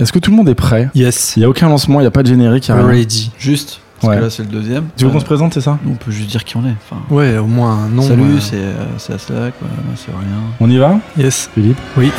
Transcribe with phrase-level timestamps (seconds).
[0.00, 1.34] Est-ce que tout le monde est prêt Yes.
[1.36, 2.68] Il n'y a aucun lancement, il n'y a pas de générique.
[2.68, 2.86] y a rien.
[2.86, 3.30] Ready.
[3.38, 4.18] Juste, parce Ouais.
[4.18, 4.84] que là c'est le deuxième.
[4.96, 6.74] Tu veux qu'on Euh, se présente, c'est ça On peut juste dire qui on est.
[6.90, 8.02] Enfin, Ouais, au moins un nom.
[8.02, 10.40] salut, euh, c'est euh, c'est Aslak, ouais, c'est rien.
[10.58, 11.50] On y va Yes.
[11.54, 12.10] Philippe Oui.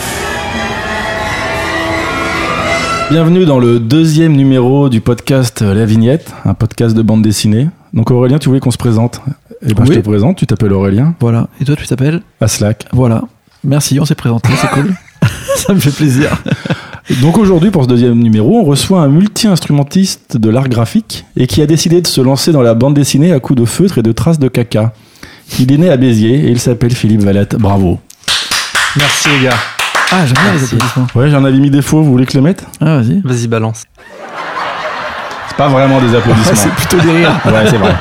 [3.10, 7.68] Bienvenue dans le deuxième numéro du podcast euh, La Vignette, un podcast de bande dessinée.
[7.94, 9.22] Donc Aurélien, tu voulais qu'on se présente
[9.68, 9.96] Eh ben, je Oui.
[9.98, 11.48] te présente, tu t'appelles Aurélien, Voilà.
[11.60, 12.86] Et toi, tu t'appelles à Slack.
[12.94, 13.24] Voilà.
[13.64, 14.94] Merci, on s'est présenté, c'est cool.
[15.56, 16.30] Ça me fait plaisir.
[17.22, 21.62] Donc aujourd'hui, pour ce deuxième numéro, on reçoit un multi-instrumentiste de l'art graphique et qui
[21.62, 24.12] a décidé de se lancer dans la bande dessinée à coups de feutre et de
[24.12, 24.94] traces de caca.
[25.60, 27.56] Il est né à Béziers et il s'appelle Philippe Valette.
[27.56, 28.00] Bravo.
[28.96, 29.58] Merci les gars.
[30.12, 31.08] Ah, j'aime bien les applaudissements.
[31.16, 32.66] Ouais, j'en avais mis des faux, vous voulez que je les mette?
[32.80, 33.22] Ah, vas-y.
[33.22, 33.84] Vas-y, balance.
[35.52, 36.52] C'est pas vraiment des applaudissements.
[36.56, 37.40] c'est plutôt des rires.
[37.46, 37.94] Ouais, c'est vrai.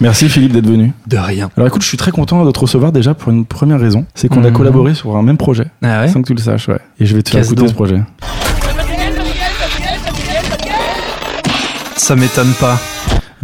[0.00, 0.92] Merci Philippe d'être venu.
[1.06, 1.50] De rien.
[1.58, 4.06] Alors écoute, je suis très content de te recevoir déjà pour une première raison.
[4.14, 4.54] C'est qu'on a Mhm.
[4.54, 5.66] collaboré sur un même projet.
[5.84, 6.78] Ah ouais Sans que tu le saches, ouais.
[6.98, 8.00] Et je vais te faire écouter ce projet.
[11.96, 12.78] Ça m'étonne pas.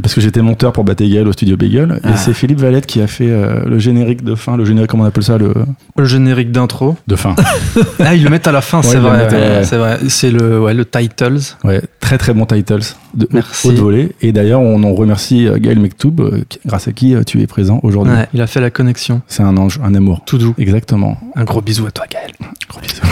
[0.02, 2.00] Parce que j'étais monteur pour Batégal au studio Bagel.
[2.02, 2.10] Ah.
[2.10, 4.56] Et c'est Philippe Valette qui a fait euh, le générique de fin.
[4.56, 5.52] Le générique, comment on appelle ça le...
[5.96, 6.96] Le générique d'intro.
[7.06, 7.34] De fin.
[8.00, 9.64] Ah, ils le mettent à la fin, Ouais, c'est vrai.
[9.64, 9.98] C'est vrai.
[10.08, 11.38] C'est le, ouais, le titles.
[11.64, 12.94] Ouais, très très bon titles.
[13.14, 13.68] De Merci.
[13.68, 14.12] haute volée.
[14.22, 17.80] Et d'ailleurs, on en remercie euh, Gaël Mektoub, euh, grâce à qui tu es présent
[17.82, 18.14] aujourd'hui.
[18.14, 19.20] Ouais, il a fait la connexion.
[19.26, 20.22] C'est un ange, un amour.
[20.26, 20.54] Tout doux.
[20.58, 21.18] Exactement.
[21.34, 22.32] Un gros bisou à toi, Gaël.
[22.68, 23.02] Gros bisous.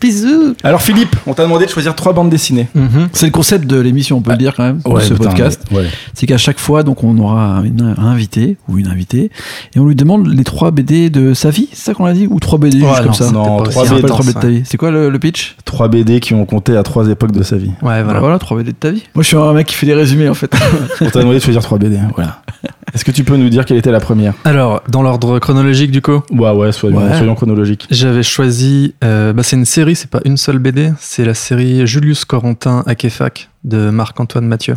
[0.00, 0.54] Bisous.
[0.62, 2.68] Alors Philippe, on t'a demandé de choisir trois bandes dessinées.
[2.74, 3.08] Mhm.
[3.12, 5.62] C'est le concept de l'émission, on peut le dire quand même, de ce putain, podcast.
[5.72, 5.86] Ouais.
[6.14, 9.30] C'est qu'à chaque fois, donc, on aura un invité ou une invitée
[9.74, 12.26] et on lui demande les trois BD de sa vie, c'est ça qu'on a dit
[12.30, 14.62] Ou trois BD Ouais, juste non, comme ça Non, trois BD, de ta vie.
[14.64, 15.56] C'est quoi le, le pitch?
[15.64, 17.70] Trois BD qui ont compté à trois époques de sa vie.
[17.82, 18.38] Ouais, Voilà, voilà.
[18.38, 19.02] trois BD de ta vie.
[19.14, 20.52] Moi, je suis un mec qui fait des résumés en fait.
[21.00, 21.98] On t'a demandé de choisir trois BD.
[22.14, 22.42] Voilà.
[22.94, 26.02] Est-ce que tu peux nous dire quelle était la première Alors, dans l'ordre chronologique, du
[26.02, 27.16] coup, Ouais, ouais, soyons, Ouais.
[27.16, 27.86] soyons chronologiques.
[27.90, 28.94] j'avais choisi.
[29.04, 30.92] euh, bah, c'est une série, c'est pas une seule BD.
[30.98, 34.76] C'est la série Julius Corentin Akefac de Marc-Antoine Mathieu.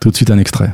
[0.00, 0.72] Tout de suite un extrait.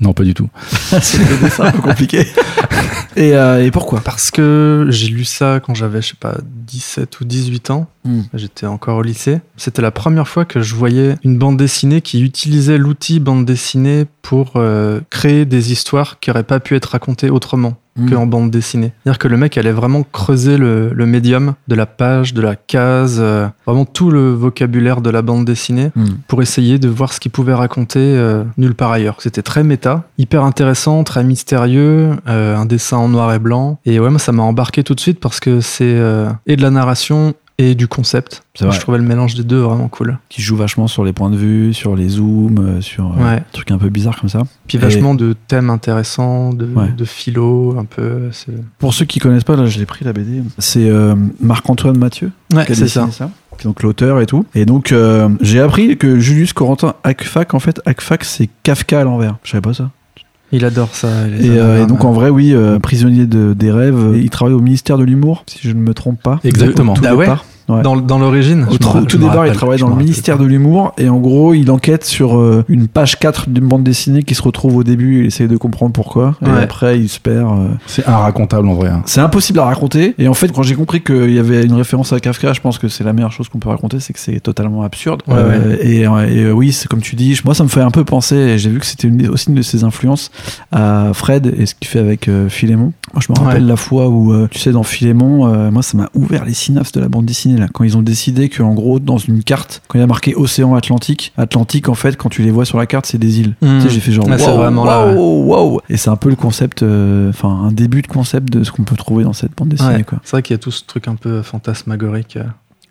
[0.00, 0.48] Non, pas du tout.
[1.02, 2.26] c'est un peu compliqué.
[3.16, 4.00] et, euh, et pourquoi?
[4.00, 7.86] Parce que j'ai lu ça quand j'avais, je sais pas, 17 ou 18 ans.
[8.04, 8.22] Hmm.
[8.32, 9.40] J'étais encore au lycée.
[9.56, 14.06] C'était la première fois que je voyais une bande dessinée qui utilisait l'outil bande dessinée
[14.22, 18.10] pour euh, créer des histoires qui n'auraient pas pu être racontées autrement Hmm.
[18.10, 18.92] que en bande dessinée.
[19.02, 22.56] C'est-à-dire que le mec allait vraiment creuser le, le médium de la page, de la
[22.56, 26.06] case, euh, vraiment tout le vocabulaire de la bande dessinée Hmm.
[26.28, 29.16] pour essayer de voir ce qu'il pouvait raconter euh, nulle part ailleurs.
[29.18, 33.78] C'était très méta, hyper intéressant, très mystérieux, euh, un dessin en noir et blanc.
[33.86, 35.96] Et ouais, moi ça m'a embarqué tout de suite parce que c'est
[36.46, 38.42] et de la narration et du concept.
[38.60, 38.72] Vrai.
[38.72, 40.18] Je trouvais le mélange des deux vraiment cool.
[40.28, 43.42] Qui joue vachement sur les points de vue, sur les zooms, euh, sur euh, des
[43.52, 44.42] trucs un peu bizarres comme ça.
[44.66, 46.88] Puis Et- vachement de thèmes intéressants, de, Ouais.
[46.96, 48.30] de philo, un peu.
[48.78, 50.42] Pour ceux qui connaissent pas, là je l'ai pris la BD.
[50.58, 53.08] C'est euh, Marc-Antoine Mathieu Ouais, c'est ça.
[53.10, 53.30] ça.
[53.64, 54.46] Donc l'auteur et tout.
[54.54, 59.04] Et donc euh, j'ai appris que Julius Corentin Akfak, en fait, Akfak c'est Kafka à
[59.04, 59.36] l'envers.
[59.44, 59.90] Je savais pas ça.
[60.52, 61.08] Il adore ça.
[61.28, 64.14] les Et, euh, et donc en vrai, oui, euh, prisonnier de, des rêves.
[64.14, 66.40] Et il travaille au ministère de l'humour, si je ne me trompe pas.
[66.44, 66.94] Exactement.
[66.94, 67.44] Tout Ah ouais départ.
[67.68, 67.82] Ouais.
[67.82, 70.42] Dans, dans l'origine Au tout, tout départ, il travaille dans le ministère pas.
[70.42, 74.22] de l'humour et en gros, il enquête sur euh, une page 4 d'une bande dessinée
[74.24, 75.20] qui se retrouve au début.
[75.20, 76.34] Il essaye de comprendre pourquoi.
[76.44, 76.62] Et Ouais.
[76.62, 77.46] après, il se perd.
[77.48, 77.68] euh.
[77.86, 78.88] C'est inracontable en vrai.
[78.88, 79.02] hein.
[79.06, 80.14] C'est impossible à raconter.
[80.18, 82.78] Et en fait, quand j'ai compris qu'il y avait une référence à Kafka, je pense
[82.78, 85.22] que c'est la meilleure chose qu'on peut raconter, c'est que c'est totalement absurde.
[85.28, 87.80] Ouais, Euh, Et, euh, et, euh, oui, c'est comme tu dis, moi ça me fait
[87.82, 90.30] un peu penser, et j'ai vu que c'était aussi une de ses influences,
[90.72, 92.92] à Fred et ce qu'il fait avec euh, Philémon.
[93.14, 93.68] Moi je me rappelle Ouais.
[93.68, 96.92] la fois où, euh, tu sais, dans Philémon, euh, moi ça m'a ouvert les synapses
[96.92, 100.00] de la bande dessinée, quand ils ont décidé qu'en gros, dans une carte, quand il
[100.00, 103.06] y a marqué Océan Atlantique, Atlantique en fait, quand tu les vois sur la carte,
[103.06, 103.54] c'est des îles.
[103.60, 103.78] Hmm.
[103.78, 105.14] Tu sais, j'ai fait genre, c'est wow, vraiment là, ouais.
[105.14, 105.80] wow, wow.
[105.88, 108.84] Et c'est un peu le concept, euh, enfin, un début de concept de ce qu'on
[108.84, 110.04] peut trouver dans cette bande dessinée, Ouais.
[110.22, 112.44] C'est vrai qu'il y a tout ce truc un peu fantasmagorique euh,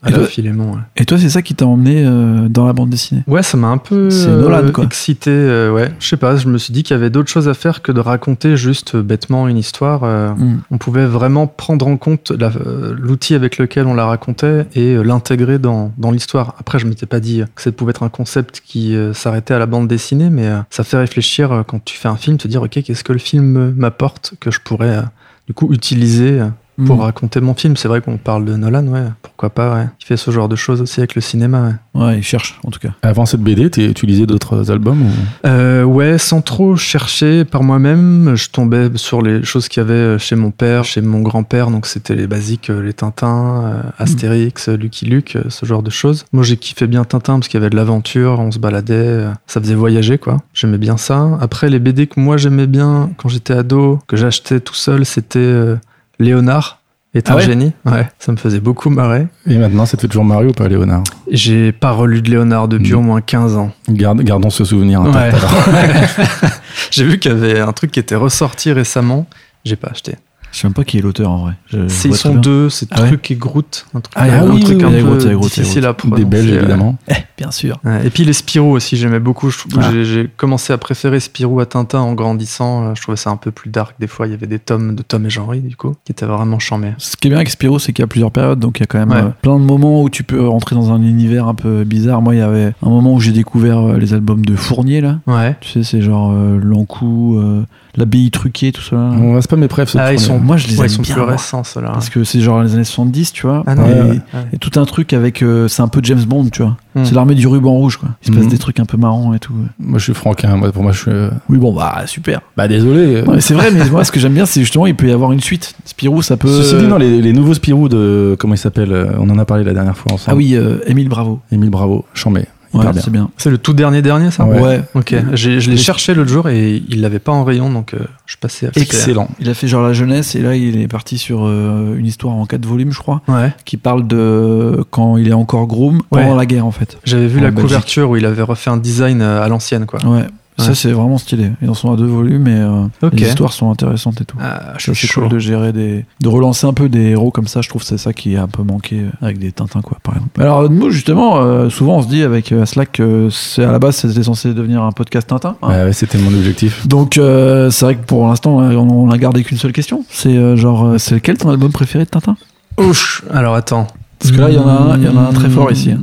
[0.07, 0.79] Et toi- ouais.
[0.95, 3.23] Et toi, c'est ça qui t'a emmené euh, dans la bande dessinée?
[3.27, 4.85] Ouais, ça m'a un peu C'est euh, Nolan, quoi.
[4.85, 5.29] excité.
[5.29, 7.53] euh, ouais, je sais pas, je me suis dit qu'il y avait d'autres choses à
[7.53, 10.03] faire que de raconter juste euh, bêtement une histoire.
[10.05, 10.59] euh, Hmm.
[10.71, 14.95] On pouvait vraiment prendre en compte la- euh, l'outil avec lequel on la racontait et
[14.95, 16.55] euh, l'intégrer dans, dans l'histoire.
[16.59, 19.59] Après, je m'étais pas dit que ça pouvait être un concept qui euh, s'arrêtait à
[19.59, 22.47] la bande dessinée, mais euh, ça fait réfléchir euh, quand tu fais un film, te
[22.47, 25.01] dire, ok, qu'est-ce que le film m'apporte que je pourrais euh,
[25.47, 26.45] du coup utiliser euh,
[26.85, 27.01] pour Hmm.
[27.01, 27.75] raconter mon film.
[27.77, 29.85] C'est vrai qu'on parle de Nolan, ouais, pourquoi pas, ouais.
[30.01, 31.61] Il fait ce genre de choses aussi avec le cinéma,
[31.95, 32.01] ouais.
[32.01, 32.89] Ouais, il cherche, en tout cas.
[33.01, 35.09] Avant cette BD, t'es- tu lisais d'autres albums ou...
[35.45, 40.17] Euh, ouais, sans trop chercher par moi-même, je tombais sur les choses qu'il y avait
[40.19, 44.69] chez mon père, chez mon grand-père, donc c'était les basiques, euh, les Tintins, euh, Astérix,
[44.69, 46.25] euh, Lucky Luke, euh, ce genre de choses.
[46.31, 49.29] Moi j'ai kiffé bien Tintin parce qu'il y avait de l'aventure, on se baladait, euh,
[49.47, 50.37] ça faisait voyager quoi.
[50.53, 51.37] J'aimais bien ça.
[51.41, 55.39] Après les BD que moi j'aimais bien quand j'étais ado, que j'achetais tout seul, c'était
[55.39, 55.75] euh,
[56.19, 56.79] Léonard
[57.13, 57.71] est Ah un ouais génie.
[57.85, 59.27] Ouais, ça me faisait beaucoup marrer.
[59.47, 61.03] Et maintenant, fait toujours Mario ou pas, Léonard?
[61.31, 62.97] J'ai pas relu de Léonard depuis Mm.
[62.97, 63.71] au moins 15 ans.
[63.89, 65.35] Garde- Gardons ce souvenir intact.
[65.67, 66.49] Ouais.
[66.91, 69.25] J'ai vu qu'il y avait un truc qui était ressorti récemment.
[69.65, 70.15] J'ai pas acheté.
[70.51, 71.53] Je sais même pas qui est l'auteur en vrai.
[71.67, 73.85] Je- je ils sont deux, c'est Ah ouais Truc et Groot.
[73.93, 75.01] Un truc, Ah, il y a un truc oui, un peu
[75.35, 76.23] Groot, difficile à prononcer.
[76.23, 76.57] Des Belges, ouais.
[76.57, 76.97] évidemment.
[77.09, 77.77] Eh, bien sûr.
[77.85, 79.49] Ouais, Et puis les Spirou aussi, j'aimais beaucoup.
[79.77, 79.91] Ah.
[80.03, 82.83] j'ai- commencé à préférer Spirou à Tintin en grandissant.
[82.89, 83.95] Euh, Je trouvais ça un peu plus dark.
[83.99, 86.25] Des fois, il y avait des tomes de Tom et Jean-Ry, du coup, qui étaient
[86.25, 86.93] vraiment charmés.
[86.97, 88.83] Ce qui est bien avec Spyro, c'est qu'il y a plusieurs périodes, donc il y
[88.83, 89.17] a quand même Ouais.
[89.23, 92.21] euh, plein de moments où tu peux rentrer dans un univers un peu bizarre.
[92.21, 95.19] Moi, il y avait un moment où j'ai découvert euh, les albums de Fournier, là.
[95.27, 95.55] Ouais.
[95.61, 97.63] Tu sais, c'est genre euh, L'Encou, euh,
[97.95, 98.95] L'Abbaye truquée, tout ça.
[98.95, 99.11] là.
[99.19, 99.95] On reste pas mes préfs.
[99.97, 100.27] Ah, ils premier.
[100.27, 101.89] sont, Moi, je les ouais, aime ils sont bien, plus récents, ceux-là.
[101.91, 103.63] Parce que c'est genre les années 70, tu vois.
[103.65, 104.19] Ah non, et, ouais, ouais.
[104.53, 105.41] et tout un truc avec.
[105.41, 106.77] euh, c'est un peu James Bond, tu vois.
[106.95, 107.03] Hmm.
[107.03, 108.09] C'est l'armée du ruban rouge, quoi.
[108.23, 108.49] Il se passe Mhm.
[108.51, 109.53] des trucs un peu marrants et tout.
[109.79, 110.55] Moi, je suis franquin.
[110.55, 111.11] Moi, pour moi, je suis.
[111.11, 112.41] euh, Oui, bon, bah, super.
[112.55, 113.23] Bah, désolé.
[113.23, 115.11] Non, mais c'est vrai, mais moi, ce que j'aime bien, c'est justement, il peut y
[115.11, 115.73] avoir une suite.
[115.85, 116.47] Spirou, ça peut.
[116.47, 118.35] Ceci dit, non, les, les nouveaux Spirou de.
[118.39, 120.31] Comment il s'appelle euh, On en a parlé la dernière fois ensemble.
[120.31, 121.39] Ah oui, euh, Émile Bravo.
[121.51, 122.05] Émile Bravo.
[122.13, 122.45] Chambé.
[122.73, 123.29] Ouais, c'est bien.
[123.37, 124.59] C'est le tout dernier dernier, ça Ouais.
[124.61, 124.81] Ouais.
[124.95, 125.15] Ok.
[125.33, 128.67] Je l'ai cherché l'autre jour et il l'avait pas en rayon, donc euh, je passais
[128.67, 129.27] à Excellent.
[129.39, 132.35] Il a fait genre la jeunesse et là, il est parti sur euh, une histoire
[132.35, 133.51] en quatre volumes, je crois, Ouais.
[133.65, 136.97] qui parle de quand il est encore groom pendant la guerre, en fait.
[137.05, 137.67] J'avais vu En la Belgique.
[137.67, 139.99] couverture où il avait refait un design euh, à l'ancienne, quoi.
[140.05, 140.25] Ouais.
[140.59, 141.51] Ça, c'est vraiment stylé.
[141.61, 144.37] Ils en sont à deux volumes et euh, les histoires sont intéressantes et tout.
[144.41, 145.21] Ah, je suis c'est chaud.
[145.21, 146.05] cool de gérer des.
[146.21, 147.61] de relancer un peu des héros comme ça.
[147.61, 150.15] Je trouve que c'est ça qui a un peu manqué avec des Tintins, quoi, par
[150.15, 150.41] exemple.
[150.41, 153.79] Alors, nous, justement, euh, souvent, on se dit avec euh, Slack que c'est à la
[153.79, 155.55] base, c'était censé devenir un podcast Tintin.
[155.61, 155.67] hein.
[155.67, 156.87] Ouais, ouais, c'était mon objectif.
[156.87, 160.03] Donc, euh, c'est vrai que pour l'instant, on n'a gardé qu'une seule question.
[160.09, 162.35] C'est euh, genre, euh, c'est lequel ton album préféré de Tintin?
[162.79, 163.23] Ouch.
[163.31, 163.87] Alors attends.
[164.19, 165.71] Parce que là, il y en a un- il y en a un très fort
[165.71, 165.99] ici, hein.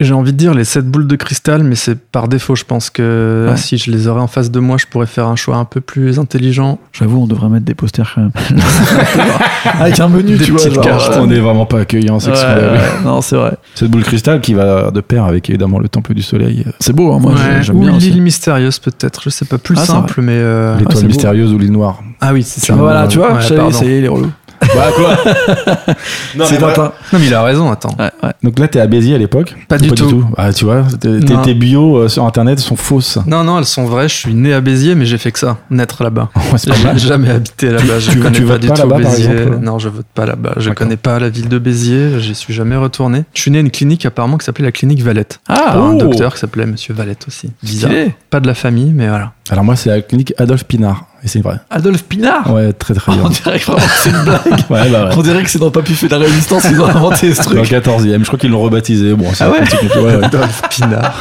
[0.00, 2.56] J'ai envie de dire les 7 boules de cristal, mais c'est par défaut.
[2.56, 3.56] Je pense que Ouais.
[3.58, 5.80] si je les aurais en face de moi, je pourrais faire un choix un peu
[5.82, 6.78] plus intelligent.
[6.92, 8.30] J'avoue, on devrait mettre des posters quand même.
[9.80, 10.68] avec un menu, Des tu vois.
[10.70, 11.12] genre, cartes.
[11.16, 12.66] euh, On est vraiment pas accueillant, c'est a vu.
[12.66, 13.52] ouais, non, c'est vrai.
[13.74, 16.92] Cette boule cristal qui va de pair avec évidemment le temple du soleil, euh, C'est
[16.94, 17.62] beau, hein, moi, Ouais.
[17.62, 17.96] j'aime Ou bien.
[17.96, 18.10] aussi.
[18.10, 19.20] l'île mystérieuse, peut-être.
[19.24, 20.32] Je sais pas, plus Ah, c'est simple, mais.
[20.34, 21.08] euh, l'étoile c'est beau.
[21.08, 22.00] mystérieuse ou l'île noire.
[22.22, 22.74] Ah oui, c'est ça.
[22.74, 23.78] Voilà, tu vois, Ouais, je savais, pardon.
[23.78, 24.30] ça y est, les relous.
[24.60, 25.16] Bah quoi
[26.36, 26.58] Non, C'est.
[26.58, 26.92] Tintin.
[27.12, 27.94] Non, mais il a raison, attends.
[27.98, 28.30] Ouais, ouais.
[28.42, 30.24] Donc là, t'es à Béziers à l'époque Pas Ou du tout.
[30.36, 31.42] Ah, tu vois, tes, tes- Non.
[31.42, 33.18] tes bios euh, sur internet sont fausses.
[33.26, 34.08] Non, non, elles sont vraies.
[34.08, 36.28] Je suis né à Béziers, mais j'ai fait que ça, naître là-bas.
[36.52, 36.98] Ouais, c'est pas J'ai mal.
[36.98, 37.98] jamais habité là-bas.
[38.00, 39.30] Je tu- connais tu pas votes du pas tout là-bas, par Béziers.
[39.32, 40.54] exemple Non, je vote pas là-bas.
[40.56, 40.74] Je D'accord.
[40.74, 42.18] connais pas la ville de Béziers.
[42.20, 43.24] J'y suis jamais retourné.
[43.34, 45.40] Je suis né à une clinique apparemment qui s'appelait la clinique Valette.
[45.48, 45.98] Ah, Par un oh.
[45.98, 47.50] docteur qui s'appelait Monsieur Valette aussi.
[47.62, 47.90] Bizarre.
[47.92, 48.14] stylé.
[48.30, 49.32] Pas de la famille, mais voilà.
[49.50, 51.06] Alors moi, c'est la clinique Adolphe Pinard.
[51.22, 51.56] Et c'est vrai.
[51.70, 53.22] Adolphe Pinard Ouais, très très bien.
[53.24, 54.40] On dirait que vraiment que c'est une blague.
[54.70, 55.14] Ouais, bah ouais.
[55.16, 57.50] On dirait que c'est dans Papy fait de la résistance qu'ils ont inventé ce Dans
[57.50, 57.84] le truc.
[57.84, 59.12] 14e, je crois qu'ils l'ont rebaptisé.
[59.14, 60.24] Bon, c'est Ah ouais un petit peu- ouais, ouais.
[60.24, 61.14] Adolphe Pinard.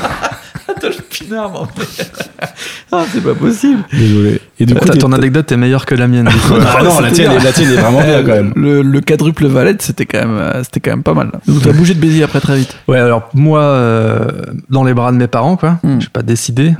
[0.77, 1.67] Adolphe Pinard, mon
[2.91, 3.83] Ah, c'est pas possible.
[3.93, 4.41] Désolé.
[4.59, 6.25] Et du coup, Ta- t'es- ton anecdote est meilleure que la mienne.
[6.27, 6.53] du coup.
[6.77, 8.53] Ah non, la tienne, est- la tienne est vraiment bien quand même.
[8.55, 11.31] Le, le quadruple Valette, c'était quand même, euh, c'était quand même pas mal.
[11.47, 12.75] Donc t'as bougé de Béziers après très vite.
[12.87, 14.25] Ouais, alors moi, euh,
[14.69, 15.77] dans les bras de mes parents, quoi.
[15.83, 15.99] Hmm.
[15.99, 16.67] J'ai pas décidé.
[16.67, 16.73] Et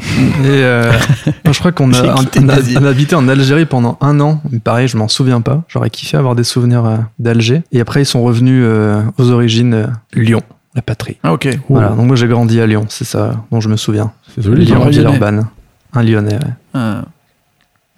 [0.48, 0.92] euh,
[1.46, 2.78] moi, je crois qu'on a, quitté on a, Béziers.
[2.80, 4.42] on a habité en Algérie pendant un an.
[4.52, 5.64] Mais pareil, je m'en souviens pas.
[5.68, 7.62] J'aurais kiffé avoir des souvenirs euh, d'Alger.
[7.72, 10.42] Et après, ils sont revenus euh, aux origines euh, Lyon,
[10.76, 11.18] la patrie.
[11.24, 11.48] Ah, ok.
[11.70, 14.12] Voilà, donc moi j'ai grandi à Lyon, c'est ça dont je me souviens.
[14.36, 14.66] C'est joli.
[14.66, 14.76] Lyon.
[14.76, 14.98] Lyon, un Lyonnais.
[14.98, 15.48] Villeurbanne.
[15.94, 16.54] Un Lyonnais, ouais.
[16.74, 17.02] Ah,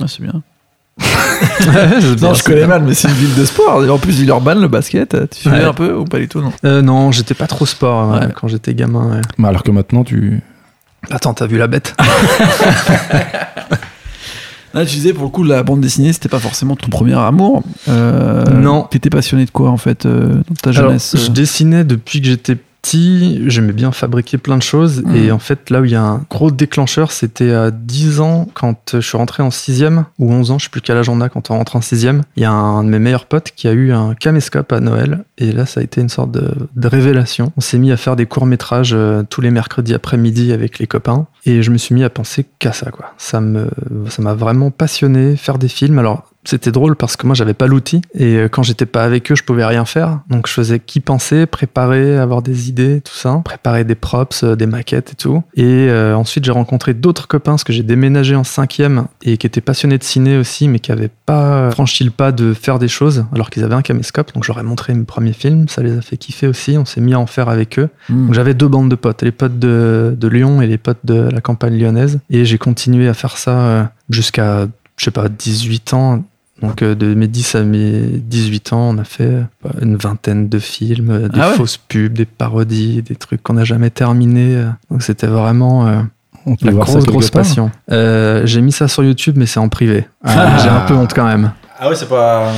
[0.02, 0.42] Ah, c'est bien.
[2.22, 2.68] Non, je connais bien.
[2.68, 3.84] mal, mais c'est une ville de sport.
[3.84, 5.64] Et en plus, Villeurbanne, le basket, tu suivais Ouais.
[5.66, 6.52] un peu ou pas du tout, non?
[6.66, 8.34] Euh, non, j'étais pas trop sport ouais, Ouais.
[8.40, 9.16] quand j'étais gamin.
[9.16, 9.22] ouais.
[9.38, 10.42] Mais alors que maintenant, tu.
[11.10, 11.96] Attends, t'as vu la bête?
[14.74, 17.64] Là, tu disais, pour le coup, la bande dessinée, c'était pas forcément ton premier amour.
[17.90, 18.84] Euh, Non.
[18.90, 22.22] T'étais passionné de quoi, en fait, euh, dans ta Alors, jeunesse je euh dessinais depuis
[22.22, 25.04] que j'étais petit, j'aimais bien fabriquer plein de choses.
[25.04, 25.16] Mhm.
[25.16, 28.48] Et en fait, là où il y a un gros déclencheur, c'était à 10 ans,
[28.54, 29.86] quand je suis rentré en 6
[30.20, 32.08] ou 11 ans, je sais plus quel âge on a quand on rentre en 6
[32.36, 35.24] Il y a un de mes meilleurs potes qui a eu un caméscope à Noël.
[35.38, 37.52] Et là, ça a été une sorte de, de révélation.
[37.58, 41.28] On s'est mis à faire des courts-métrages euh, tous les mercredis après-midi avec les copains.
[41.46, 43.14] Et je me suis mis à penser qu'à ça, quoi.
[43.18, 43.70] Ça me,
[44.10, 46.00] ça m'a vraiment passionné, faire des films.
[46.00, 49.32] Alors, c'était drôle parce que moi j'avais pas l'outil et euh, quand j'étais pas avec
[49.32, 53.14] eux je pouvais rien faire donc je faisais qu'y penser préparer avoir des idées tout
[53.14, 57.28] ça préparer des props euh, des maquettes et tout et euh, ensuite j'ai rencontré d'autres
[57.28, 60.80] copains parce que j'ai déménagé en cinquième et qui étaient passionnés de ciné aussi mais
[60.80, 64.34] qui avaient pas franchi le pas de faire des choses alors qu'ils avaient un caméscope
[64.34, 67.14] donc j'aurais montré mes premiers films ça les a fait kiffer aussi on s'est mis
[67.14, 68.26] à en faire avec eux Hmm.
[68.26, 71.16] donc j'avais deux bandes de potes, les potes de, de Lyon et les potes de
[71.16, 72.20] la campagne lyonnaise.
[72.30, 74.68] Et j'ai continué à faire ça jusqu'à,
[74.98, 76.24] je sais pas, 18 ans.
[76.62, 79.44] Donc euh, de mes 10 à mes 18 ans, on a fait euh,
[79.82, 81.56] une vingtaine de films, euh, des Ah ouais.
[81.56, 84.56] fausses pubs, des parodies, des trucs qu'on n'a jamais terminés.
[84.56, 84.68] euh.
[84.92, 86.02] Donc c'était vraiment euh,
[86.46, 87.72] On peut la grosse, grosse passion.
[87.92, 90.06] Euh, j'ai mis ça sur YouTube, mais c'est en privé.
[90.24, 90.58] Ah.
[90.62, 91.52] J'ai un peu honte quand même.
[91.80, 92.52] Ah ouais, c'est pas.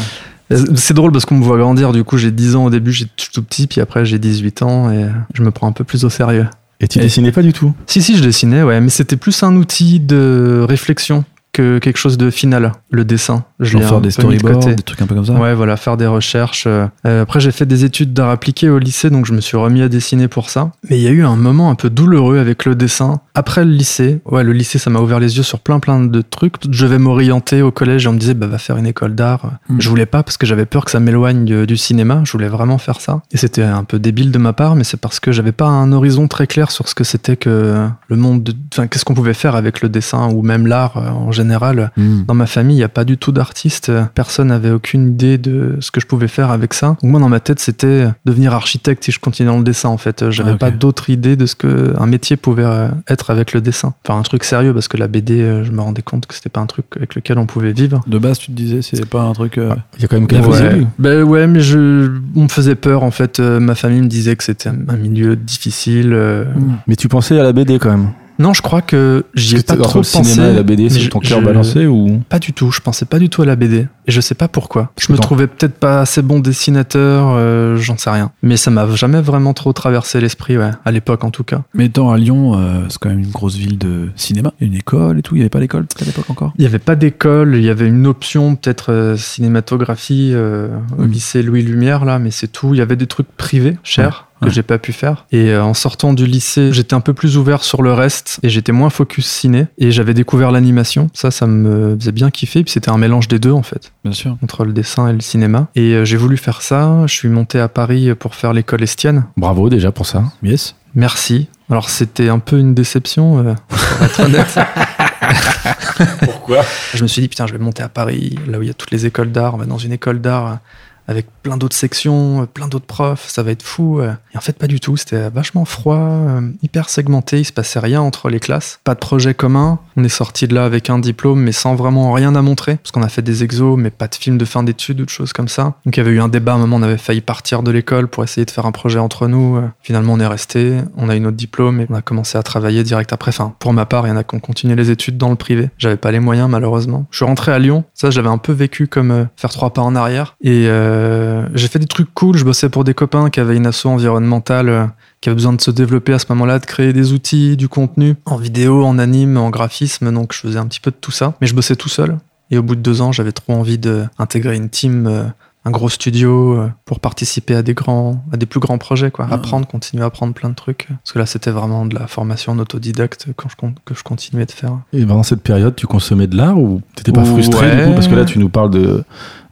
[0.75, 3.11] C'est drôle parce qu'on me voit grandir, du coup j'ai 10 ans au début, j'étais
[3.33, 6.09] tout petit, puis après j'ai 18 ans et je me prends un peu plus au
[6.09, 6.45] sérieux.
[6.79, 7.73] Et tu dessinais pas du tout?
[7.87, 12.17] Si, si, je dessinais, ouais, mais c'était plus un outil de réflexion que quelque chose
[12.17, 13.45] de final, le dessin.
[13.59, 14.75] Je l'ai faire des de storyboards, côté.
[14.75, 15.33] des trucs un peu comme ça.
[15.33, 16.65] Ouais, voilà, faire des recherches.
[16.67, 16.87] Euh,
[17.21, 19.87] après, j'ai fait des études d'art appliqué au lycée, donc je me suis remis à
[19.87, 20.71] dessiner pour ça.
[20.89, 23.21] Mais il y a eu un moment un peu douloureux avec le dessin.
[23.35, 26.21] Après le lycée, ouais, le lycée, ça m'a ouvert les yeux sur plein plein de
[26.21, 26.55] trucs.
[26.71, 29.51] Je vais m'orienter au collège et on me disait, bah, va faire une école d'art.
[29.69, 29.79] Mm.
[29.79, 32.21] Je voulais pas parce que j'avais peur que ça m'éloigne de- du cinéma.
[32.25, 33.21] Je voulais vraiment faire ça.
[33.31, 35.91] Et c'était un peu débile de ma part, mais c'est parce que j'avais pas un
[35.91, 39.35] horizon très clair sur ce que c'était que le monde, de- enfin, qu'est-ce qu'on pouvait
[39.35, 41.42] faire avec le dessin ou même l'art euh, en général.
[41.43, 42.23] Hmm.
[42.27, 43.91] Dans ma famille, il n'y a pas du tout d'artiste.
[44.15, 46.97] Personne n'avait aucune idée de ce que je pouvais faire avec ça.
[47.01, 49.89] Donc moi, dans ma tête, c'était devenir architecte si je continuais dans le dessin.
[49.89, 53.29] En fait, j'avais Ah, pas d'autre idée de ce que un métier pouvait euh, être
[53.31, 53.93] avec le dessin.
[54.05, 56.49] Enfin, un truc sérieux parce que la BD, euh, je me rendais compte que c'était
[56.49, 58.01] pas un truc avec lequel on pouvait vivre.
[58.07, 59.57] De base, tu te disais, c'est pas un truc.
[59.57, 60.65] euh, Il y a quand même quelques Ouais.
[60.75, 60.87] élus.
[60.99, 63.39] Ben ouais, mais je, on me faisait peur en fait.
[63.39, 66.13] Ma famille me disait que c'était un milieu difficile.
[66.13, 66.73] hmm.
[66.87, 68.09] Mais tu pensais à la BD quand même
[68.39, 70.41] Non, je crois que j'y ai pas trop le cinéma pensé.
[70.41, 73.29] et la BD, c'est ton cœur balancé ou Pas du tout, je pensais pas du
[73.29, 73.87] tout à la BD.
[74.05, 74.91] Et je sais pas pourquoi.
[74.99, 78.31] Je me trouvais peut-être pas assez bon dessinateur, euh, j'en sais rien.
[78.41, 81.61] Mais ça m'a jamais vraiment trop traversé l'esprit, ouais, à l'époque en tout cas.
[81.73, 84.51] Mais étant à Lyon, euh, c'est quand même une grosse ville de cinéma.
[84.59, 85.35] Il y a une école et tout.
[85.35, 86.53] Il n'y avait pas d'école à l'époque encore?
[86.57, 91.07] Il n'y avait pas d'école, il y avait une option peut-être euh, cinématographie au Mm.
[91.07, 92.73] lycée Louis Lumière, là, mais c'est tout.
[92.73, 94.27] Il y avait des trucs privés, chers.
[94.32, 94.53] Ouais, que ouais.
[94.53, 97.63] j'ai pas pu faire et euh, en sortant du lycée j'étais un peu plus ouvert
[97.63, 101.95] sur le reste et j'étais moins focus ciné et j'avais découvert l'animation ça ça me
[101.99, 104.37] faisait bien kiffer puis c'était un mélange des deux en fait Bien sûr.
[104.43, 105.67] entre le dessin et le cinéma.
[105.75, 107.03] Et euh, j'ai voulu faire ça.
[107.07, 109.25] Je suis monté à Paris pour faire l'école Estienne.
[109.37, 110.23] Bravo déjà pour ça.
[110.43, 110.75] Yes.
[110.95, 111.47] Merci.
[111.69, 114.59] Alors c'était un peu une déception, euh, pour être honnête.
[116.25, 116.63] Pourquoi?
[116.93, 118.73] Je me suis dit, putain, je vais monter à Paris, là où il y a
[118.73, 119.55] toutes les écoles d'art.
[119.55, 120.59] On va dans une école d'art
[121.07, 123.27] avec plein d'autres sections, euh, plein d'autres profs.
[123.29, 123.99] Ça va être fou.
[123.99, 124.13] euh.
[124.33, 124.95] Et en fait, pas du tout.
[124.97, 127.39] C'était vachement froid, euh, hyper segmenté.
[127.39, 128.79] Il se passait rien entre les classes.
[128.83, 129.79] Pas de projet commun.
[129.97, 132.77] On est sorti de là avec un diplôme, mais sans vraiment rien à montrer.
[132.77, 135.09] Parce qu'on a fait des exos, mais pas de film de fin d'études ou de
[135.09, 135.75] choses comme ça.
[135.85, 136.53] Donc il y avait eu un débat.
[136.53, 138.99] À un moment, on avait failli partir de l'école pour essayer de faire un projet
[138.99, 139.57] entre nous.
[139.57, 140.77] Euh, Finalement, on est resté.
[140.97, 143.29] On a eu notre diplôme et on a commencé à travailler direct après.
[143.29, 145.35] Enfin, pour ma part, il y en a qui ont continué les études dans le
[145.35, 145.69] privé.
[145.77, 147.05] J'avais pas les moyens, malheureusement.
[147.11, 147.83] Je suis rentré à Lyon.
[147.93, 150.35] Ça, j'avais un peu vécu comme euh, faire trois pas en arrière.
[150.41, 152.37] Et euh, j'ai fait des trucs cool.
[152.37, 154.91] Je bossais pour des copains qui avaient une asso environnementale.
[155.23, 158.15] Qui avait besoin de se développer à ce moment-là, de créer des outils, du contenu,
[158.25, 161.33] en vidéo, en anime, en graphisme, donc je faisais un petit peu de tout ça.
[161.39, 162.17] Mais je bossais tout seul.
[162.51, 165.23] Et au bout de deux ans, j'avais trop envie d'intégrer une team, euh,
[165.63, 169.25] un gros studio, euh, pour participer à des grands, à des plus grands projets, quoi.
[169.31, 169.35] Ah.
[169.35, 170.87] Apprendre, continuer à apprendre plein de trucs.
[170.89, 174.45] Parce que là, c'était vraiment de la formation en autodidacte quand je, que je continuais
[174.45, 174.77] de faire.
[174.91, 177.27] Et pendant cette période, tu consommais de l'art ou t'étais pas Ouais.
[177.27, 177.93] frustré du coup?
[177.93, 179.05] Parce que là, tu nous parles de,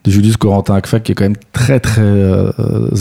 [0.04, 2.52] de Julius Corentin Akfak qui est quand même très très euh,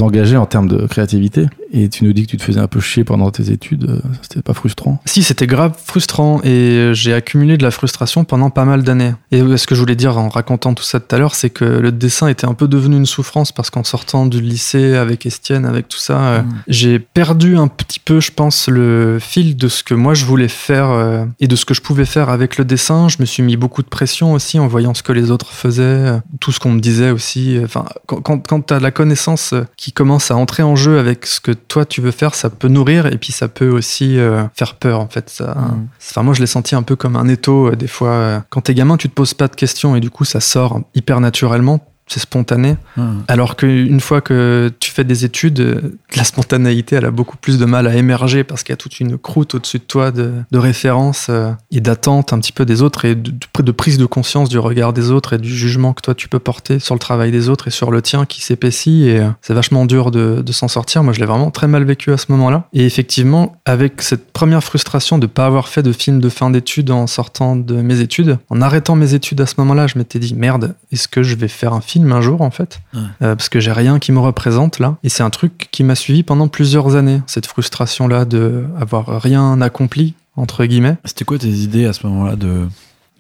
[0.03, 1.47] engagé en termes de créativité.
[1.73, 3.85] Et tu nous dis que tu te faisais un peu chier pendant tes études.
[3.89, 8.50] euh, C'était pas frustrant Si, c'était grave frustrant et j'ai accumulé de la frustration pendant
[8.50, 9.12] pas mal d'années.
[9.31, 11.65] Et ce que je voulais dire en racontant tout ça tout à l'heure, c'est que
[11.65, 15.65] le dessin était un peu devenu une souffrance parce qu'en sortant du lycée avec Estienne,
[15.65, 16.62] avec tout ça, euh, Mm.
[16.69, 20.49] j'ai perdu un petit peu, je pense, le fil de ce que moi je voulais
[20.49, 23.09] faire euh, et de ce que je pouvais faire avec le dessin.
[23.09, 25.83] Je me suis mis beaucoup de pression aussi en voyant ce que les autres faisaient,
[25.83, 27.59] euh, tout ce qu'on me disait aussi.
[27.62, 30.99] Enfin, quand, quand, quand tu as la connaissance euh, qui commence à entrer en jeu
[30.99, 34.19] avec ce que toi tu veux faire, ça peut nourrir et puis ça peut aussi
[34.19, 35.29] euh, faire peur en fait.
[35.31, 35.87] Ça, Mm.
[36.11, 38.09] Enfin, moi je l'ai senti un peu comme un étau euh, des fois.
[38.11, 40.81] euh, Quand t'es gamin, tu te poses pas de questions et du coup ça sort
[40.95, 41.81] hyper naturellement.
[42.11, 42.76] C'est spontané.
[42.97, 43.02] Ah.
[43.29, 47.57] Alors qu'une fois que tu fais des études, euh, la spontanéité, elle a beaucoup plus
[47.57, 50.33] de mal à émerger parce qu'il y a toute une croûte au-dessus de toi de,
[50.50, 54.49] de références euh, et d'attente un petit peu des autres et de, prise de conscience
[54.49, 57.31] du regard des autres et du jugement que toi tu peux porter sur le travail
[57.31, 59.05] des autres et sur le tien qui s'épaissit.
[59.05, 61.05] Et euh, c'est vachement dur de, de s'en sortir.
[61.05, 62.67] Moi, je l'ai vraiment très mal vécu à ce moment-là.
[62.73, 66.90] Et effectivement, avec cette première frustration de pas avoir fait de film de fin d'études
[66.90, 70.35] en sortant de mes études, en arrêtant mes études à ce moment-là, je m'étais dit
[70.35, 73.00] merde, est-ce que je vais faire un film un jour en fait Ouais.
[73.23, 74.97] Euh, Parce que j'ai rien qui me représente là.
[75.02, 79.61] Et c'est un truc qui m'a suivi pendant plusieurs années, cette frustration-là de avoir rien
[79.61, 80.97] accompli entre guillemets.
[81.04, 82.66] C'était quoi tes idées à ce moment-là de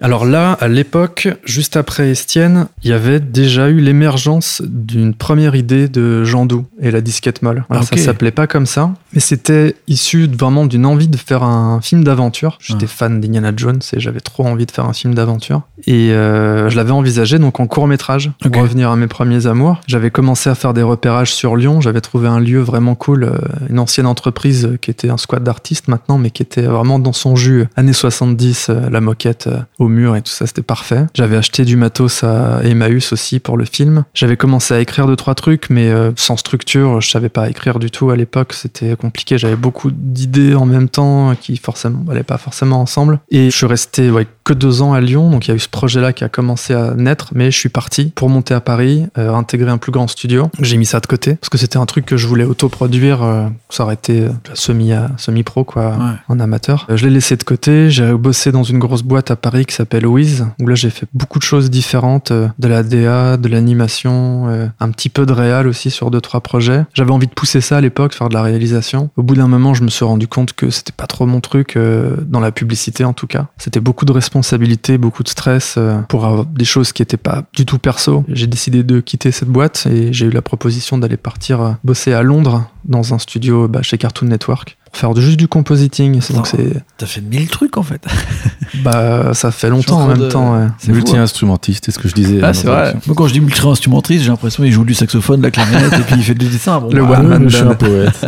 [0.02, 5.54] Alors là, à l'époque, juste après Estienne, il y avait déjà eu l'émergence d'une première
[5.54, 7.64] idée de Jean Doux et la disquette molle.
[7.68, 7.98] Alors Ok.
[7.98, 12.02] ça s'appelait pas comme ça, mais c'était issu vraiment d'une envie de faire un film
[12.02, 12.56] d'aventure.
[12.60, 12.86] J'étais Ouais.
[12.88, 15.62] fan d'Indiana Jones et j'avais trop envie de faire un film d'aventure.
[15.86, 19.80] Et euh, je l'avais envisagé donc en court métrage pour revenir à mes premiers amours.
[19.86, 21.82] J'avais commencé à faire des repérages sur Lyon.
[21.82, 23.36] J'avais trouvé un lieu vraiment cool, euh,
[23.68, 27.12] une ancienne entreprise euh, qui était un squad d'artistes maintenant, mais qui était vraiment dans
[27.12, 27.66] son jus.
[27.76, 31.06] Années 70, euh, la moquette au murs et tout ça, c'était parfait.
[31.14, 34.04] J'avais acheté du matos à Emmaüs aussi pour le film.
[34.14, 37.78] J'avais commencé à écrire deux trois trucs, mais euh, sans structure, je savais pas écrire
[37.78, 38.54] du tout à l'époque.
[38.54, 39.38] C'était compliqué.
[39.38, 43.20] J'avais beaucoup d'idées en même temps qui forcément n'allaient pas forcément ensemble.
[43.30, 45.60] Et je suis resté ouais, que deux ans à Lyon, donc il y a eu
[45.60, 47.28] ce projet-là qui a commencé à naître.
[47.34, 50.50] Mais je suis parti pour monter à Paris, euh, intégrer un plus grand studio.
[50.60, 53.22] J'ai mis ça de côté parce que c'était un truc que je voulais autoproduire.
[53.22, 56.14] euh, ça aurait été euh, semi semi pro quoi, Ouais.
[56.28, 56.86] en amateur.
[56.90, 57.90] Euh, Je l'ai laissé de côté.
[57.90, 61.06] J'ai bossé dans une grosse boîte à Paris qui s'appelle Wiz, où là j'ai fait
[61.14, 64.48] beaucoup de choses différentes, de la DA, de l'animation,
[64.80, 66.84] un petit peu de réal aussi sur deux trois projets.
[66.94, 69.10] J'avais envie de pousser ça à l'époque, faire de la réalisation.
[69.16, 71.78] Au bout d'un moment, je me suis rendu compte que c'était pas trop mon truc
[72.26, 73.46] dans la publicité en tout cas.
[73.58, 74.12] C'était beaucoup de
[74.98, 78.24] beaucoup de stress euh, pour des choses qui étaient pas du tout perso.
[78.28, 82.12] J'ai décidé de quitter cette boîte et j'ai eu la proposition d'aller partir euh, bosser
[82.12, 86.14] à Londres dans un studio bah, chez Cartoon Network pour faire juste du compositing.
[86.14, 86.44] Donc Non.
[86.44, 88.04] c'est T'as fait mille trucs en fait.
[88.84, 90.54] bah ça fait longtemps en même de- temps.
[90.58, 90.66] ouais.
[90.78, 90.94] C'est hein.
[90.94, 92.40] Multi-instrumentiste, c'est ce que je disais.
[92.42, 92.94] Ah, c'est vrai.
[93.06, 96.02] Moi, quand je dis multi-instrumentiste, j'ai l'impression qu'il joue du saxophone, de la clarinette, et
[96.02, 96.80] puis il fait des dessins.
[96.80, 97.70] Bon, Le bah, one man je suis band.
[97.70, 98.26] un poète.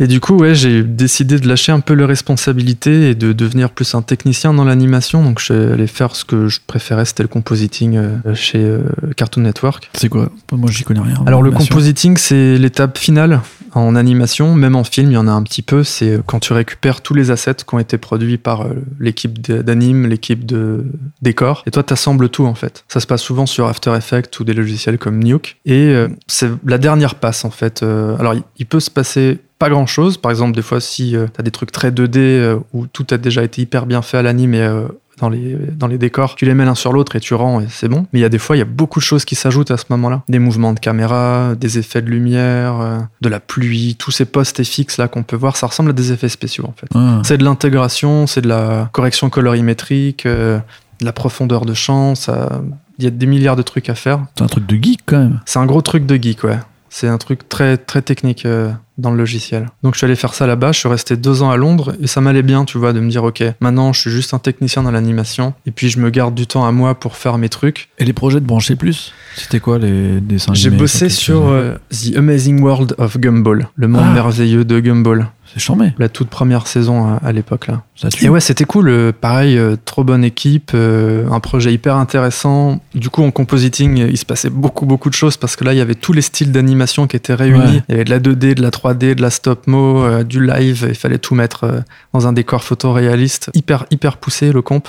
[0.00, 3.70] Et du coup, ouais, j'ai décidé de lâcher un peu les responsabilités et de devenir
[3.70, 5.22] plus un technicien dans l'animation.
[5.22, 8.80] Donc, je suis allé faire ce que je préférais, c'était le compositing euh, chez euh,
[9.16, 9.90] Cartoon Network.
[9.94, 10.30] C'est quoi?
[10.50, 11.22] Moi, j'y connais rien.
[11.26, 13.40] Alors, le compositing, c'est l'étape finale
[13.74, 15.82] en animation, même en film, il y en a un petit peu.
[15.92, 20.06] C'est quand tu récupères tous les assets qui ont été produits par euh, l'équipe d'anime,
[20.06, 20.84] l'équipe de
[21.20, 22.84] décor, et toi, t'assembles tout en fait.
[22.88, 26.50] Ça se passe souvent sur After Effects ou des logiciels comme Nuke, et euh, c'est
[26.66, 27.82] la dernière passe en fait.
[27.82, 30.16] Euh, alors, il- peut se passer pas grand chose.
[30.16, 33.18] Par exemple, des fois, si tu as des trucs très 2D euh, où tout a
[33.18, 34.88] déjà été hyper bien fait à l'anime et euh,
[35.22, 37.66] dans les, dans les décors, tu les mets l'un sur l'autre et tu rends et
[37.68, 38.06] c'est bon.
[38.12, 39.76] Mais il y a des fois, il y a beaucoup de choses qui s'ajoutent à
[39.76, 40.22] ce moment-là.
[40.28, 44.58] Des mouvements de caméra, des effets de lumière, euh, de la pluie, tous ces postes
[44.58, 46.88] et fixes là qu'on peut voir, ça ressemble à des effets spéciaux en fait.
[46.96, 47.20] Ah.
[47.24, 50.58] C'est de l'intégration, c'est de la correction colorimétrique, euh,
[50.98, 52.60] de la profondeur de champ, ça...
[52.98, 54.26] Il y a des milliards de trucs à faire.
[54.36, 55.40] C'est un truc de geek quand même.
[55.46, 56.58] C'est un gros truc de geek, ouais.
[56.94, 59.70] C'est un truc très très technique euh, dans le logiciel.
[59.82, 62.06] Donc je suis allé faire ça là-bas, je suis resté deux ans à Londres et
[62.06, 64.82] ça m'allait bien, tu vois, de me dire ok, maintenant je suis juste un technicien
[64.82, 67.88] dans l'animation et puis je me garde du temps à moi pour faire mes trucs.
[67.98, 69.14] Et les projets de brancher plus?
[69.36, 74.04] C'était quoi les dessins J'ai bossé sur euh, The Amazing World of Gumball, le monde
[74.08, 74.12] Ah.
[74.12, 75.92] merveilleux de Gumball, C'est charmé.
[75.98, 77.82] la toute première saison à, à l'époque là.
[77.94, 78.24] Ça tue.
[78.24, 78.88] Et ouais, c'était cool.
[78.88, 82.80] euh, pareil, euh, trop bonne équipe, euh, un projet hyper intéressant.
[82.94, 85.78] Du coup, en compositing, il se passait beaucoup, beaucoup de choses parce que là, il
[85.78, 87.60] y avait tous les styles d'animation qui étaient réunis.
[87.60, 87.82] Ouais.
[87.88, 90.86] Il y avait de la 2D, de la 3D, de la stop-mo, euh, du live.
[90.88, 93.50] Il fallait tout mettre dans un décor photoréaliste.
[93.54, 94.88] Hyper, hyper poussé, le comp.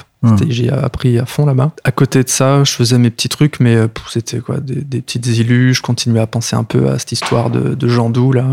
[0.49, 1.71] J'ai appris à fond là-bas.
[1.83, 5.01] À côté de ça, je faisais mes petits trucs, mais euh, c'était quoi des, des
[5.01, 5.73] petites illus.
[5.73, 8.45] Je continuais à penser un peu à cette histoire de, de Jean Doux, là.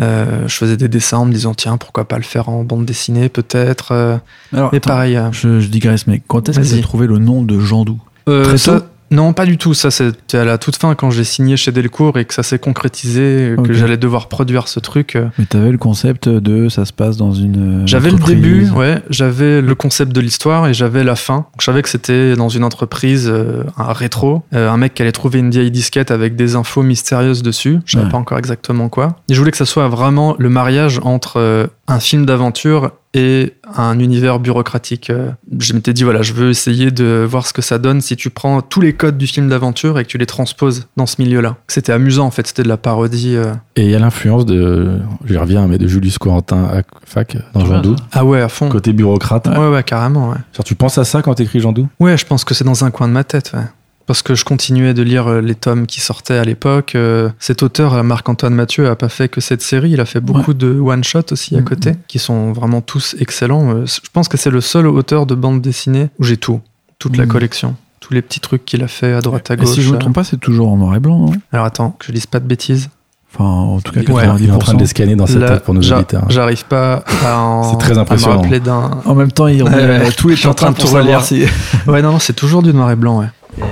[0.00, 2.84] Euh, je faisais des dessins en me disant, tiens, pourquoi pas le faire en bande
[2.84, 3.92] dessinée, peut-être.
[3.92, 4.16] euh,
[4.52, 5.18] Alors, attends, pareil.
[5.32, 8.00] je, je digresse, mais quand est-ce que tu as trouvé le nom de Jean Doux?
[8.28, 8.86] Euh, Très ça- tôt?
[9.10, 9.74] Non, pas du tout.
[9.74, 12.58] Ça, c'était à la toute fin quand j'ai signé chez Delcourt et que ça s'est
[12.58, 15.16] concrétisé, que j'allais devoir produire ce truc.
[15.16, 17.82] euh, Mais t'avais le concept de ça se passe dans une.
[17.82, 21.36] euh, J'avais le début, ouais, j'avais le concept de l'histoire et j'avais la fin.
[21.36, 25.02] Donc, je savais que c'était dans une entreprise, euh, un rétro, euh, un mec qui
[25.02, 27.78] allait trouver une vieille disquette avec des infos mystérieuses dessus.
[27.86, 28.10] Je savais Ouais.
[28.10, 29.16] pas encore exactement quoi.
[29.28, 33.54] Et je voulais que ça soit vraiment le mariage entre euh, un film d'aventure et
[33.76, 35.10] un univers bureaucratique.
[35.10, 38.16] Euh, Je m'étais dit, voilà, je veux essayer de voir ce que ça donne si
[38.16, 41.20] tu prends tous les codes du film d'aventure et que tu les transposes dans ce
[41.20, 41.56] milieu-là.
[41.68, 43.36] C'était amusant, en fait, c'était de la parodie.
[43.36, 43.52] euh.
[43.76, 47.64] Et il y a l'influence de, j'y reviens, mais de Julius Corentin à fac dans
[47.64, 47.96] Jean Doux.
[48.12, 48.68] Ah ouais, à fond.
[48.68, 49.46] Côté bureaucrate.
[49.48, 50.36] Ouais, ouais, carrément, ouais.
[50.54, 51.88] Genre, tu penses à ça quand t'écris Jean Doux?
[52.00, 53.64] Ouais, je pense que c'est dans un coin de ma tête, ouais.
[54.06, 56.94] Parce que je continuais de lire euh, les tomes qui sortaient à l'époque.
[56.94, 59.90] Euh, Cet auteur, euh, Marc-Antoine Mathieu, a pas fait que cette série.
[59.90, 61.64] Il a fait beaucoup de one-shot aussi à Mhm.
[61.64, 63.84] côté, qui sont vraiment tous excellents.
[63.84, 66.60] Je pense que c'est le seul auteur de bande dessinée où j'ai tout,
[67.00, 67.32] toute la Mhm.
[67.32, 67.74] collection.
[67.98, 69.70] Tous les petits trucs qu'il a fait à droite à Et gauche.
[69.70, 69.98] si je me euh.
[69.98, 71.32] trompe pas, c'est toujours en noir et blanc, non?
[71.52, 72.88] Alors attends, que je dise pas de bêtises.
[73.34, 74.38] Enfin, en tout cas, Il est en- 90%.
[74.44, 76.24] il est en train de les scanner dans sa tête pour j'a- auditeurs.
[76.30, 78.36] J'arrive pas à, en- C'est très à impressionnant.
[78.36, 78.92] me rappeler d'un.
[79.04, 80.12] En même temps, il remet Ouais, ouais.
[80.12, 81.22] tous les Je suis en train de tout relire.
[81.22, 81.42] si-
[81.88, 83.26] Ouais, non, non, c'est toujours du noir et blanc, ouais.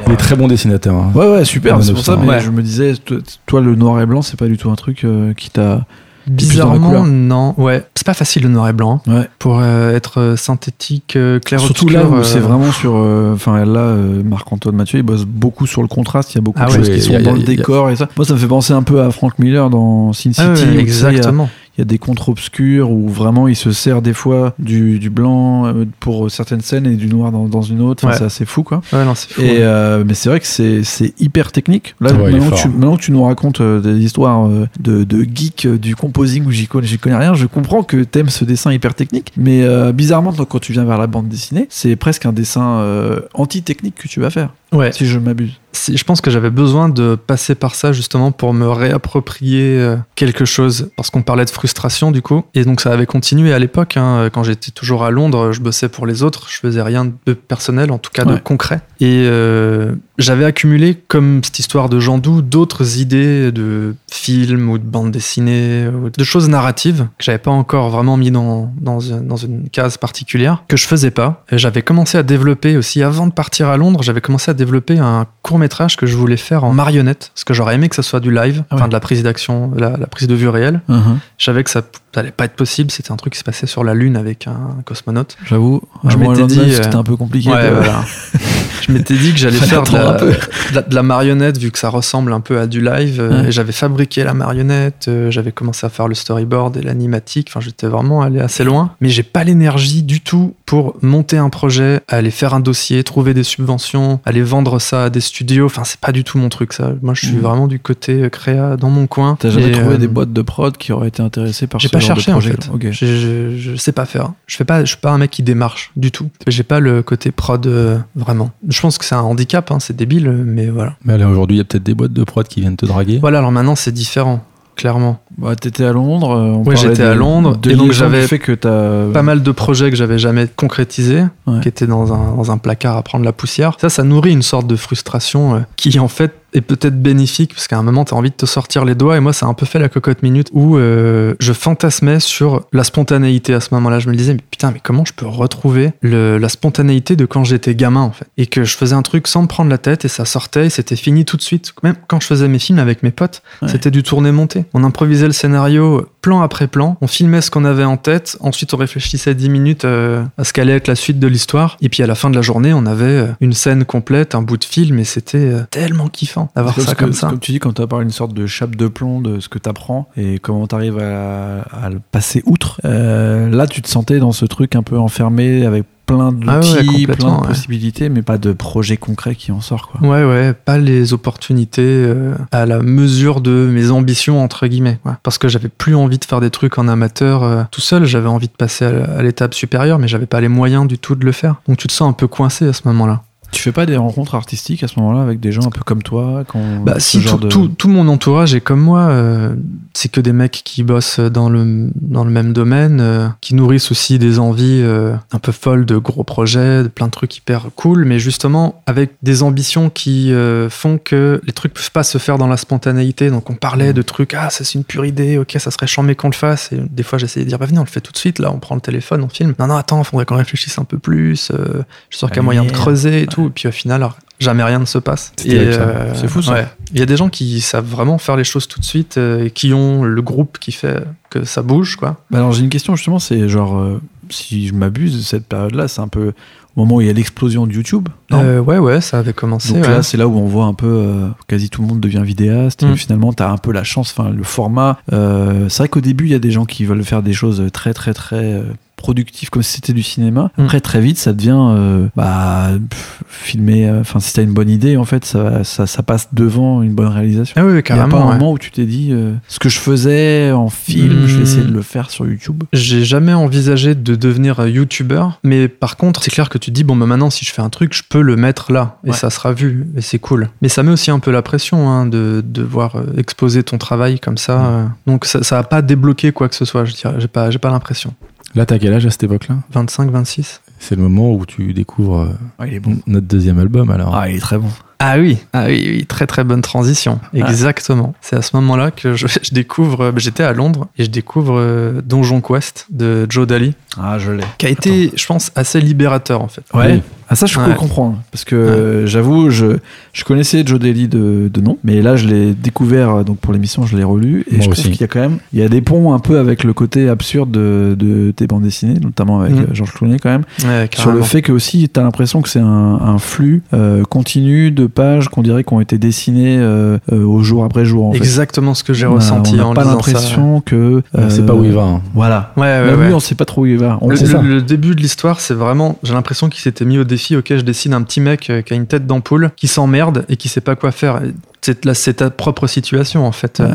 [0.07, 0.95] Il est très bon dessinateur.
[0.95, 1.13] hein.
[1.15, 1.77] Ouais, ouais, super.
[1.77, 2.41] Ouais, C'est pour ça, mais ouais.
[2.41, 5.05] je me disais, toi, toi, le noir et blanc, c'est pas du tout un truc
[5.05, 5.85] euh, qui t'a.
[6.27, 7.55] Bizarrement, non.
[7.59, 9.03] Ouais, c'est pas facile le noir et blanc.
[9.07, 9.13] hein.
[9.15, 9.29] Ouais.
[9.39, 12.95] Pour euh, être euh, synthétique, euh, clair Surtout là où c'est vraiment sur.
[12.97, 16.33] euh, Enfin, là, euh, Marc-Antoine Mathieu, il bosse beaucoup sur le contraste.
[16.33, 16.79] Il y a beaucoup Ah de ouais.
[16.79, 18.09] choses qui sont a- dans le a- décor et ça.
[18.17, 20.41] Moi, ça me fait penser un peu à Frank Miller dans Sin City.
[20.41, 21.51] Ah ouais, où, tu sais, il y a- exactement.
[21.77, 25.11] Il y a des contres obscurs où vraiment il se sert des fois du, du
[25.11, 28.05] blanc euh, pour certaines scènes et du noir dans, dans une autre.
[28.05, 28.19] Enfin, Ouais.
[28.19, 28.81] C'est assez fou, quoi.
[28.93, 29.41] Ouais, non, c'est fou.
[29.41, 31.97] Et euh, mais c'est vrai que c'est hyper technique.
[32.01, 35.67] Là, maintenant, que tu, maintenant que tu nous racontes euh, des histoires de, de geeks
[35.67, 39.33] euh, du composing où j'y connais, rien, je comprends que t'aimes ce dessin hyper technique.
[39.37, 42.79] Mais euh, bizarrement, donc, quand tu viens vers la bande dessinée, c'est presque un dessin
[42.79, 44.93] euh, anti-technique que tu vas faire, Ouais.
[44.93, 45.53] si je m'abuse.
[45.73, 49.97] Si- je pense que j'avais besoin de passer par ça justement pour me réapproprier euh,
[50.15, 52.45] quelque chose parce qu'on parlait de frustration du coup.
[52.55, 55.89] Et donc ça avait continué à l'époque hein, quand j'étais toujours à Londres je bossais
[55.89, 56.49] pour les autres.
[56.51, 58.81] Je faisais rien de personnel en tout cas de concret.
[59.01, 64.79] Et euh, j'avais accumulé comme cette histoire de Jean Doux d'autres idées de films ou
[64.79, 69.27] de bandes dessinées de choses narratives que j'avais pas encore vraiment mis dans, dans, une-
[69.27, 73.27] dans une case particulière que je faisais pas Et j'avais commencé à développer aussi avant
[73.27, 76.63] de partir à Londres j'avais commencé à développer un court métrage que je voulais faire
[76.65, 78.89] en marionnette parce que j'aurais aimé que ça soit du live Ah enfin ouais.
[78.89, 81.83] de la prise d'action la, la prise de vue réelle je savais que ça
[82.15, 84.47] ça allait pas être possible c'était un truc qui se passait sur la lune avec
[84.47, 87.51] un cosmonaute J'avoue, Je m'étais dit, euh, c'était un peu compliqué.
[87.51, 88.05] Ouais, voilà.
[88.87, 90.31] je m'étais dit que j'allais faire de la, attendre un peu.
[90.71, 93.21] de la- de la marionnette vu que ça ressemble un peu à du live.
[93.21, 93.49] euh, Ouais.
[93.49, 97.49] Et j'avais fabriqué la marionnette, euh, j'avais commencé à faire le storyboard et l'animatique.
[97.51, 98.93] Enfin, j'étais vraiment allé assez loin.
[99.01, 103.35] Mais j'ai pas l'énergie du tout pour monter un projet, aller faire un dossier, trouver
[103.35, 105.67] des subventions, aller vendre ça à des studios.
[105.67, 106.93] Enfin, c'est pas du tout mon truc, ça.
[107.03, 107.43] Moi, je suis Mhm.
[107.43, 109.37] vraiment du côté euh, créa dans mon coin.
[109.39, 111.91] T'as jamais trouvé euh, des boîtes de prod qui auraient été intéressées par ce j'ai
[111.91, 112.71] pas genre cherché de en projet fait.
[112.73, 112.87] Ok.
[112.93, 114.33] Je, je, je sais pas faire.
[114.47, 114.81] Je fais pas.
[114.85, 116.31] Je suis pas un mec qui démarche du tout.
[116.47, 118.51] J'ai pas le côté prod euh, vraiment.
[118.69, 119.71] Je pense que c'est un handicap.
[119.71, 120.97] Hein, c'est débile, mais voilà.
[121.05, 123.19] Mais là, aujourd'hui, il y a peut-être des boîtes de prod qui viennent te draguer.
[123.19, 123.39] Voilà.
[123.39, 124.45] Alors maintenant, c'est différent,
[124.77, 125.19] clairement.
[125.39, 126.31] Bah, t'étais à Londres.
[126.33, 129.11] euh, on j'étais à Londres, De et donc j'avais fait que t'as.
[129.13, 131.61] Pas mal de projets que j'avais jamais concrétisés, Ouais.
[131.61, 133.77] qui étaient dans un, dans un placard à prendre la poussière.
[133.81, 137.67] Ça, ça nourrit une sorte de frustration euh, qui en fait est peut-être bénéfique parce
[137.69, 139.55] qu'à un moment t'as envie de te sortir les doigts et moi ça a un
[139.55, 143.99] peu fait la cocotte minute où euh, je fantasmais sur la spontanéité à ce moment-là.
[143.99, 147.45] Je me disais mais putain mais comment je peux retrouver le- la spontanéité de quand
[147.45, 148.27] j'étais gamin en fait?
[148.37, 150.71] Et que je faisais un truc sans me prendre la tête et ça sortait et
[150.71, 151.73] c'était fini tout de suite.
[151.83, 153.69] Même quand je faisais mes films avec mes potes Ouais.
[153.69, 156.97] c'était du tourné monté on improvisait le scénario plan après plan.
[157.03, 158.39] On filmait ce qu'on avait en tête.
[158.41, 161.77] Ensuite on réfléchissait 10 minutes euh, à ce qu'allait être la suite de l'histoire.
[161.83, 164.41] Et puis à la fin de la journée on avait euh, une scène complète un
[164.41, 164.99] bout de film.
[164.99, 167.29] Et c'était euh, tellement kiffant d'avoir ça que- comme ça.
[167.29, 169.51] Comme tu dis, quand tu as parlé d'une sorte de chape de plomb de ce
[169.51, 173.83] que tu apprends et comment tu arrives à, à le passer outre, euh, là tu
[173.83, 177.37] te sentais dans ce truc un peu enfermé avec plein d'outils, Ah ouais, complètement, plein
[177.37, 177.49] de ouais.
[177.49, 179.89] possibilités, mais pas de projet concret qui en sort.
[179.89, 180.01] Quoi.
[180.09, 184.99] Ouais, ouais, pas les opportunités euh, à la mesure de mes ambitions, entre guillemets.
[185.03, 185.19] quoi.
[185.23, 188.29] Parce que j'avais plus envie de faire des trucs en amateur euh, tout seul, j'avais
[188.29, 191.25] envie de passer à, à l'étape supérieure, mais j'avais pas les moyens du tout de
[191.25, 191.57] le faire.
[191.69, 193.23] Donc tu te sens un peu coincé à ce moment-là.
[193.55, 196.03] Tu fais pas des rencontres artistiques à ce moment-là avec des gens un peu comme
[196.03, 199.55] toi quand Bah, si tout, de- tout, tout mon entourage est comme moi, euh,
[199.95, 203.91] c'est que des mecs qui bossent dans le, dans le même domaine, euh, qui nourrissent
[203.93, 207.67] aussi des envies euh, un peu folles de gros projets, de plein de trucs hyper
[207.77, 210.33] cool, mais justement avec des ambitions qui
[210.69, 213.31] font que les trucs peuvent pas se faire dans la spontanéité.
[213.31, 216.17] Donc on parlait de trucs, ah ça c'est une pure idée, ok ça serait chambé
[216.17, 216.73] qu'on le fasse.
[216.73, 218.51] Et des fois j'essayais de dire, bah venez on le fait tout de suite, là
[218.53, 219.55] on prend le téléphone, on filme.
[219.61, 221.51] Non non attends, faudrait qu'on réfléchisse un peu plus.
[221.53, 223.44] je suis sûr qu'il y a moyen de creuser et tout.
[223.47, 225.33] Et puis au final, alors, jamais rien ne se passe.
[225.37, 226.53] C'est euh, C'est fou, ça.
[226.53, 226.67] ouais.
[226.93, 229.45] Il y a des gens qui savent vraiment faire les choses tout de suite euh,
[229.47, 232.17] et qui ont le groupe qui fait que ça bouge, quoi.
[232.31, 236.01] Bah alors j'ai une question justement, c'est genre, euh, si je m'abuse, cette période-là, c'est
[236.01, 236.33] un peu
[236.77, 238.09] au moment où il y a l'explosion de YouTube.
[238.31, 238.59] non?
[238.61, 239.73] Ouais, ouais, ça avait commencé.
[239.73, 239.89] Donc ouais.
[239.91, 241.07] là, c'est là où on voit un peu,
[241.47, 242.83] quasi tout le monde devient vidéaste.
[242.83, 242.97] Et Mm.
[242.97, 244.99] finalement, tu as un peu la chance, enfin, le format.
[245.11, 247.95] c'est vrai qu'au début, il y a des gens qui veulent faire des choses très,
[247.95, 248.61] très, très
[249.05, 250.51] productives, comme si c'était du cinéma.
[250.57, 253.87] Après, très vite, ça devient, euh, bah, pff, filmer.
[253.87, 256.95] euh, Enfin, si t'as une bonne idée, en fait, ça, ça, ça passe devant une
[256.95, 257.53] bonne réalisation.
[257.59, 258.17] Ah oui, oui, Il y a pas carrément.
[258.17, 258.39] un ouais.
[258.39, 261.65] moment où tu t'es dit, euh, ce que je faisais en film, je vais essayer
[261.65, 262.65] de le faire sur YouTube.
[262.73, 266.85] J'ai jamais envisagé de devenir youtubeur, mais par contre, c'est clair que tu te dis
[266.85, 269.17] bon, bah maintenant, si je fais un truc, je peux le mettre là et Ouais.
[269.17, 270.49] ça sera vu et c'est cool.
[270.63, 274.39] Mais ça met aussi un peu la pression hein, de devoir exposer ton travail comme
[274.39, 274.57] ça.
[274.59, 274.65] Mm.
[274.65, 274.85] euh.
[275.07, 276.85] Donc ça, ça a pas débloqué quoi que ce soit.
[276.87, 278.15] Je dirais, j'ai pas, j'ai pas l'impression.
[278.55, 279.57] Là, t'as quel âge à cette époque-là?
[279.73, 280.61] 25, 26.
[280.79, 282.97] C'est le moment où tu découvres euh, Ah, il est bon.
[283.07, 284.15] notre deuxième album, alors.
[284.15, 284.69] Ah, il est très bon.
[285.07, 287.19] Ah oui, ah oui, oui, très très bonne transition.
[287.35, 288.15] Exactement.
[288.23, 290.05] C'est à ce moment-là que je, je découvre.
[290.05, 294.33] euh, J'étais à Londres et je découvre euh, Donjon Quest de Joe Daly, Ah, je
[294.33, 294.45] l'ai.
[294.59, 296.63] qui a été, je pense, assez libérateur en fait.
[296.73, 297.03] Ouais.
[297.29, 297.75] Ah ça je peux Ouais.
[297.75, 299.79] comprendre parce que j'avoue je,
[300.13, 303.55] je connaissais Joe Daly de, de nom mais là je l'ai découvert euh, donc pour
[303.55, 304.83] l'émission je l'ai relu et Moi je aussi.
[304.83, 306.75] trouve qu'il y a quand même il y a des ponts un peu avec le
[306.75, 309.73] côté absurde de, de tes bandes dessinées notamment avec Mm.
[309.75, 312.67] Georges Clooney quand même Ouais, sur le fait que aussi t'as l'impression que c'est un,
[312.67, 317.43] un flux euh, continu de pages qu'on dirait qui ont été dessinées euh, euh, au
[317.43, 318.19] jour après jour en fait.
[318.19, 321.47] Exactement ce que j'ai a- ressenti on n'a en pas l'impression que On sait euh,
[321.47, 321.83] pas où il va.
[321.83, 322.03] hein.
[322.15, 323.07] voilà Ouais, ouais, même ouais.
[323.09, 325.41] lui on sait pas trop où il va On- Le, le- le début de l'histoire,
[325.41, 328.49] c'est vraiment, j'ai l'impression qu'il s'était mis au défi, ok, je dessine un petit mec
[328.51, 331.21] euh, qui a une tête d'ampoule, qui s'emmerde et qui sait pas quoi faire.
[331.61, 333.61] C'est ta propre situation en fait.
[333.61, 333.69] Ouais.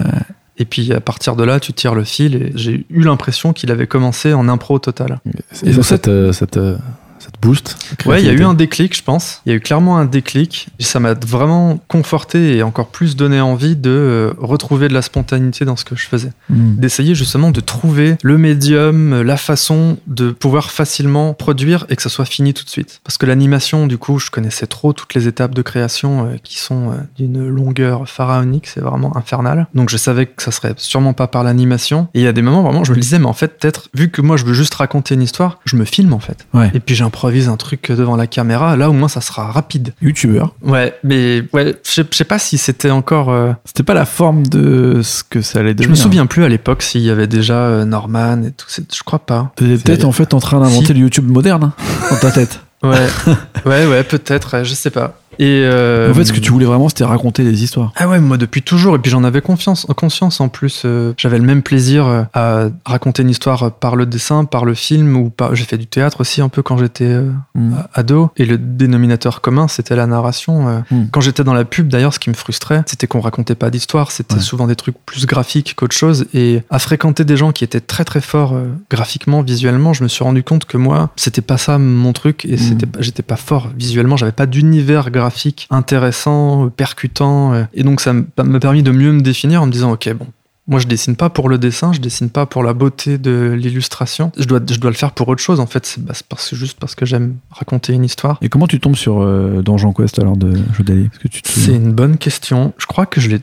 [0.62, 3.72] Et puis à partir de là, tu tires le fil et j'ai eu l'impression qu'il
[3.72, 5.20] avait commencé en impro total.
[5.66, 6.76] Et ça, ça te, ça te-
[7.20, 9.42] ça te booste Ouais, il y a eu un déclic, je pense.
[9.46, 10.68] Il y a eu clairement un déclic.
[10.80, 15.02] Et ça m'a vraiment conforté et encore plus donné envie de euh, retrouver de la
[15.02, 16.32] spontanéité dans ce que je faisais.
[16.50, 16.76] Mm.
[16.76, 22.02] D'essayer justement de trouver le médium, euh, la façon de pouvoir facilement produire et que
[22.02, 23.02] ça soit fini tout de suite.
[23.04, 26.58] Parce que l'animation, du coup, je connaissais trop toutes les étapes de création euh, qui
[26.58, 29.68] sont d'une longueur pharaonique, c'est vraiment infernal.
[29.74, 32.08] Donc je savais que ça serait sûrement pas par l'animation.
[32.14, 34.10] Et il y a des moments vraiment, je me disais, mais en fait, peut-être, vu
[34.10, 36.48] que moi je veux juste raconter une histoire, je me filme en fait.
[36.54, 36.72] Ouais.
[36.74, 39.94] Et puis j'improvise un truc devant la caméra, là au moins ça sera rapide.
[40.02, 43.32] youtubeur Ouais, mais ouais, je sais- je sais pas si c'était encore.
[43.32, 46.44] euh, c'était pas la forme de ce que ça allait je devenir me souviens plus
[46.44, 48.68] à l'époque s'il y avait déjà euh, Norman et tout.
[48.70, 49.52] c'est- Je crois pas.
[49.56, 50.94] T'es peut-être en fait en train d'inventer Si.
[50.94, 51.74] le YouTube moderne hein,
[52.12, 52.60] dans ta tête.
[52.84, 53.08] Ouais,
[53.66, 55.16] ouais, ouais, peut-être, ouais, je sais pas.
[55.40, 57.94] Et euh, en fait, ce que tu voulais vraiment, c'était raconter des histoires.
[57.96, 60.84] Ah ouais, moi depuis toujours, et puis j'en avais confiance, conscience en plus.
[60.86, 64.74] euh, J'avais le même plaisir euh, à raconter une histoire par le dessin, par le
[64.74, 65.56] film, ou par.
[65.56, 67.74] J'ai fait du théâtre aussi un peu quand j'étais euh, Mm.
[67.94, 70.84] ado, et le dénominateur commun, c'était la narration.
[70.92, 71.06] Mm.
[71.12, 74.12] Quand j'étais dans la pub, d'ailleurs, ce qui me frustrait, c'était qu'on racontait pas d'histoire,
[74.12, 74.40] c'était Ouais.
[74.42, 78.04] souvent des trucs plus graphiques qu'autre chose, et à fréquenter des gens qui étaient très
[78.04, 78.56] très forts
[78.90, 82.58] graphiquement, visuellement, je me suis rendu compte que moi, c'était pas ça mon truc, et
[82.58, 85.29] c'était pas- j'étais pas fort visuellement, j'avais pas d'univers graphique
[85.70, 89.72] intéressant, euh, percutant, euh, et donc ça m'a permis de mieux me définir en me
[89.72, 90.28] disant, ok, bon.
[90.68, 94.32] Moi, je dessine pas pour le dessin, je dessine pas pour la beauté de l'illustration.
[94.38, 95.84] Je dois, je dois le faire pour autre chose, en fait.
[95.88, 98.38] C'est bah, parce, juste parce que j'aime raconter une histoire.
[98.44, 101.10] Et comment tu tombes sur euh, Donjon Quest alors de Jodali?
[101.44, 102.74] C'est une bonne question.
[102.78, 103.40] Je crois que je l'ai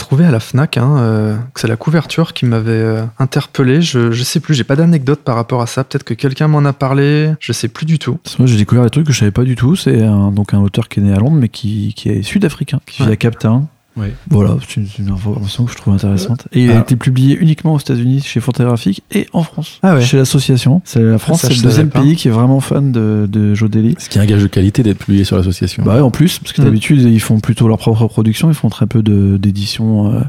[0.00, 0.76] trouvé à la Fnac.
[0.76, 3.80] Hein, euh, c'est la couverture qui m'avait euh, interpellé.
[3.82, 5.84] Je, je sais plus, j'ai pas d'anecdote par rapport à ça.
[5.84, 7.32] Peut-être que quelqu'un m'en a parlé.
[7.38, 8.18] Je sais plus du tout.
[8.38, 9.76] Moi, j'ai découvert des trucs que je savais pas du tout.
[9.76, 12.80] C'est un, donc un auteur qui est né à Londres, mais qui, qui est sud-africain,
[12.86, 13.12] qui vit Ouais.
[13.14, 13.66] à Cape Town.
[13.96, 14.14] Ouais.
[14.30, 16.46] Voilà, c'est une, information que je trouve intéressante.
[16.52, 19.94] Et il a Alors- été publié uniquement aux États-Unis chez Fantagraphique et en France, Ah
[19.96, 20.02] ouais.
[20.02, 20.80] chez l'association.
[20.84, 23.96] C'est la France, c'est le deuxième pays qui est vraiment fan de, de Jodeli.
[23.98, 25.82] Ce qui est un gage de qualité d'être publié sur l'association.
[25.84, 26.64] Bah ouais, en plus, parce que Mm.
[26.66, 30.20] d'habitude, ils font plutôt leur propre production, ils font très peu de- d'éditions euh,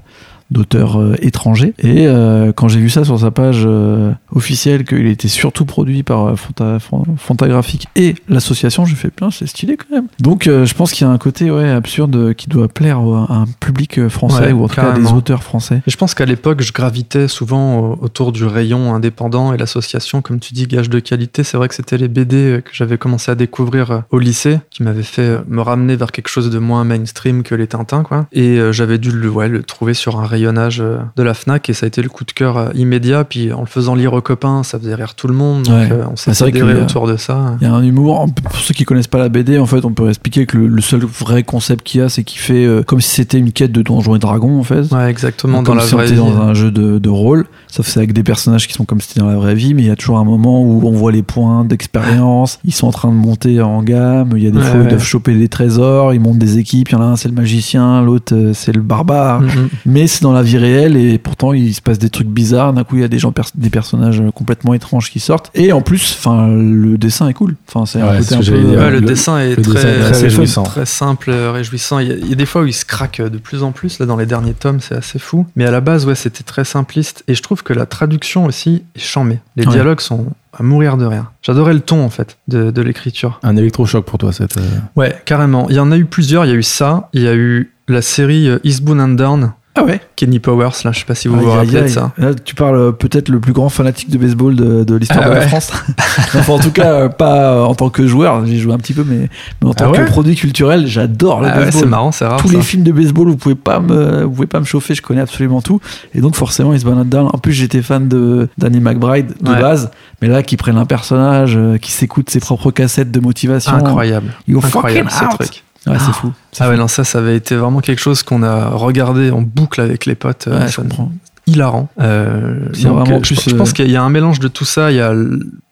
[0.51, 1.73] d'auteurs euh, étrangers.
[1.79, 6.03] Et euh, quand j'ai vu ça sur sa page euh, officielle, qu'il était surtout produit
[6.03, 10.07] par Fan- Fantagraphique et l'association, j'ai fait, putain, c'est stylé quand même.
[10.19, 13.45] Donc je pense qu'il y a un côté ouais, absurde qui doit plaire à un
[13.59, 15.81] public français, Ouais, ou en tout cas à des auteurs français.
[15.87, 20.21] Et je pense qu'à l'époque, je gravitais souvent au- autour du rayon indépendant et l'association,
[20.21, 21.43] comme tu dis, gage de qualité.
[21.43, 25.03] C'est vrai que c'était les BD que j'avais commencé à découvrir au lycée, qui m'avaient
[25.03, 28.27] fait me ramener vers quelque chose de moins mainstream que les Tintins, quoi.
[28.31, 31.73] Et j'avais dû le, ouais, le trouver sur un rayonnage euh, de la Fnac et
[31.73, 33.23] ça a été le coup de cœur euh, immédiat.
[33.23, 35.63] Puis en le faisant lire aux copains, ça faisait rire tout le monde.
[35.63, 35.89] Donc Ouais.
[35.91, 37.55] euh, on s'est vrai fédéré autour de ça.
[37.61, 39.93] Il y a un humour, pour ceux qui connaissent pas la BD, en fait, on
[39.93, 42.81] peut expliquer que le, le seul vrai concept qu'il y a, c'est qu'il fait euh,
[42.83, 44.91] comme si c'était une quête de Donjons et Dragons, en fait.
[44.91, 46.15] Ouais, exactement, Comme dans la si on vraie vie.
[46.15, 49.01] dans un jeu de, de rôle, sauf que c'est avec des personnages qui sont comme
[49.01, 50.91] si c'était dans la vraie vie, mais il y a toujours un moment où on
[50.91, 54.51] voit les points d'expérience, ils sont en train de monter en gamme, il y a
[54.51, 56.95] des Ouais, fois où ils doivent choper des trésors, ils montent des équipes, il y
[56.95, 59.69] en a un c'est le magicien, l'autre euh, c'est le barbare, Mm, mm.
[59.87, 62.83] mais c'est dans la vie réelle et pourtant il se passe des trucs bizarres, d'un
[62.83, 66.15] coup il y a des gens des personnages complètement étranges qui sortent, et en plus,
[66.19, 68.57] enfin le dessin est cool, enfin c'est un Ouais, côté c'est un ce peu...
[68.57, 68.79] que j'allais dire.
[68.79, 70.63] euh, Ouais, le, le- dessin est le très, dessin est très très réjouissant.
[70.63, 71.99] très simple, réjouissant.
[71.99, 73.71] Il y, a, il y a des fois où il se craque de plus en
[73.71, 73.99] plus.
[73.99, 75.45] Là, dans les derniers tomes, c'est assez fou.
[75.55, 77.23] Mais à la base, ouais, c'était très simpliste.
[77.27, 79.39] Et je trouve que la traduction aussi est chambée.
[79.55, 79.71] Les Ouais.
[79.71, 81.31] dialogues sont à mourir de rire.
[81.41, 83.39] J'adorais le ton en fait de, de l'écriture.
[83.43, 84.57] Un électrochoc pour toi, cette.
[84.57, 84.61] euh,
[84.95, 85.67] Ouais, carrément.
[85.69, 86.45] Il y en a eu plusieurs.
[86.45, 87.09] Il y a eu ça.
[87.13, 89.51] Il y a eu la série euh, Eastbound and Down.
[89.73, 92.11] Ah ouais Kenny Powers, là, je sais pas si vous Aïe, vous rappelez de ça.
[92.17, 95.29] Là, tu parles euh, peut-être le plus grand fanatique de baseball de, de l'histoire Ah
[95.29, 95.41] de la.
[95.47, 95.71] France.
[96.35, 98.91] enfin, en tout cas, euh, pas euh, en tant que joueur, j'ai joué un petit
[98.93, 99.29] peu, mais,
[99.61, 101.81] mais en tant Ah ouais que produit culturel, j'adore le Ah ouais, baseball.
[101.83, 102.41] c'est marrant, c'est rare.
[102.41, 102.57] Tous ça.
[102.57, 105.21] les films de baseball, vous pouvez pas me, vous pouvez pas me chauffer, je connais
[105.21, 105.79] absolument tout.
[106.13, 107.29] Et donc forcément, ils se baladent down.
[107.31, 109.61] En plus, j'étais fan de Danny McBride de Ouais.
[109.61, 109.89] base,
[110.21, 113.71] mais là, qui prennent un personnage, qui s'écoute ses propres cassettes de motivation.
[113.73, 114.33] Incroyable.
[114.49, 115.39] You Incroyable fucking ce out.
[115.47, 115.63] truc.
[115.87, 116.31] Ouais, c'est fou.
[116.51, 116.81] C'est Ah ouais, fou.
[116.81, 120.15] non, ça, ça avait été vraiment quelque chose qu'on a regardé en boucle avec les
[120.15, 120.47] potes.
[120.47, 121.11] euh, Ouais, je ça- comprends.
[121.47, 121.89] hilarant.
[121.99, 124.47] Euh, donc, vraiment euh, je, plus, je pense euh, qu'il y a un mélange de
[124.47, 124.91] tout ça.
[124.91, 125.11] Il y a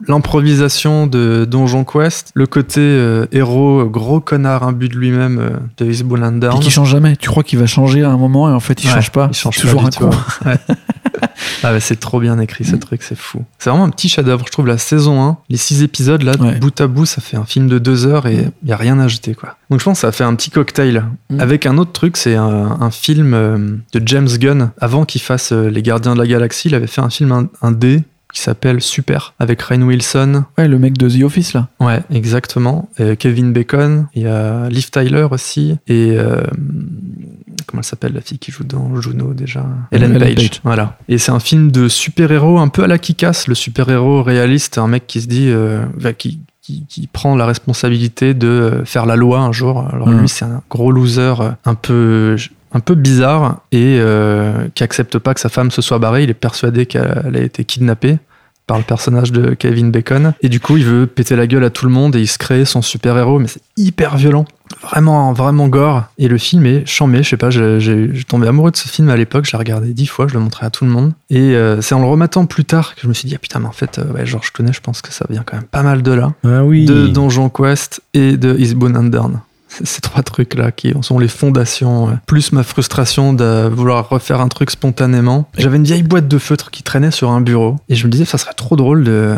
[0.07, 6.23] l'improvisation de Donjon Quest, le côté euh, héros gros connard imbu de lui-même euh, de
[6.23, 6.57] and Down.
[6.57, 7.15] Et qui change jamais.
[7.17, 9.27] Tu crois qu'il va changer à un moment et en fait il Ouais, change pas.
[9.31, 10.09] il change toujours pas un con.
[10.45, 10.55] ouais.
[11.63, 13.43] Ah bah c'est trop bien écrit ce truc, c'est fou.
[13.57, 16.55] C'est vraiment un petit chef-d'œuvre, je trouve la saison 1, les 6 épisodes là, Ouais.
[16.59, 18.99] bout à bout, ça fait un film de 2 heures et il y a rien
[18.99, 19.57] à jeter quoi.
[19.69, 21.03] Donc je pense que ça fait un petit cocktail.
[21.29, 21.39] Mm.
[21.39, 23.57] Avec un autre truc, c'est un, un film euh,
[23.93, 24.71] de James Gunn.
[24.79, 28.03] Avant qu'il fasse euh, Les Gardiens de la Galaxie, il avait fait un film D
[28.31, 30.43] qui s'appelle Super avec Rainn Wilson.
[30.57, 31.67] Ouais, le mec de The Office là.
[31.79, 32.87] Ouais, exactement.
[32.99, 36.43] Et Kevin Bacon, il y a Liv Tyler aussi et euh,
[37.65, 40.35] comment elle s'appelle la fille qui joue dans Juno déjà Ellen, Ellen Page.
[40.49, 40.61] Page.
[40.63, 40.97] Voilà.
[41.07, 44.87] Et c'est un film de super-héros un peu à la Kick-Ass, le super-héros réaliste, un
[44.87, 45.83] mec qui se dit euh,
[46.17, 49.87] qui qui, qui prend la responsabilité de euh, faire la loi un jour.
[49.91, 50.19] Alors Mhm.
[50.21, 52.35] lui, c'est un gros loser euh, un peu
[52.71, 56.23] un peu bizarre et euh, qui accepte pas que sa femme se soit barrée.
[56.23, 58.19] Il est persuadé qu'elle a été kidnappée
[58.67, 60.33] par le personnage de Kevin Bacon.
[60.43, 62.37] Et du coup, il veut péter la gueule à tout le monde et il se
[62.37, 64.45] crée son super-héros, mais c'est hyper violent.
[64.81, 66.03] Vraiment, vraiment gore.
[66.17, 69.17] Et le film est chambé, je sais pas, j'ai tombé amoureux de ce film à
[69.17, 71.13] l'époque, je l'ai regardé dix fois, je le montrais à tout le monde.
[71.29, 73.59] Et euh, c'est en le remettant plus tard que je me suis dit, ah putain,
[73.59, 75.83] mais en fait, euh, ouais, George Clooney, je pense que ça vient quand même pas
[75.83, 76.33] mal de là.
[76.45, 76.85] Ah oui.
[76.85, 79.39] De Donjon Quest et de Eastbound and Down.
[79.83, 84.47] Ces trois trucs-là qui sont les fondations, euh, plus ma frustration de vouloir refaire un
[84.47, 85.49] truc spontanément.
[85.57, 88.25] J'avais une vieille boîte de feutres qui traînait sur un bureau et je me disais,
[88.25, 89.35] ça serait trop drôle de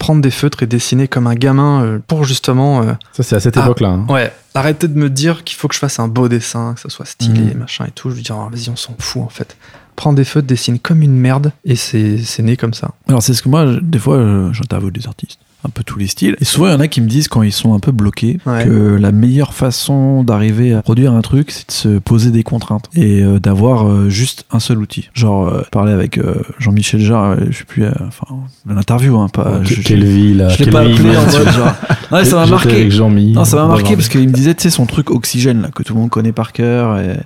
[0.00, 3.40] prendre des feutres et dessiner comme un gamin euh, pour justement euh, Ça, c'est à
[3.40, 3.62] cette Ah.
[3.64, 3.90] époque-là.
[3.90, 4.06] hein.
[4.08, 6.88] Ouais, arrêtez de me dire qu'il faut que je fasse un beau dessin, que ça
[6.88, 7.58] soit stylé, Mhm.
[7.60, 8.10] machin et tout.
[8.10, 9.56] Je lui dis, oh, vas-y, on s'en fout en fait.
[9.96, 12.92] Prends des feutres, dessine comme une merde, et c'est c'est né comme ça.
[13.08, 14.18] Alors c'est ce que moi, je- des fois,
[14.52, 16.36] j'interviewe des artistes, un peu tous les styles.
[16.40, 18.38] Et souvent, il y en a qui me disent quand ils sont un peu bloqués
[18.46, 18.64] Ouais.
[18.64, 22.86] que la meilleure façon d'arriver à produire un truc, c'est de se poser des contraintes
[22.94, 25.10] et euh, d'avoir euh, juste un seul outil.
[25.14, 28.26] Genre euh, parler avec euh, Jean-Michel Jarre, je sais plus, euh, enfin
[28.66, 29.60] l'interview, hein, pas.
[29.62, 30.48] Je, je- quelle vie, là.
[30.48, 31.74] je l'ai pas appelé en mode genre.
[32.12, 32.88] Ouais, ça m'a marqué.
[32.88, 35.82] Non, ça m'a marqué parce qu'il me disait, tu sais, son truc oxygène, là, que
[35.82, 36.98] tout le monde connaît par cœur.
[36.98, 37.16] Et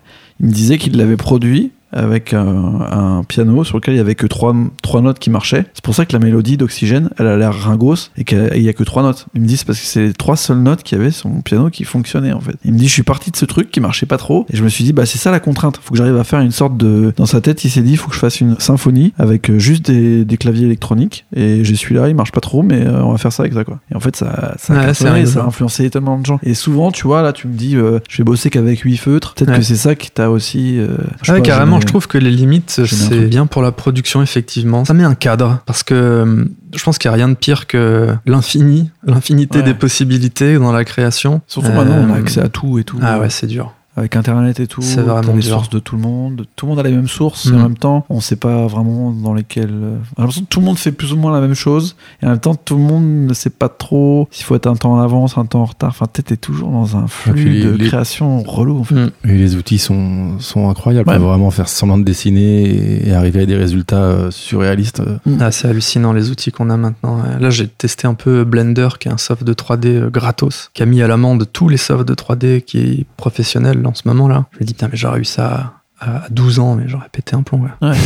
[0.41, 4.15] il me disait qu'il l'avait produit avec un, un piano sur lequel il y avait
[4.15, 5.65] que trois, trois notes qui marchaient.
[5.75, 8.73] C'est pour ça que la mélodie d'oxygène, elle a l'air ringos et qu'il y a
[8.73, 9.27] que trois notes.
[9.35, 11.29] Il me dit, c'est parce que c'est les trois seules notes qu'il y avait sur
[11.29, 12.57] mon piano qui fonctionnaient, en fait.
[12.65, 14.63] Il me dit, je suis parti de ce truc qui marchait pas trop et je
[14.65, 15.79] me suis dit, bah, c'est ça la contrainte.
[15.83, 17.13] Faut que j'arrive à faire une sorte de.
[17.17, 19.59] Dans sa tête, il s'est dit, il faut que je fasse une symphonie avec euh,
[19.59, 23.13] juste des, des claviers électroniques et j'ai celui-là, il marche pas trop, mais euh, on
[23.13, 23.79] va faire ça avec ça, quoi.
[23.93, 25.31] Et en fait, ça, ça a Ouais, c'est cartonné, rigolo.
[25.33, 26.39] ça a influencé tellement de gens.
[26.43, 29.35] Et souvent, tu vois, là, tu me dis, euh, je vais bosser qu'avec huit feutres.
[29.35, 29.59] Peut-être Ouais.
[29.59, 30.79] que c'est ça qui t'a aussi.
[30.79, 33.73] euh, je sais Ouais, pas, carrément, je trouve que les limites, c'est bien pour la
[33.73, 34.85] production, effectivement.
[34.85, 36.45] Ça met un cadre, parce que euh,
[36.75, 39.65] je pense qu'il n'y a rien de pire que l'infini, l'infinité Ouais.
[39.65, 41.41] des possibilités dans la création.
[41.47, 42.99] Surtout maintenant, on a Euh, accès à tout et tout.
[43.03, 43.73] Ah ouais, c'est dur.
[43.97, 44.83] Avec Internet et tout.
[44.83, 45.51] C'est vraiment les dur.
[45.55, 46.47] sources de tout le monde.
[46.57, 47.47] Tout le monde a les mêmes sources.
[47.47, 49.71] Et en même temps, on sait pas vraiment dans lesquelles.
[49.71, 51.95] euh, J'ai l'impression que tout le monde fait plus ou moins la même chose.
[52.21, 54.75] Et en même temps, tout le monde ne sait pas trop s'il faut être un
[54.75, 55.91] temps en avance, un temps en retard.
[55.91, 58.81] Enfin, t'es t'es toujours dans un flux puis les- de les- création relou.
[58.81, 58.95] En fait.
[58.97, 59.11] Mm.
[59.27, 61.09] Et les outils sont, sont incroyables.
[61.09, 61.15] Ouais.
[61.15, 65.01] On peut vraiment faire semblant de dessiner et, arriver à des résultats euh, surréalistes.
[65.01, 65.19] euh.
[65.41, 67.19] Ah, c'est hallucinant les outils qu'on a maintenant.
[67.39, 70.83] Là, j'ai testé un peu Blender, qui est un soft de 3D euh, gratos, qui
[70.83, 74.47] a mis à l'amende tous les softs de 3D qui est professionnel en ce moment-là.
[74.53, 77.35] Je me dis, putain, mais j'aurais eu ça à à 12 ans, mais j'aurais pété
[77.37, 77.63] un plomb.
[77.63, 77.97] ouais.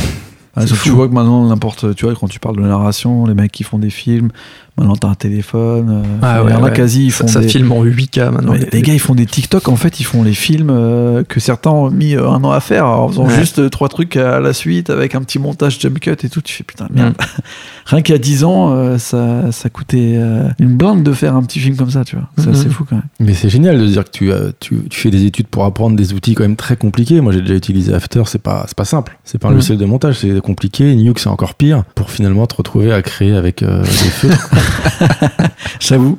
[0.57, 3.27] Ah, sauf que tu vois que maintenant, n'importe, tu vois, quand tu parles de narration,
[3.27, 4.31] les mecs qui font des films,
[4.79, 6.03] maintenant t'as un téléphone.
[6.05, 6.73] euh, Ah y ouais, en a ouais.
[6.73, 7.49] quasi, ils Ça, font ça des.
[7.49, 8.55] filme en 8K maintenant.
[8.73, 9.69] Les gars, ils font des TikTok.
[9.69, 12.61] En fait, ils font les films euh, que certains ont mis euh, un an à
[12.61, 13.35] faire en faisant Ouais.
[13.39, 16.41] juste euh, trois trucs à la suite avec un petit montage jump cut et tout.
[16.41, 17.15] Tu fais putain, merde.
[17.19, 17.41] Mm.
[17.87, 20.19] Rien qu'à 10 ans, ça, ça coûtait
[20.59, 22.29] une blinde de faire un petit film comme ça, tu vois.
[22.37, 22.53] C'est Mhm.
[22.55, 23.05] assez fou quand même.
[23.21, 26.13] Mais c'est génial de dire que tu, tu, tu fais des études pour apprendre des
[26.13, 27.21] outils quand même très compliqués.
[27.23, 29.19] Moi, j'ai déjà utilisé After, c'est pas, c'est pas simple.
[29.25, 29.57] C'est pas un Mhm.
[29.57, 30.95] logiciel de montage, c'est compliqué.
[30.95, 34.51] Nuke, c'est encore pire pour finalement te retrouver à créer avec des feutres.
[35.81, 36.19] J'avoue.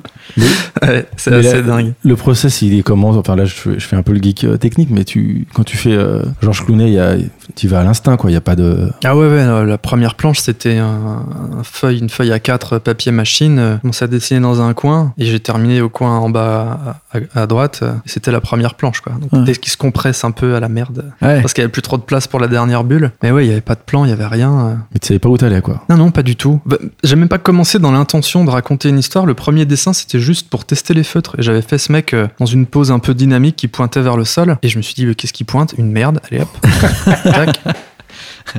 [0.82, 1.94] Ouais, c'est assez dingue.
[2.04, 4.44] Le process, il est comment Enfin là, je fais, je fais un peu le geek
[4.44, 7.16] euh, technique, mais tu, quand tu fais euh, Georges Clooney, il y a,
[7.56, 8.30] tu vas à l'instinct, quoi.
[8.32, 8.90] Il y a pas de.
[9.04, 11.26] Ah ouais, ouais, la première planche, c'était un,
[11.60, 13.58] un feuille, une feuille à 4 papier machine.
[13.78, 16.98] Je commençais à dessiner dans un coin et j'ai terminé au coin en bas
[17.36, 17.84] à, droite.
[18.06, 19.14] C'était la première planche, quoi.
[19.14, 19.44] Donc, Ouais.
[19.44, 21.06] dès qu'il se compresse un peu à la merde.
[21.22, 21.42] Ouais.
[21.42, 23.12] Parce qu'il n'y avait plus trop de place pour la dernière bulle.
[23.24, 24.80] Mais ouais, il n'y avait pas de plan, il n'y avait rien.
[24.92, 25.84] Mais tu savais pas où t'allais, quoi.
[25.90, 26.62] Non, non, pas du tout.
[26.66, 29.26] Bah, J'ai même pas commencé dans l'intention de raconter une histoire.
[29.26, 31.36] Le premier dessin, c'était juste pour tester les feutres.
[31.40, 34.18] Et j'avais fait ce mec euh, dans une pose un peu dynamique qui pointait vers
[34.18, 34.58] le sol.
[34.64, 35.74] Et je me suis dit, mais qu'est-ce qui pointe?
[35.78, 36.20] Une merde.
[36.32, 36.50] Allez hop.
[37.46, 37.60] Tac.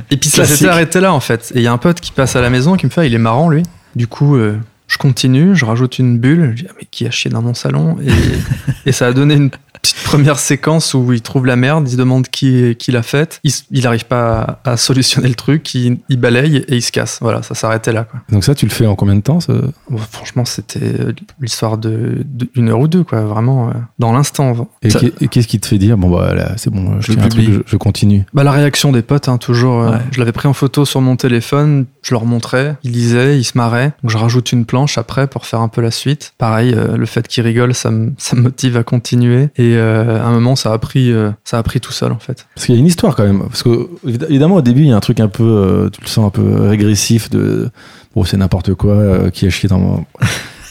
[0.09, 1.51] Et puis ça s'était arrêté là, en fait.
[1.55, 3.13] Et il y a un pote qui passe à la maison qui me fait, il
[3.13, 3.63] est marrant, lui.
[3.95, 6.53] Du coup, euh, je continue, je rajoute une bulle.
[6.55, 7.97] Je dis, ah, mais qui a chié dans mon salon?
[8.01, 9.49] Et, et ça a donné une
[9.81, 13.39] petite première séquence où il trouve la merde, il se demande qui, qui l'a faite,
[13.43, 16.81] il, s- il arrive pas à, à solutionner le truc, il, il balaye et il
[16.81, 17.19] se casse.
[17.21, 18.03] Voilà, ça s'arrêtait là.
[18.03, 18.19] Quoi.
[18.31, 19.53] Donc ça, tu le fais en combien de temps ça
[19.89, 24.13] Bon, franchement, c'était euh, l'histoire de, de- une heure ou deux, quoi, vraiment euh, dans
[24.13, 24.69] l'instant.
[24.81, 27.23] Et Ça- qu'est-ce qui te fait dire, bon bah là, c'est bon, je, Je tiens
[27.25, 27.59] un truc, publie.
[27.65, 29.81] je, je continue Bah, la réaction des potes, hein, toujours.
[29.83, 29.97] euh, Ouais.
[30.11, 33.57] Je l'avais pris en photo sur mon téléphone, je leur montrais, ils lisaient, ils se
[33.57, 33.91] marraient.
[34.03, 36.33] Donc je rajoute une planche après pour faire un peu la suite.
[36.37, 39.49] Pareil, euh, le fait qu'ils rigolent, ça me, ça me motive à continuer.
[39.57, 42.19] Et euh, à un moment, ça a pris, euh, ça a pris tout seul en
[42.19, 42.47] fait.
[42.55, 43.43] Parce qu'il y a une histoire quand même.
[43.43, 46.07] Parce que évidemment au début il y a un truc un peu, euh, tu le
[46.07, 47.69] sens un peu régressif de,
[48.15, 50.05] bon c'est n'importe quoi qui a chié dans mon.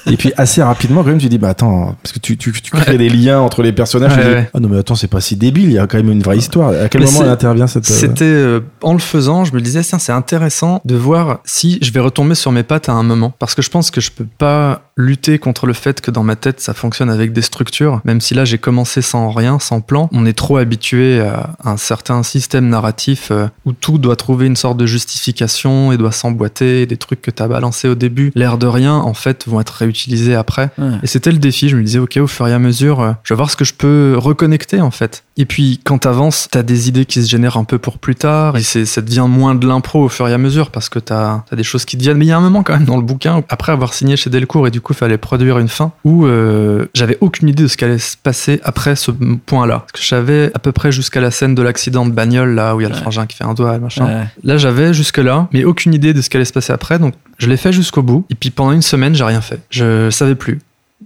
[0.06, 2.70] Et puis assez rapidement quand même tu dis bah attends parce que tu, tu, tu
[2.70, 2.98] crées Ouais.
[2.98, 4.12] des liens entre les personnages.
[4.16, 4.50] Ouais, tu dis, ouais.
[4.54, 6.38] ah non mais attends c'est pas si débile il y a quand même une vraie
[6.38, 6.70] histoire.
[6.70, 7.90] À quel Mais moment elle intervient cette.
[7.90, 11.78] euh, C'était euh, en le faisant, je me disais tiens c'est intéressant de voir si
[11.82, 14.10] je vais retomber sur mes pattes à un moment parce que je pense que je
[14.10, 18.00] peux pas lutter contre le fait que dans ma tête ça fonctionne avec des structures
[18.04, 20.08] même si là j'ai commencé sans rien, sans plan.
[20.12, 24.56] On est trop habitué à un certain système narratif euh, où tout doit trouver une
[24.56, 28.58] sorte de justification et doit s'emboîter, des trucs que tu as balancés au début, l'air
[28.58, 30.70] de rien en fait vont être réutilisés après.
[30.78, 30.92] Ouais.
[31.02, 31.68] Et c'était le défi.
[31.68, 33.64] Je me disais, ok, au fur et à mesure, euh, je vais voir ce que
[33.64, 35.24] je peux reconnecter en fait.
[35.36, 38.56] Et puis quand t'avances, t'as des idées qui se génèrent un peu pour plus tard.
[38.56, 41.42] Et c'est, ça devient moins de l'impro au fur et à mesure parce que t'as,
[41.48, 42.18] t'as des choses qui te viennent.
[42.18, 44.30] Mais il y a un moment quand même dans le bouquin, après avoir signé chez
[44.30, 47.68] Delcourt et du coup, il fallait produire une fin où euh, j'avais aucune idée de
[47.68, 49.80] ce qui allait se passer après ce point-là.
[49.80, 52.76] Parce que je savais à peu près jusqu'à la scène de l'accident de bagnole là
[52.76, 53.00] où il y a le Ouais.
[53.00, 54.04] frangin qui fait un doigt, machin.
[54.06, 54.24] Ouais.
[54.44, 56.98] Là, j'avais jusque-là, mais aucune idée de ce qui allait se passer après.
[56.98, 58.24] Donc, je l'ai fait jusqu'au bout.
[58.30, 59.58] Et puis, pendant une semaine, j'ai rien fait.
[59.70, 60.60] Je savais plus.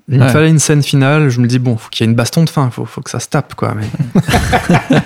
[0.08, 1.30] Il me fallait une scène finale.
[1.30, 2.68] Je me dis, bon, faut qu'il y ait une baston de fin.
[2.70, 3.74] Faut, faut que ça se tape, quoi.
[3.74, 3.86] Mais,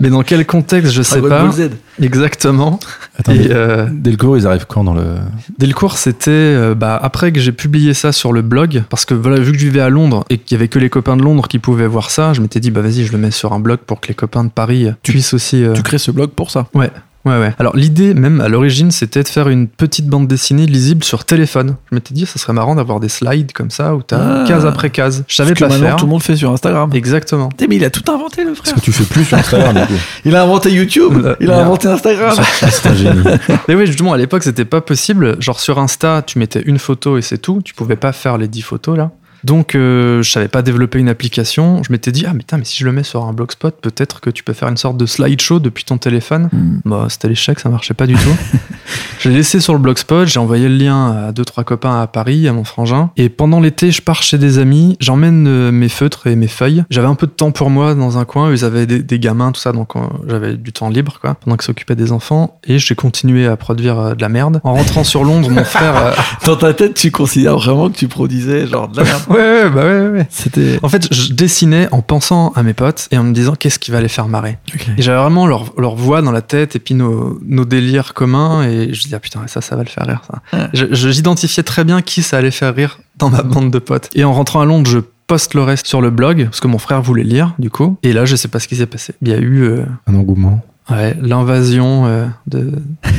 [0.00, 1.50] mais dans quel contexte, je sais pas.
[1.50, 1.70] Z.
[2.00, 2.78] Exactement.
[3.18, 5.16] Attends, Et euh, Delcourt ils arrivent quand dans le.
[5.58, 9.04] dès le cours, c'était euh, bah, après que j'ai publié ça sur le blog, parce
[9.04, 11.16] que voilà, vu que je vivais à Londres et qu'il y avait que les copains
[11.16, 13.52] de Londres qui pouvaient voir ça, je m'étais dit, bah vas-y, je le mets sur
[13.52, 15.64] un blog pour que les copains de Paris puissent aussi.
[15.64, 16.66] euh, Tu crées ce blog pour ça.
[16.74, 16.90] Ouais,
[17.26, 17.52] ouais.
[17.58, 21.76] Alors l'idée même à l'origine c'était de faire une petite bande dessinée lisible sur téléphone.
[21.90, 24.44] Je m'étais dit ça serait marrant d'avoir des slides comme ça où t'as Ah.
[24.48, 25.24] case après case.
[25.28, 25.96] Je savais que pas maintenant, faire.
[25.96, 26.90] Tout le monde fait sur Instagram.
[26.94, 27.50] Exactement.
[27.68, 28.74] Mais il a tout inventé le frère.
[28.74, 30.00] que tu fais plus sur Instagram du coup.
[30.24, 31.22] Il a inventé YouTube.
[31.24, 31.66] Euh, Il a merde.
[31.66, 32.36] inventé Instagram.
[32.70, 33.22] C'est un génie.
[33.68, 35.36] Mais oui justement à l'époque c'était pas possible.
[35.42, 37.60] Genre sur Insta tu mettais une photo et c'est tout.
[37.64, 39.10] Tu pouvais pas faire les 10 photos là.
[39.44, 41.82] Donc euh, je savais pas développer une application.
[41.82, 44.20] Je m'étais dit ah mais putain mais si je le mets sur un blogspot peut-être
[44.20, 46.48] que tu peux faire une sorte de slideshow depuis ton téléphone.
[46.52, 46.80] Hmm.
[46.84, 48.36] Bah, c'était l'échec, ça marchait pas du tout.
[49.20, 52.06] je l'ai laissé sur le blogspot, j'ai envoyé le lien à deux trois copains à
[52.06, 53.10] Paris, à mon frangin.
[53.16, 56.84] Et pendant l'été, je pars chez des amis, j'emmène euh, mes feutres et mes feuilles.
[56.90, 59.52] J'avais un peu de temps pour moi dans un coin, ils avaient des, des gamins,
[59.52, 62.58] tout ça, donc euh, j'avais du temps libre, quoi, pendant qu'ils s'occupaient des enfants.
[62.64, 64.60] Et j'ai continué à produire euh, de la merde.
[64.64, 66.14] En rentrant sur Londres, mon frère.
[66.46, 69.22] Dans ta tête, tu considères vraiment que tu produisais genre de la merde.
[69.34, 70.26] Ouais, ouais, bah ouais, ouais.
[70.30, 70.78] C'était.
[70.82, 73.90] En fait, je dessinais en pensant à mes potes et en me disant qu'est-ce qui
[73.90, 74.58] va les faire marrer.
[74.96, 78.62] Et j'avais vraiment leur, leur voix dans la tête et puis nos, nos délires communs.
[78.68, 80.42] Et je dis, ah putain, ça, ça va le faire rire, ça.
[80.58, 80.68] Ouais.
[80.72, 84.08] Je- je- J'identifiais très bien qui ça allait faire rire dans ma bande de potes.
[84.14, 86.78] Et en rentrant à Londres, je poste le reste sur le blog parce que mon
[86.78, 87.98] frère voulait lire, du coup.
[88.02, 89.12] Et là, je sais pas ce qui s'est passé.
[89.20, 90.62] Il y a eu euh, Un engouement.
[90.90, 92.72] Ouais, l'invasion euh, de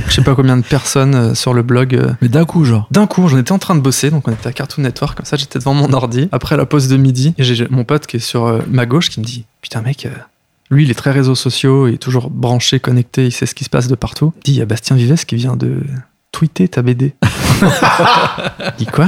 [0.07, 1.95] je sais pas combien de personnes euh, sur le blog.
[1.95, 2.87] euh, Mais d'un coup, genre.
[2.91, 5.25] d'un coup, j'en étais en train de bosser, donc on était à Cartoon Network, comme
[5.25, 8.17] ça j'étais devant mon ordi, après la pause de midi, et j'ai mon pote qui
[8.17, 10.07] est sur ma gauche qui me dit Putain, mec,
[10.71, 13.63] lui il est très réseaux sociaux, il est toujours branché, connecté, il sait ce qui
[13.63, 14.33] se passe de partout.
[14.37, 15.81] Il dit Il y a Bastien Vives qui vient de
[16.31, 17.13] tweeter ta BD.
[17.61, 19.07] Je dis Quoi?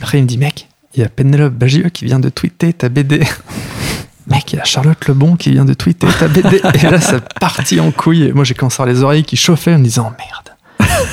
[0.00, 2.88] Après il me dit Mec, il y a Penelope Bagieux qui vient de tweeter ta
[2.88, 3.20] BD.
[4.26, 6.60] Mec, il y a Charlotte Lebon qui vient de tweeter ta BD.
[6.74, 8.24] Et là, ça partit en couille.
[8.24, 10.54] Et moi, j'ai commencé à les oreilles qui chauffaient en me disant Merde.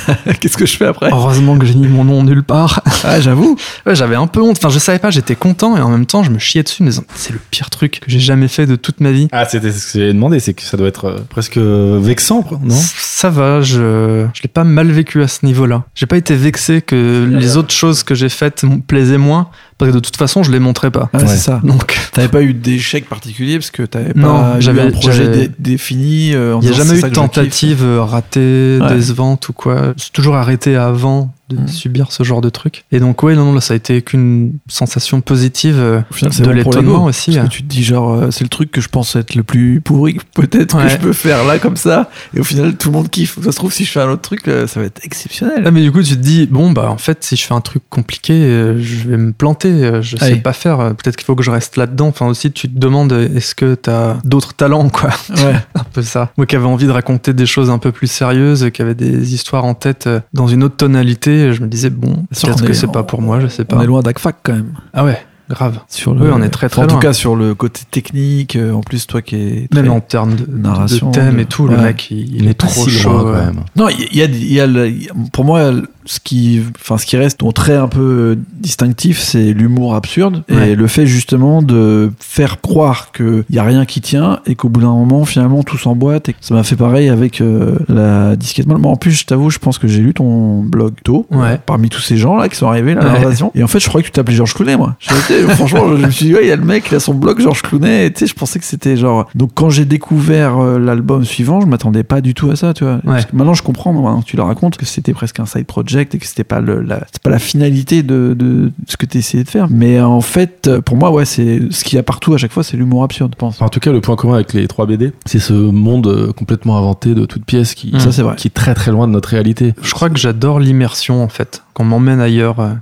[0.40, 1.10] Qu'est-ce que je fais après?
[1.10, 2.82] Heureusement que j'ai mis mon nom nulle part.
[3.04, 3.56] Ah, j'avoue.
[3.86, 4.58] Ouais, j'avais un peu honte.
[4.58, 6.86] Enfin, je savais pas, j'étais content et en même temps, je me chiais dessus en
[6.86, 9.28] me disant c'est le pire truc que j'ai jamais fait de toute ma vie.
[9.32, 12.74] Ah, c'était ce que j'avais demandé, c'est que ça doit être euh, presque vexant, non?
[12.76, 15.84] Ça va, je, je l'ai pas mal vécu à ce niveau-là.
[15.94, 19.48] J'ai pas été vexé que les autres choses que j'ai faites me plaisaient moins
[19.84, 21.10] parce que de toute façon, je les montrais pas.
[21.12, 21.26] Ah, Ouais.
[21.26, 21.60] c'est ça.
[21.64, 25.28] Donc, T'avais pas eu d'échec particulier parce que t'avais Non, pas eu j'avais- un projet
[25.28, 26.34] dé- défini.
[26.34, 28.94] euh, il y a jamais eu de je tentative euh, ratée, Ouais.
[28.94, 29.94] décevante ou quoi.
[29.96, 31.68] C'est toujours arrêté avant de Mm.
[31.68, 32.84] subir ce genre de truc.
[32.92, 36.32] Et donc, ouais, non, non, là, ça a été qu'une sensation positive euh, Au final,
[36.32, 37.34] c'est de l'étonnement aussi.
[37.34, 39.42] Parce que tu te dis, genre, euh, c'est le truc que je pense être le
[39.42, 42.10] plus pourri, peut-être, que je peux faire là, comme ça.
[42.34, 43.38] Et au final, tout le monde kiffe.
[43.42, 45.62] Ça se trouve, si je fais un autre truc, euh, ça va être exceptionnel.
[45.66, 47.60] Ah, mais du coup, tu te dis, bon, bah, en fait, si je fais un
[47.60, 51.26] truc compliqué, euh, je vais me planter, euh, je sais pas faire, euh, peut-être qu'il
[51.26, 52.08] faut que je reste là-dedans.
[52.08, 55.10] Enfin, aussi, tu te demandes, euh, est-ce que t'as d'autres talents, quoi?
[55.30, 55.54] Ouais.
[55.74, 56.30] Un peu ça.
[56.36, 59.34] Moi qui avais envie de raconter des choses un peu plus sérieuses, qui avait des
[59.34, 62.74] histoires en tête euh, dans une autre tonalité, je me disais, bon, peut-être que est-
[62.74, 63.76] c'est pas pour moi, je sais pas.
[63.76, 64.72] On est loin d'ACFAC quand même.
[64.92, 65.18] Ah ouais.
[65.50, 65.80] grave.
[65.88, 68.80] Sur Oui, on est très, très En tout cas, sur le côté technique, euh, en
[68.80, 69.68] plus, toi qui es.
[69.70, 72.48] très- Même en termes de, narration, de thème de- et tout, le mec, il, Il
[72.48, 73.10] est trop si chaud.
[73.10, 73.60] loin quand même.
[73.76, 75.70] Non, il y a, il y a le- il y a- pour moi,
[76.04, 80.74] ce qui, enfin, ce qui reste ton trait un peu distinctif, c'est l'humour absurde et
[80.74, 84.80] le fait justement de faire croire qu'il y a rien qui tient et qu'au bout
[84.80, 86.28] d'un moment, finalement, tout s'emboîte.
[86.28, 88.84] Et ça m'a fait pareil avec euh, la disquette molle.
[88.84, 91.58] En plus, je t'avoue, je pense que j'ai lu ton blog tôt, Ouais.
[91.64, 93.50] parmi tous ces gens là qui sont arrivés là, à l'invasion.
[93.54, 94.96] Et en fait, je croyais que tu t'appelais Georges Clooney, moi.
[95.50, 97.40] Franchement, je me suis dit, ouais, il y a le mec, il a son blog
[97.40, 98.06] Georges Clooney.
[98.06, 99.28] Et tu sais, je pensais que c'était genre.
[99.34, 102.84] Donc, quand j'ai découvert euh, l'album suivant, je m'attendais pas du tout à ça, tu
[102.84, 103.00] vois.
[103.32, 106.26] Maintenant, je comprends, maintenant tu le racontes, que c'était presque un side project et que
[106.26, 109.48] c'était pas le, la, c'est pas la finalité de, de ce que tu essayais de
[109.48, 109.66] faire.
[109.70, 112.62] Mais en fait, pour moi, ouais, c'est ce qu'il y a partout à chaque fois,
[112.62, 113.60] c'est l'humour absurde, je pense.
[113.62, 116.78] En tout cas, le point commun avec les trois BD, c'est ce monde euh, complètement
[116.78, 118.36] inventé de toutes pièces qui, Ça, c'est vrai.
[118.36, 119.74] qui est très très loin de notre réalité.
[119.82, 122.72] Je crois que j'adore l'immersion en fait, qu'on m'emmène ailleurs euh,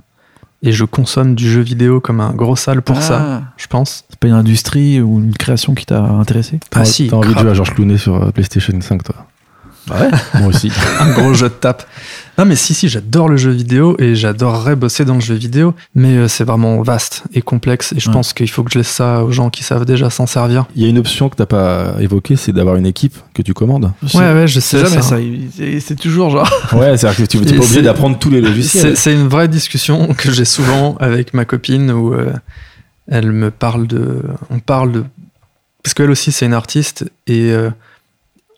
[0.63, 4.03] et je consomme du jeu vidéo comme un gros sale pour ça, Ah, je pense.
[4.09, 6.59] C'est pas une industrie ou une création qui t'a intéressé?
[6.61, 9.15] Ah T'as- si, T'as envie de jouer à Georges Clooney sur euh, PlayStation 5, toi
[9.89, 10.09] Ouais.
[10.39, 10.71] Moi aussi.
[10.99, 11.83] un gros jeu de tape.
[12.37, 15.73] Non mais si si, j'adore le jeu vidéo et j'adorerais bosser dans le jeu vidéo,
[15.95, 18.13] mais euh, c'est vraiment vaste et complexe et je Ouais.
[18.13, 20.65] pense qu'il faut que je laisse ça aux gens qui savent déjà s'en servir.
[20.75, 23.53] Il y a une option que t'as pas évoquée, c'est d'avoir une équipe que tu
[23.53, 23.91] commandes.
[24.13, 25.01] Ouais ouais, je sais jamais ça.
[25.01, 25.19] ça.
[25.19, 25.49] il-
[25.81, 26.49] c'est- toujours genre.
[26.73, 28.95] Ouais, c'est-à-dire que tu n'es pas obligé d'apprendre tous les logiciels.
[28.95, 32.31] c'est une vraie discussion que j'ai souvent avec ma copine où euh,
[33.07, 34.21] elle me parle de.
[34.49, 35.03] On parle de.
[35.83, 37.71] Parce qu'elle aussi, c'est une artiste et euh,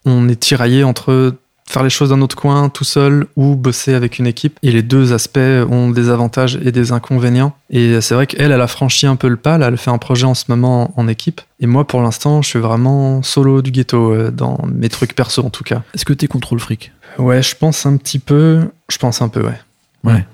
[0.05, 1.35] on est tiraillé entre
[1.65, 4.59] faire les choses dans notre coin tout seul ou bosser avec une équipe.
[4.63, 7.53] Et les deux aspects ont des avantages et des inconvénients.
[7.69, 9.57] Et c'est vrai qu'elle, elle a franchi un peu le pas.
[9.57, 11.39] Là, elle fait un projet en ce moment en équipe.
[11.61, 15.41] Et moi, pour l'instant, je suis vraiment solo du ghetto euh, dans mes trucs perso
[15.43, 15.83] en tout cas.
[15.95, 16.91] Est-ce que t'es contrôle fric?
[17.17, 18.59] Ouais, je pense un petit peu.
[18.89, 20.25] Je pense un peu, ouais.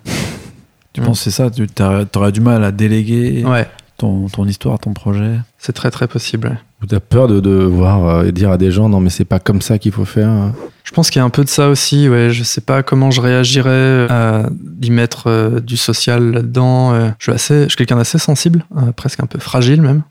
[0.93, 1.05] Tu Mm.
[1.05, 1.49] penses que c'est ça?
[1.51, 3.43] Tu t'aurais du mal à déléguer?
[3.45, 6.57] Ouais, ton, ton histoire, ton projet c'est très très possible.
[6.81, 9.25] Ou t'as peur de, de voir euh, et dire à des gens non mais c'est
[9.25, 10.51] pas comme ça qu'il faut faire.
[10.83, 12.09] Je pense qu'il y a un peu de ça aussi.
[12.09, 14.49] Ouais, je sais pas comment je réagirais à
[14.81, 16.93] y mettre euh, du social là-dedans.
[16.93, 17.09] euh.
[17.19, 20.01] je suis assez, je suis quelqu'un d'assez sensible, euh, presque un peu fragile même.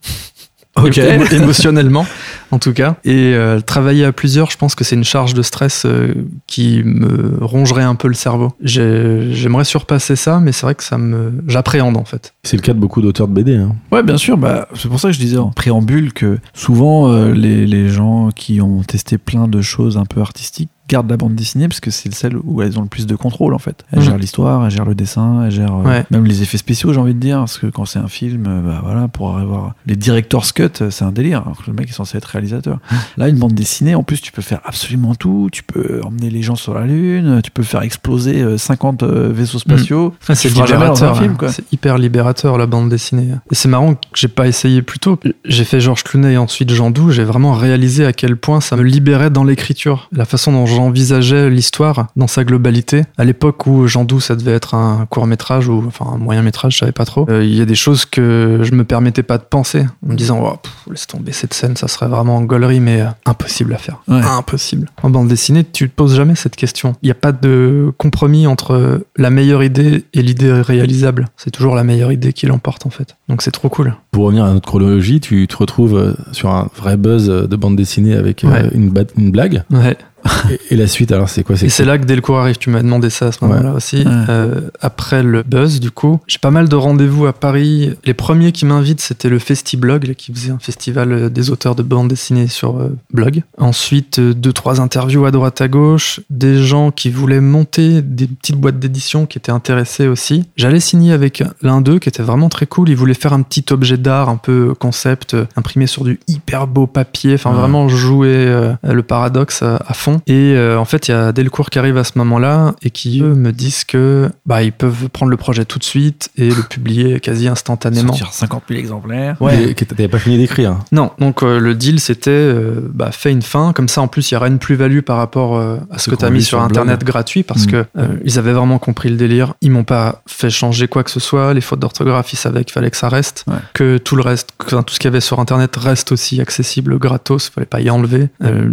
[1.17, 2.05] Émo- émotionnellement,
[2.51, 2.95] en tout cas.
[3.03, 6.13] Et euh, travailler à plusieurs, je pense que c'est une charge de stress euh,
[6.47, 8.51] qui me rongerait un peu le cerveau.
[8.61, 12.33] J'ai- J'aimerais surpasser ça, mais c'est vrai que ça me, j'appréhende en fait.
[12.43, 13.55] C'est le cas de beaucoup d'auteurs de BD.
[13.55, 13.75] hein.
[13.91, 14.37] Ouais, bien sûr.
[14.37, 18.29] Bah, c'est pour ça que je disais en préambule que souvent euh, les, les gens
[18.35, 21.91] qui ont testé plein de choses un peu artistiques gardent la bande dessinée parce que
[21.91, 23.85] c'est celle où elles ont le plus de contrôle en fait.
[23.91, 24.05] Elles Mhm.
[24.05, 27.13] gèrent l'histoire, elles gèrent le dessin, elles gèrent euh, même les effets spéciaux, j'ai envie
[27.13, 27.37] de dire.
[27.39, 30.89] Parce que quand c'est un film, euh, bah voilà, pour avoir les director's cut, euh,
[30.89, 31.43] c'est un délire.
[31.45, 32.79] Alors que le mec est censé être réalisateur.
[33.17, 35.49] Là, une bande dessinée, en plus, tu peux faire absolument tout.
[35.51, 39.31] Tu peux emmener les gens sur la lune, tu peux faire exploser euh, 50 euh,
[39.31, 40.15] vaisseaux spatiaux.
[40.27, 41.17] Ah, c'est libérateur.
[41.17, 41.35] film, hein.
[41.37, 41.51] quoi.
[41.51, 43.29] C'est hyper libérateur la bande dessinée.
[43.51, 45.19] Et c'est marrant que j'ai pas essayé plus tôt.
[45.45, 47.11] J'ai fait Georges Clooney et ensuite Jean Doux.
[47.11, 50.09] J'ai vraiment réalisé à quel point ça me libérait dans l'écriture.
[50.11, 53.03] La façon dont j'envisageais l'histoire dans sa globalité.
[53.17, 56.41] À l'époque où Jean Doux, ça devait être un court métrage ou enfin un moyen
[56.41, 57.25] métrage, je savais pas trop.
[57.29, 60.15] Euh, Il y a des choses que je me permettais pas de penser en me
[60.15, 63.73] disant oh, pff, laisse tomber cette scène, ça serait vraiment en gaulerie, mais euh, impossible
[63.73, 63.97] à faire.
[64.07, 64.21] Ouais.
[64.23, 64.89] Impossible.
[65.03, 66.95] En bande dessinée, tu te poses jamais cette question.
[67.01, 71.27] Il n'y a pas de compromis entre la meilleure idée et l'idée réalisable.
[71.35, 73.17] C'est toujours la meilleure idée qui l'emporte en fait.
[73.27, 73.95] Donc c'est trop cool.
[74.11, 77.75] Pour revenir à notre chronologie, tu te retrouves euh, sur un vrai buzz de bande
[77.75, 78.69] dessinée avec Ouais.
[78.73, 79.63] une, une blague.
[79.71, 79.97] Ouais.
[80.49, 82.57] Et, et la suite, alors c'est quoi Et c'est là que Delcourt arrive.
[82.57, 83.97] Tu m'as demandé ça à ce moment-là aussi.
[83.97, 84.05] Ouais.
[84.29, 87.91] Euh, après le buzz, du coup, j'ai pas mal de rendez-vous à Paris.
[88.05, 91.75] Les premiers qui m'invitent, c'était le Festiblog, là, qui faisait un festival euh, des auteurs
[91.75, 93.43] de bande dessinée sur euh, blog.
[93.57, 96.19] Ensuite, deux, trois interviews à droite à gauche.
[96.29, 100.45] Des gens qui voulaient monter des petites boîtes d'édition qui étaient intéressés aussi.
[100.57, 102.89] J'allais signer avec l'un d'eux qui était vraiment très cool.
[102.89, 106.87] Il voulait faire un petit objet d'art un peu concept, imprimé sur du hyper beau
[106.87, 107.35] papier.
[107.35, 107.57] Enfin, Ouais.
[107.57, 110.21] vraiment jouer euh, le paradoxe à, à fond.
[110.27, 113.21] Et euh, en fait, il y a Delcourt qui arrive à ce moment-là et qui
[113.21, 116.61] eux, me disent que bah ils peuvent prendre le projet tout de suite et le
[116.63, 118.13] publier quasi instantanément.
[118.13, 119.35] Sortir 50 000 exemplaires.
[119.41, 119.69] Ouais.
[119.69, 120.77] Et que t'avais pas fini d'écrire.
[120.91, 124.31] Non, donc euh, le deal c'était euh, bah, fais une fin, comme ça en plus
[124.31, 126.41] il y aura une plus-value par rapport euh, à ce Ce que tu as mis
[126.43, 126.69] sur blog.
[126.71, 127.71] internet gratuit parce Mm.
[127.71, 129.53] que euh, ils avaient vraiment compris le délire.
[129.61, 132.73] Ils m'ont pas fait changer quoi que ce soit, les fautes d'orthographe ils savaient qu'il
[132.73, 133.55] fallait que ça reste, Ouais.
[133.73, 136.39] que tout le reste, que, enfin, tout ce qu'il y avait sur internet reste aussi
[136.41, 138.29] accessible gratos, fallait pas y enlever.
[138.43, 138.69] Euh,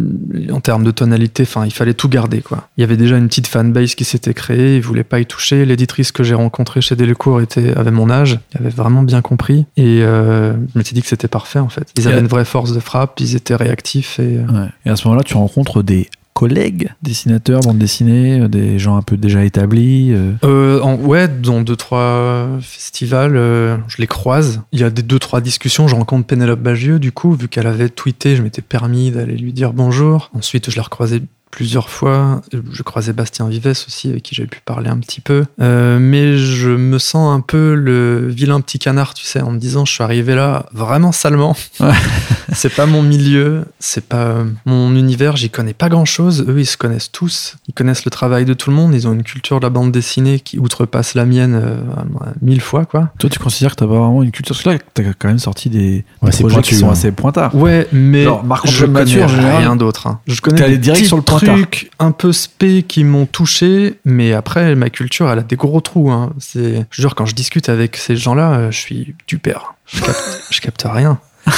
[0.52, 2.68] en termes de tonalité, enfin il fallait tout garder quoi.
[2.76, 5.64] Il y avait déjà une petite fanbase qui s'était créée, ils voulaient pas y toucher.
[5.64, 9.66] L'éditrice que j'ai rencontrée chez Delcourt était avait mon âge, elle avait vraiment bien compris
[9.76, 11.92] et euh, je m'étais dit que c'était parfait en fait.
[11.96, 14.68] Ils avaient une vraie force de frappe, ils étaient réactifs et euh, Ouais.
[14.84, 19.02] Et à ce moment-là, tu rencontres des collègues dessinateurs, bande dessinée, euh, des gens un
[19.02, 24.60] peu déjà établis euh Euh, en- ouais, dans deux trois festivals, je les croise.
[24.72, 25.88] Il y a des deux trois discussions.
[25.88, 29.52] Je rencontre Pénélope Bagieux, du coup, vu qu'elle avait tweeté, je m'étais permis d'aller lui
[29.52, 30.30] dire bonjour.
[30.34, 31.22] Ensuite, je l'ai recroisé
[31.56, 32.42] plusieurs fois.
[32.70, 35.46] Je croisais Bastien Vives aussi, avec qui j'avais pu parler un petit peu.
[35.58, 39.58] Euh, mais je me sens un peu le vilain petit canard, tu sais, en me
[39.58, 41.56] disant, je suis arrivé là vraiment salement.
[41.80, 41.92] Ouais.
[42.52, 44.34] c'est pas mon milieu, c'est pas
[44.66, 46.44] mon univers, j'y connais pas grand chose.
[46.46, 49.14] Eux, ils se connaissent tous, ils connaissent le travail de tout le monde, ils ont
[49.14, 51.78] une culture de la bande dessinée qui outrepasse la mienne euh,
[52.42, 53.08] mille fois, quoi.
[53.18, 54.54] Toi, tu considères que t'as pas vraiment une culture?
[54.54, 56.92] Parce que là, t'as quand même sorti des, Ouais, des projets pointu, qui sont hein.
[56.92, 57.54] assez pointards.
[57.54, 60.06] Ouais, mais Genre, Marc-Antoine je connais rien d'autre.
[60.06, 60.20] hein.
[60.26, 61.45] Je connais t'es allé des direct sur le pointard.
[61.46, 65.80] Trucs un peu spé qui m'ont touché, mais après, ma culture, elle a des gros
[65.80, 66.10] trous.
[66.10, 66.32] Hein.
[66.38, 69.74] C'est, je jure, quand je discute avec ces gens-là, euh, je suis du père.
[69.86, 71.18] Je capte, je capte rien.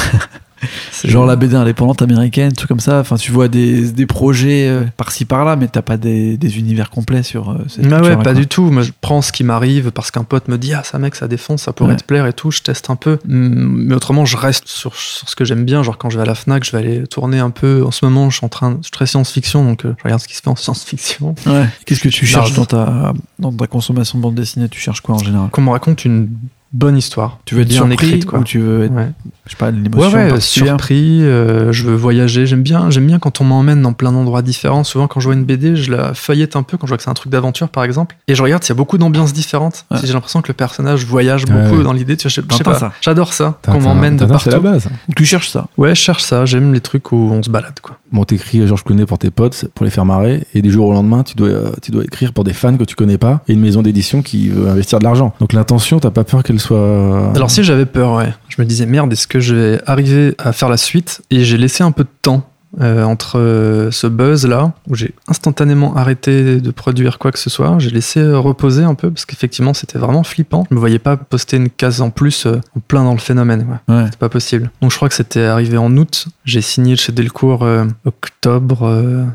[0.92, 3.00] C'est- Genre la BD indépendante américaine, tout comme ça.
[3.00, 6.90] Enfin, tu vois des, des projets euh, par-ci par-là, mais t'as pas des, des univers
[6.90, 8.34] complets sur euh, cette Ah ouais, pas quoi.
[8.34, 8.70] du tout.
[8.70, 11.28] Moi, je prends ce qui m'arrive parce qu'un pote me dit Ah, ça, mec, ça
[11.28, 11.96] défonce, ça pourrait Ouais.
[11.96, 12.50] te plaire et tout.
[12.50, 13.18] Je teste un peu.
[13.26, 15.82] Mm, Mais autrement, je reste sur, sur ce que j'aime bien.
[15.82, 17.84] Genre, quand je vais à la Fnac, je vais aller tourner un peu.
[17.86, 18.78] En ce moment, je suis en train.
[18.80, 21.34] Je suis très science-fiction, donc euh, je regarde ce qui se fait en science-fiction.
[21.46, 21.66] Ouais.
[21.86, 24.68] Qu'est-ce que tu cherches dans ta, dans ta consommation de bande dessinée?
[24.68, 25.48] Tu cherches quoi en général?
[25.50, 26.28] Qu'on me raconte une
[26.72, 27.38] bonne histoire.
[27.44, 28.40] Tu veux être bien surpris écrite, quoi.
[28.40, 29.08] ou tu veux être, Ouais.
[29.46, 33.06] je sais pas, Ouais, l'émotion ouais, particulière surpris, euh, je veux voyager, j'aime bien, j'aime
[33.06, 34.84] bien quand on m'emmène dans plein d'endroits différents.
[34.84, 37.02] Souvent, quand je vois une BD, je la feuillette un peu quand je vois que
[37.02, 39.86] c'est un truc d'aventure, par exemple, et je regarde s'il y a beaucoup d'ambiances différentes.
[39.90, 39.98] Ouais.
[39.98, 41.84] Si J'ai l'impression que le personnage voyage Ouais, beaucoup ouais.
[41.84, 44.60] dans l'idée, tu vois, je, je sais pas, j'adore ça, qu'on m'emmène de la partout.
[44.60, 44.88] base.
[45.16, 47.96] Tu cherches ça Ouais, je cherche ça, j'aime les trucs où on se balade, quoi.
[48.12, 50.92] Bon, t'écris Georges Clooney pour tes potes, pour les faire marrer, et du jour au
[50.92, 53.52] lendemain, tu dois, euh, tu dois écrire pour des fans que tu connais pas, et
[53.52, 55.34] une maison d'édition qui veut investir de l'argent.
[55.40, 57.32] Donc l'intention, t'as pas peur qu'elle soit.
[57.34, 58.32] Alors si j'avais peur, ouais.
[58.48, 61.22] Je me disais merde, est-ce que je vais arriver à faire la suite?
[61.30, 62.48] Et j'ai laissé un peu de temps
[62.80, 67.48] euh, entre euh, ce buzz là où j'ai instantanément arrêté de produire quoi que ce
[67.48, 67.78] soit.
[67.78, 70.66] J'ai laissé euh, reposer un peu parce qu'effectivement c'était vraiment flippant.
[70.70, 73.66] Je me voyais pas poster une case en plus euh, en plein dans le phénomène.
[73.88, 73.94] Ouais.
[73.94, 74.04] Ouais.
[74.10, 74.70] C'est pas possible.
[74.82, 76.26] Donc je crois que c'était arrivé en août.
[76.44, 79.26] J'ai signé chez Delcourt euh, octobre.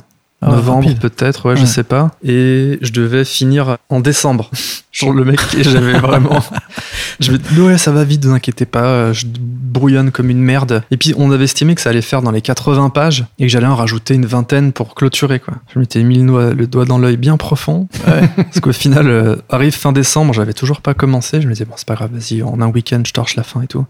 [0.46, 2.12] Ah novembre peut-être, ouais, je sais pas.
[2.24, 4.50] Et je devais finir en décembre.
[4.92, 6.40] Genre le mec, j'avais vraiment...
[7.20, 10.30] Je me dis, ouais, ça va vite, ne vous inquiétez pas, euh, je brouillonne comme
[10.30, 10.84] une merde.
[10.92, 13.50] Et puis on avait estimé que ça allait faire dans les 80 pages et que
[13.50, 15.56] j'allais en rajouter une vingtaine pour clôturer, quoi.
[15.74, 17.88] Je m'étais mis le, doigt- le doigt dans l'œil bien profond.
[18.36, 21.42] Parce qu'au final, euh, arrive fin décembre, j'avais toujours pas commencé.
[21.42, 23.62] Je me disais, bon, c'est pas grave, vas-y, en un week-end, je torche la fin
[23.62, 23.86] et tout.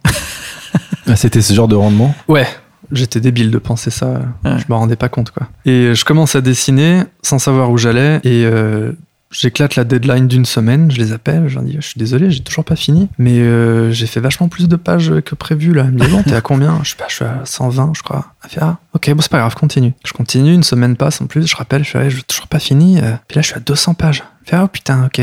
[1.08, 2.16] Ah, C'était ce genre de rendement?
[2.30, 2.48] Ouais,
[2.94, 4.22] j'étais débile de penser ça.
[4.46, 4.58] Ouais.
[4.58, 5.48] Je me rendais pas compte, quoi.
[5.66, 8.92] Et je commence à dessiner sans savoir où j'allais et euh,
[9.32, 10.92] j'éclate la deadline d'une semaine.
[10.92, 13.92] Je les appelle, je leur dis, je suis désolé, j'ai toujours pas fini, mais euh,
[13.92, 15.86] j'ai fait vachement plus de pages que prévu là.
[15.88, 16.80] Elle me dit, bon, t'es à combien?
[16.84, 18.26] Je sais pas, je suis à 120, je crois.
[18.44, 19.94] Elle fait, ah, ok, bon, c'est pas grave, continue.
[20.06, 23.00] Je continue, une semaine passe en plus, je rappelle, je ouais, j'ai toujours pas fini.
[23.00, 24.24] euh, puis là, je suis à 200 pages.
[24.44, 25.22] Elle fait, ah, oh, putain, ok.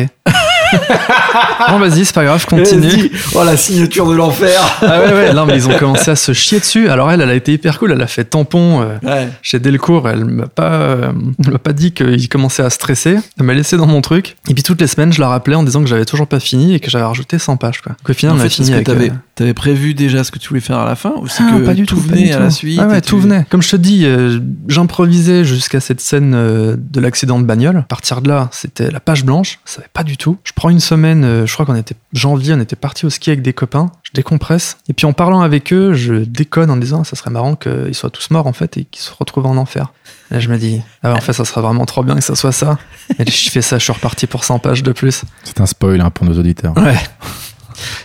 [1.69, 3.11] Bon, vas-y, c'est pas grave, continue.
[3.35, 6.33] Oh la signature de l'enfer Ah ouais, ouais, non, mais ils ont commencé à se
[6.33, 6.89] chier dessus.
[6.89, 9.29] Alors elle, elle a été hyper cool, elle a fait tampon euh, Ouais.
[9.43, 10.09] chez Delcourt.
[10.09, 11.13] Elle m'a pas, euh,
[11.45, 13.17] elle m'a pas dit qu'il commençait à stresser.
[13.39, 14.37] Elle m'a laissé dans mon truc.
[14.49, 16.75] Et puis toutes les semaines, je la rappelais en disant que j'avais toujours pas fini
[16.75, 17.81] et que j'avais rajouté 100 pages.
[17.81, 17.93] Quoi.
[17.93, 19.13] Donc au final, En on a fini que avec.
[19.41, 21.65] T'avais prévu déjà ce que tu voulais faire à la fin ou c'est ah, que
[21.65, 22.43] pas du tout tout, pas venait du à tout.
[22.43, 23.47] la suite Ah ouais, tout tu- venait.
[23.49, 24.39] Comme je te dis, euh,
[24.69, 27.79] j'improvisais jusqu'à cette scène euh, de l'accident de bagnole.
[27.79, 29.59] À partir de là, c'était la page blanche.
[29.65, 30.37] Je savais pas du tout.
[30.45, 33.31] Je prends une semaine, euh, je crois qu'on était janvier, on était parti au ski
[33.31, 33.91] avec des copains.
[34.03, 34.77] Je décompresse.
[34.91, 38.11] Et puis en parlant avec eux, je déconne en disant, ça serait marrant qu'ils soient
[38.11, 39.93] tous morts en fait et qu'ils se retrouvent en enfer.
[40.31, 42.35] Et là, je me dis, ah en fait, ça serait vraiment trop bien que ça
[42.35, 42.79] soit ça.
[43.19, 45.23] Et je fais ça, je suis reparti pour 100 pages de plus.
[45.45, 46.77] C'est un spoil hein, pour nos auditeurs.
[46.77, 46.95] Ouais.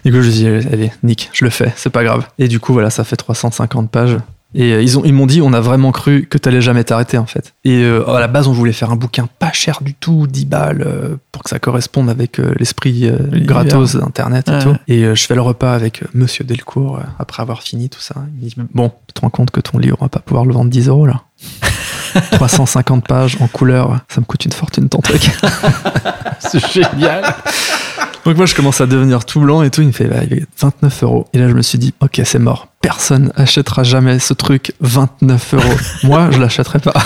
[0.04, 2.26] Du coup, je dis, allez, Nick, je le fais, c'est pas grave.
[2.40, 4.18] Et du coup, voilà, ça fait 350 pages.
[4.58, 7.18] Et euh, ils ont, ils m'ont dit, on a vraiment cru que t'allais jamais t'arrêter,
[7.18, 7.54] en fait.
[7.66, 10.46] Et euh, à la base, on voulait faire un bouquin pas cher du tout, 10
[10.46, 14.64] balles, euh, pour que ça corresponde avec euh, l'esprit gratos d'Internet et Ouais.
[14.64, 14.76] tout.
[14.88, 18.16] Et je fais le repas avec Monsieur Delcourt, après avoir fini tout ça.
[18.40, 20.46] Il me dit, bon, tu te rends compte que ton livre, on va pas pouvoir
[20.46, 21.24] le vendre 10 euros, là?
[22.32, 25.32] 350 pages en couleur, ça me coûte une fortune ton truc.
[26.40, 27.26] C'est génial
[28.26, 30.34] Donc moi je commence à devenir tout blanc et tout, il me fait bah, il
[30.34, 31.28] est 29 euros.
[31.34, 35.54] Et là je me suis dit ok c'est mort, personne achètera jamais ce truc 29
[35.54, 35.64] euros.
[36.04, 36.94] moi je l'achèterai pas.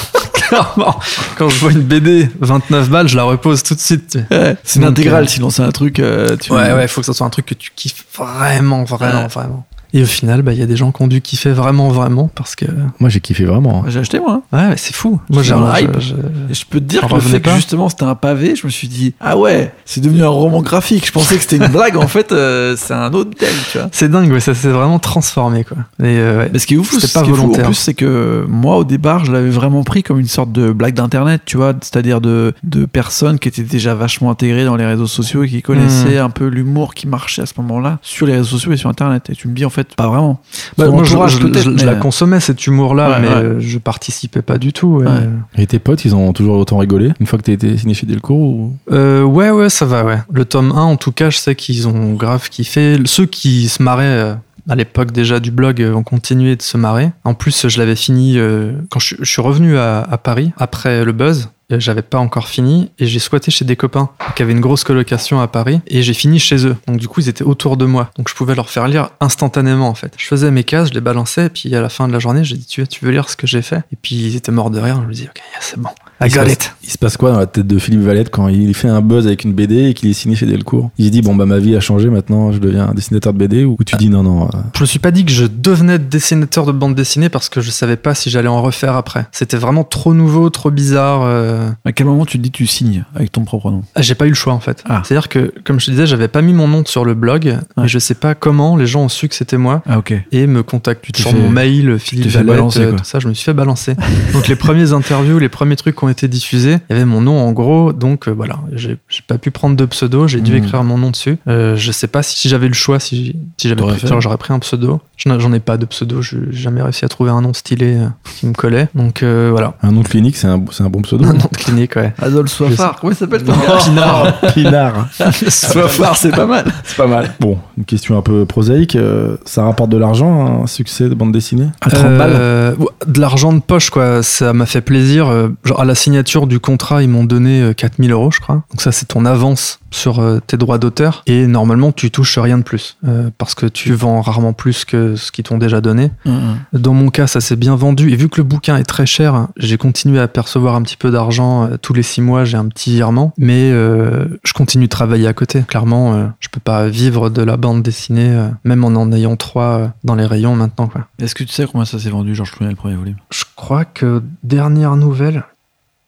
[0.49, 0.99] Clairement,
[1.37, 4.17] quand je vois une BD 29 balles, je la repose tout de suite.
[4.31, 7.05] Ouais, C'est une intégrale euh, sinon c'est un truc euh, tu Ouais ouais, faut que
[7.05, 9.27] ce soit un truc que tu kiffes vraiment, vraiment, Ouais.
[9.27, 9.65] vraiment.
[9.93, 12.29] Et au final, bah, il y a des gens qui ont dû kiffer vraiment, vraiment,
[12.35, 12.65] parce que.
[12.99, 13.83] Moi, j'ai kiffé vraiment.
[13.85, 13.89] hein.
[13.89, 14.43] J'ai acheté moi.
[14.53, 14.69] hein.
[14.69, 15.19] Ouais, c'est fou.
[15.29, 15.99] Moi, j'ai je- hype.
[15.99, 17.55] je- peux te dire que le fait que pas.
[17.55, 21.07] justement c'était un pavé, je me suis dit ah ouais, c'est devenu un roman graphique.
[21.07, 23.87] Je pensais que c'était une blague, en fait euh, c'est un autre thème, tu vois.
[23.91, 25.77] C'est dingue, ouais, ça s'est vraiment transformé, quoi.
[25.99, 26.49] Et, euh, ouais.
[26.53, 27.63] Mais ce qui est ouf, C'était ce pas qui est fou, volontaire.
[27.65, 30.71] en plus, c'est que moi, au départ, je l'avais vraiment pris comme une sorte de
[30.71, 34.85] blague d'internet, tu vois, c'est-à-dire de, de personnes qui étaient déjà vachement intégrées dans les
[34.85, 36.25] réseaux sociaux et qui connaissaient Hmm.
[36.25, 39.29] un peu l'humour qui marchait à ce moment-là sur les réseaux sociaux et sur internet.
[39.29, 40.41] Et tu me dis, en fait, pas vraiment.
[40.77, 43.33] Bah, moi, je, la consommais, cet humour-là, Ouais, mais ouais.
[43.35, 44.87] euh, je participais pas du tout.
[44.97, 45.05] ouais.
[45.05, 45.29] Ouais.
[45.57, 48.05] Et tes potes, ils ont toujours autant rigolé une fois que t'as été signé chez
[48.05, 48.73] Delcourt ou...
[48.91, 50.19] Euh, ouais, ouais, ça va, ouais.
[50.31, 52.97] Le tome 1, en tout cas, je sais qu'ils ont grave kiffé.
[53.05, 54.33] Ceux qui se marraient euh,
[54.67, 57.11] à l'époque déjà du blog euh, ont continué de se marrer.
[57.23, 61.03] En plus, je l'avais fini euh, quand je, je suis revenu à, à Paris après
[61.05, 61.49] le buzz.
[61.71, 64.83] Euh, J'avais pas encore fini et j'ai squatté chez des copains qui avaient une grosse
[64.83, 66.75] colocation à Paris et j'ai fini chez eux.
[66.87, 68.11] Donc du coup ils étaient autour de moi.
[68.17, 70.13] Donc je pouvais leur faire lire instantanément en fait.
[70.17, 72.43] Je faisais mes cases, je les balançais et puis à la fin de la journée
[72.43, 73.79] j'ai dit tu, veux- lire ce que j'ai fait?
[73.91, 74.99] Et puis ils étaient morts de rire.
[75.03, 75.89] Je me dis ok c'est bon.
[76.21, 76.75] I Il se got passe- it.
[76.83, 79.27] Il se passe quoi dans la tête de Philippe Valette quand il fait un buzz
[79.27, 81.59] avec une BD et qu'il est signé chez Delcourt Il se dit bon bah ma
[81.59, 84.45] vie a changé maintenant, je deviens un dessinateur de BD ou tu dis non non.
[84.45, 87.61] euh, Je me suis pas dit que je devenais dessinateur de bande dessinée parce que
[87.61, 89.27] je savais pas si j'allais en refaire après.
[89.31, 91.21] C'était vraiment trop nouveau, trop bizarre.
[91.23, 91.69] euh.
[91.85, 93.83] À quel moment tu te dis tu signes avec ton propre nom?
[93.95, 94.83] Ah, J'ai pas eu le choix en fait.
[94.89, 95.03] Ah.
[95.05, 97.87] C'est-à-dire que, comme je te disais, j'avais pas mis mon nom sur le blog, et
[97.87, 100.13] je sais pas comment les gens ont su que c'était moi Ah ok.
[100.31, 103.19] et me contactent sur fait- mon mail, Philippe Valette, balancer, euh, tout ça.
[103.19, 103.95] Je me suis fait balancer.
[104.33, 107.21] donc les premières interviews, les premiers trucs qui ont été diffusés, il y avait mon
[107.21, 107.93] nom en gros.
[107.93, 108.97] Donc euh, voilà, j'ai
[109.27, 110.63] pas pu prendre de pseudo, j'ai dû Mhm.
[110.63, 111.37] écrire mon nom dessus.
[111.47, 113.81] Euh, je sais pas si, si j'avais le choix, si, si j'avais
[114.19, 114.99] j'aurais pris un pseudo.
[115.17, 118.07] J'en ai pas de pseudo, j'ai jamais réussi à trouver un nom stylé euh,
[118.39, 118.87] qui me collait.
[118.95, 121.25] Donc euh, voilà, Un nom de clinique, c'est un, c'est un bon pseudo.
[121.25, 122.13] un nom de clinique, ouais.
[122.21, 124.39] Adolphe Soifard, comment il s'appelle ton Pinard.
[124.53, 125.07] Pinard.
[125.49, 126.65] Soifard, c'est pas mal.
[126.83, 127.33] C'est pas mal.
[127.39, 128.95] Bon, une question un peu prosaïque.
[128.95, 131.67] euh, ça rapporte de l'argent, un succès de bande dessinée?
[131.81, 132.31] À 30 balles.
[132.33, 132.75] Euh,
[133.07, 134.23] de l'argent de poche, quoi.
[134.23, 135.27] Ça m'a fait plaisir.
[135.65, 138.63] Genre, à la signature du contrat, ils m'ont donné euh, 4000 euros, je crois.
[138.71, 141.23] Donc, ça, c'est ton avance sur euh, tes droits d'auteur.
[141.25, 142.97] Et normalement, tu touches rien de plus.
[143.07, 146.11] euh, parce que tu vends rarement plus que ce qu'ils t'ont déjà donné.
[146.25, 148.11] Hum, Dans mon cas, ça s'est bien vendu.
[148.11, 151.11] Et vu que le bouquin est très cher, j'ai continué à percevoir un petit peu
[151.11, 151.65] d'argent.
[151.65, 153.33] euh, tous les six mois, j'ai un petit virement.
[153.37, 155.63] Mais euh, je continue de travailler à côté.
[155.67, 159.35] Clairement, euh, je peux pas vivre de la bande dessinée, euh, même en en ayant
[159.35, 160.89] trois euh, dans les rayons maintenant.
[161.19, 163.15] Est-ce que tu sais combien ça s'est vendu, Georges Clooney, le premier volume?
[163.31, 165.43] Je crois que dernière nouvelle,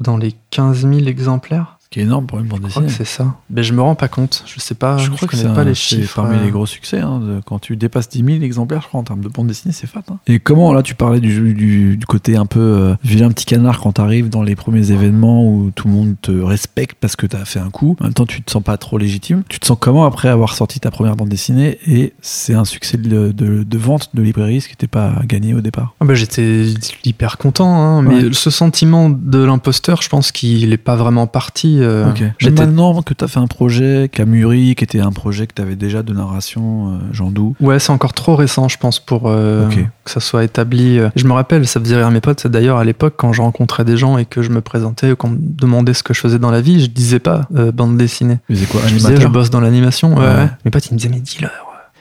[0.01, 2.85] dans les 15 000 exemplaires, qui est énorme pour une bande je dessinée.
[2.87, 3.35] que c'est ça.
[3.49, 4.45] Mais je me rends pas compte.
[4.47, 4.97] Je sais pas.
[4.97, 6.15] Je, je crois que connais c'est pas les c'est chiffres.
[6.15, 6.43] parmi euh.
[6.45, 6.99] les gros succès.
[6.99, 9.73] hein, de- quand tu dépasses 10 000 exemplaires, je crois, en termes de bande dessinée,
[9.73, 10.01] c'est fat.
[10.09, 10.17] hein.
[10.25, 13.81] Et comment, là, tu parlais du, du, du côté un peu euh, vilain petit canard
[13.81, 17.43] quand t'arrives dans les premiers événements où tout le monde te respecte parce que t'as
[17.43, 17.97] fait un coup.
[17.99, 19.43] En même temps, tu te sens pas trop légitime.
[19.49, 22.95] Tu te sens comment après avoir sorti ta première bande dessinée et c'est un succès
[22.97, 25.93] de, de, de vente de librairie, ce qui n'était pas gagné au départ?
[25.99, 26.67] Ah bah, J'étais
[27.03, 28.29] hyper content, hein, mais Ouais.
[28.31, 31.79] ce sentiment de l'imposteur, je pense qu'il est pas vraiment parti.
[31.81, 32.05] Euh.
[32.19, 35.11] Mais J'étais maintenant que tu as fait un projet qui a mûri, qui était un
[35.11, 37.55] projet que tu avais déjà de narration, euh, Jean Doux.
[37.59, 40.99] Ouais, c'est encore trop récent, je pense, pour euh, que ça soit établi.
[40.99, 41.09] euh.
[41.15, 43.85] Je me rappelle, ça faisait rire mes potes, c'est d'ailleurs à l'époque, quand je rencontrais
[43.85, 46.51] des gens et que je me présentais, qu'on me demandait ce que je faisais dans
[46.51, 48.39] la vie, je disais pas euh, bande dessinée.
[48.49, 49.31] Mais c'est quoi Je disais, je Animateur?
[49.31, 50.13] bosse dans l'animation.
[50.13, 50.35] Ouais, Ouais.
[50.35, 50.49] ouais.
[50.65, 51.51] Mes potes, ils me disaient, mais dis-leur.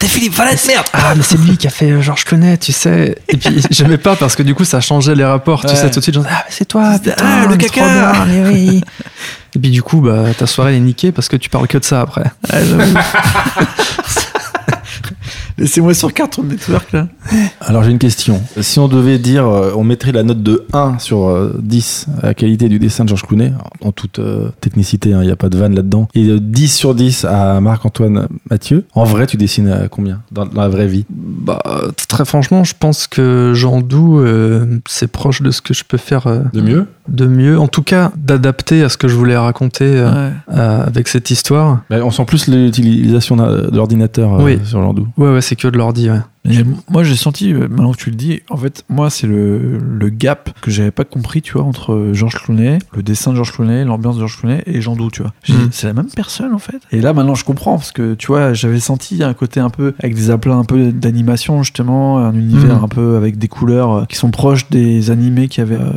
[0.01, 2.73] T'es Philippe Valette, merde Ah, mais c'est lui qui a fait euh, Georges Clooney, tu
[2.73, 3.19] sais.
[3.29, 5.77] Et puis, j'aimais pas parce que du coup, ça changeait les rapports, tu Ouais.
[5.77, 6.15] sais, tout de suite.
[6.15, 7.83] Genre, ah, mais c'est toi, putain, ah, le caca.
[8.15, 8.81] bien, mais oui.
[9.55, 11.77] Et puis, du coup, bah, ta soirée elle est niquée parce que tu parles que
[11.77, 12.25] de ça après.
[15.61, 17.07] Laissez-moi sur Cartoon Network, là.
[17.61, 18.41] Alors j'ai une question.
[18.61, 22.27] Si on devait dire, euh, on mettrait la note de 1 sur euh, 10 à
[22.29, 23.53] la qualité du dessin de Georges Clooney,
[23.83, 26.95] en toute euh, technicité, il n'y a pas de vanne là-dedans, et euh, 10 sur
[26.95, 31.05] 10 à Marc-Antoine Mathieu, en vrai tu dessines à combien dans, dans la vraie vie?
[31.11, 31.61] Bah,
[32.09, 35.99] très franchement, je pense que Jean Doux, euh, c'est proche de ce que je peux
[35.99, 36.87] faire euh, De mieux?
[37.09, 37.59] de mieux.
[37.59, 40.33] En tout cas, d'adapter à ce que je voulais raconter euh, Ouais.
[40.57, 41.81] euh, avec cette histoire.
[41.91, 44.59] Bah, On sent plus l'utilisation de l'ordinateur euh, Oui.
[44.65, 45.09] sur Landou.
[45.19, 46.21] Ouais, ouais, c'est que de l'ordi, ouais.
[46.89, 50.09] Moi, j'ai senti, euh, maintenant que tu le dis, en fait, moi, c'est le, le
[50.09, 53.85] gap que j'avais pas compris, tu vois, entre Georges Clooney, le dessin de Georges Clooney,
[53.85, 55.33] l'ambiance de Georges Clooney et Jean Doux, tu vois.
[55.45, 55.69] J'ai dit, Mm.
[55.73, 56.81] c'est la même personne, en fait.
[56.93, 59.95] Et là, maintenant, je comprends, parce que, tu vois, j'avais senti un côté un peu,
[60.01, 62.85] avec des aplats un peu d'animation, justement, un univers Mm.
[62.85, 65.91] un peu avec des couleurs euh, qui sont proches des animés qu'il y avait euh,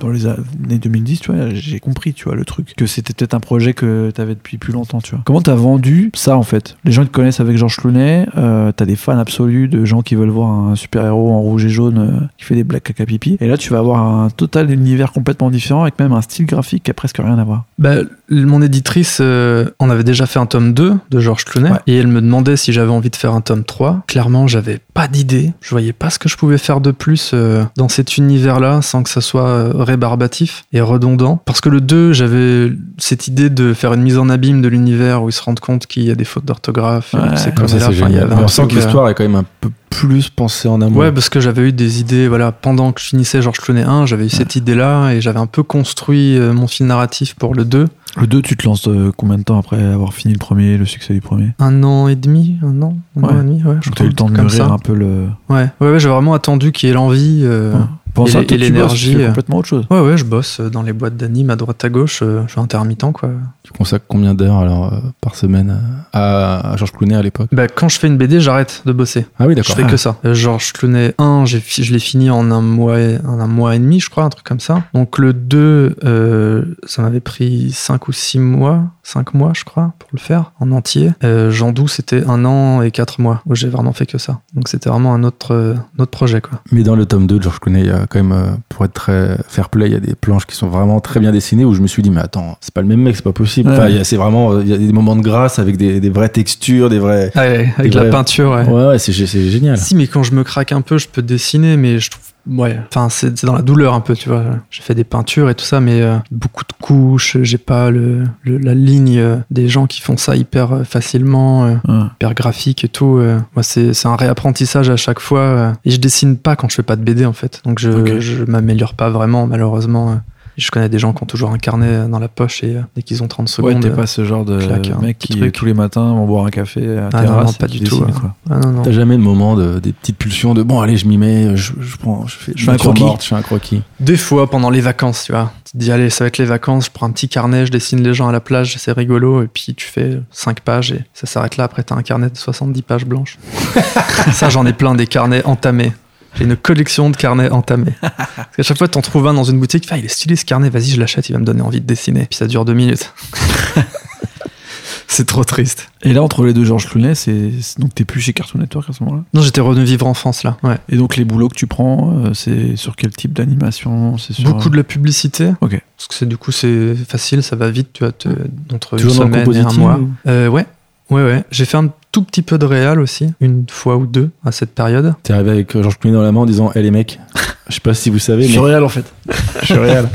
[0.00, 1.50] dans les années 2010, tu vois.
[1.50, 2.72] J'ai compris, tu vois, le truc.
[2.76, 5.22] Que c'était peut-être un projet que t'avais depuis plus longtemps, tu vois.
[5.24, 6.76] Comment t'as vendu ça, en fait?
[6.84, 10.02] Les gens qui te connaissent avec Georges Clooney, euh, t'as des fans absolus de gens
[10.02, 13.04] qui veulent voir un super-héros en rouge et jaune euh, qui fait des blagues caca
[13.04, 13.36] pipi.
[13.40, 16.84] Et là, tu vas avoir un total univers complètement différent avec même un style graphique
[16.84, 17.64] qui a presque rien à voir.
[17.78, 17.94] Bah,
[18.30, 21.78] mon éditrice, euh, on avait déjà fait un tome 2 de Georges Clooney, Ouais.
[21.86, 24.02] et elle me demandait si j'avais envie de faire un tome 3.
[24.06, 25.52] Clairement, j'avais pas d'idée.
[25.60, 29.02] Je voyais pas ce que je pouvais faire de plus euh, dans cet univers-là sans
[29.02, 31.40] que ça soit euh, rébarbatif et redondant.
[31.44, 35.22] Parce que le 2, j'avais cette idée de faire une mise en abîme de l'univers
[35.22, 37.14] où ils se rendent compte qu'il y a des fautes d'orthographe.
[37.14, 37.36] Ouais.
[37.36, 39.44] c'est comme ça, enfin, il y avait on sent que l'histoire est quand même un
[39.60, 40.98] peu plus pensée en amont.
[40.98, 44.06] Ouais, parce que j'avais eu des idées, voilà, pendant que je finissais Georges Clooney 1,
[44.06, 47.64] j'avais eu cette idée-là et j'avais un peu construit euh, mon fil narratif pour le
[47.64, 47.86] 2.
[48.16, 50.84] Le 2, tu te lances euh, combien de temps après avoir fini le premier, le
[50.86, 51.50] succès du premier?
[51.58, 53.32] Un an et demi, un an, un Ouais.
[53.32, 53.76] an et demi, ouais.
[53.82, 54.66] je eu le temps de mûrir ça.
[54.66, 55.26] un peu le.
[55.48, 57.40] Ouais, ouais, ouais, j'ai vraiment attendu qu'il y ait l'envie.
[57.44, 57.80] euh, Ouais.
[58.14, 59.28] Pendant Et ça, l'énergie, euh.
[59.28, 59.84] complètement autre chose.
[59.90, 62.20] Ouais, ouais, je bosse dans les boîtes d'anime à droite à gauche.
[62.22, 63.30] euh, Je suis intermittent, quoi.
[63.62, 67.48] Tu consacres combien d'heures alors euh, par semaine euh, à, à Georges Clooney à l'époque?
[67.52, 69.26] Bah, quand je fais une BD, j'arrête de bosser.
[69.38, 69.76] Ah oui, Je d'accord.
[69.76, 70.16] fais que ça.
[70.24, 73.46] Euh, Georges Clooney 1, j'ai fi- je l'ai fini en un mois, et, en un
[73.46, 74.82] mois et demi, je crois, un truc comme ça.
[74.94, 79.94] Donc le 2, euh, ça m'avait pris 5 ou 6 mois, 5 mois, je crois,
[79.98, 81.12] pour le faire en entier.
[81.24, 84.40] Euh, Jean Doux, c'était un an et 4 mois où j'ai vraiment fait que ça.
[84.52, 86.60] Donc c'était vraiment un autre, euh, autre projet, quoi.
[86.72, 88.84] Mais dans le tome 2 de Georges Clooney, il y a quand même, euh, pour
[88.84, 91.64] être très fair play, il y a des planches qui sont vraiment très bien dessinées
[91.64, 93.70] où je me suis dit, mais attends, c'est pas le même mec, c'est pas possible.
[93.70, 93.76] Ouais.
[93.76, 95.78] Enfin, il y a- c'est vraiment, euh, il y a des moments de grâce avec
[95.78, 97.32] des, des vraies textures, des vrais.
[97.34, 98.66] Ouais, avec la peinture, ouais.
[98.68, 99.78] Ouais, ouais, c'est génial.
[99.78, 102.24] Si, mais quand je me craque un peu, je peux dessiner, mais je trouve.
[102.48, 104.42] Ouais, enfin, c'est c'est dans la douleur un peu, tu vois.
[104.70, 108.24] J'ai fait des peintures et tout ça, mais euh, beaucoup de couches, j'ai pas le,
[108.42, 112.04] le- la ligne euh, des gens qui font ça hyper euh, facilement, euh, Ouais.
[112.14, 113.18] hyper graphique et tout.
[113.18, 113.38] euh.
[113.54, 115.40] Moi, c'est c'est un réapprentissage à chaque fois.
[115.40, 115.72] euh.
[115.84, 117.60] et je dessine pas quand je fais pas de BD, en fait.
[117.64, 118.18] Donc, je, Ok.
[118.18, 120.20] je m'améliore pas vraiment, malheureusement.
[120.58, 120.60] Euh.
[120.60, 123.02] Je connais des gens qui ont toujours un carnet dans la poche et euh, dès
[123.02, 123.80] qu'ils ont 30 Ouais, secondes.
[123.82, 125.52] t'es euh, pas ce genre de claque un mec qui, truc.
[125.54, 127.46] tous les matins, vont boire un café à Ah non, terrasse.
[127.46, 128.30] non, pas du tout, dessine, ouais.
[128.50, 128.60] ah.
[128.82, 131.72] T'as jamais de moment de, des petites pulsions de bon, allez, je m'y mets, je,
[131.80, 133.02] je prends, je fais, Je fais un croquis.
[133.04, 133.82] morte, je fais un croquis.
[134.00, 135.52] Des fois, pendant les vacances, tu vois.
[135.64, 137.70] Tu te dis, allez, ça va être les vacances, je prends un petit carnet, je
[137.72, 141.04] dessine les gens à la plage, c'est rigolo, et puis tu fais 5 pages et
[141.14, 141.64] ça s'arrête là.
[141.64, 143.38] Après, t'as un carnet de 70 pages blanches.
[144.32, 145.92] ça, j'en ai plein des carnets entamés.
[146.36, 147.94] J'ai une collection de carnets entamés.
[148.00, 150.44] Parce qu'à chaque fois, t'en trouves un dans une boutique, ah, il est stylé ce
[150.44, 152.26] carnet, vas-y, je l'achète, il va me donner envie de dessiner.
[152.26, 153.12] Puis ça dure deux minutes.
[155.06, 155.90] c'est trop triste.
[156.02, 158.92] Et là, entre les deux Georges Clooney, c'est donc t'es plus chez Cartoon Network à
[158.92, 159.24] ce moment-là?
[159.34, 160.56] Non, j'étais revenu vivre en France là.
[160.62, 160.76] Ouais.
[160.88, 164.16] Et donc les boulots que tu prends, euh, c'est sur quel type d'animation?
[164.18, 165.50] C'est sur Beaucoup de la publicité.
[165.60, 165.80] Ok.
[165.96, 168.28] Parce que c'est du coup c'est facile, ça va vite, tu vois, te-
[168.72, 169.98] entre une Toujours le semaine et un mois.
[169.98, 170.66] ou- Euh, ouais,
[171.10, 171.44] ouais, ouais.
[171.50, 171.88] J'ai fait un
[172.18, 175.14] tout petit peu de réal aussi, une fois ou deux à cette période.
[175.22, 177.20] T'es arrivé avec Georges Clooney dans la main en disant, hé les mecs,
[177.68, 179.04] je sais pas si vous savez, mais Surréal en fait.
[179.60, 180.08] je suis réel.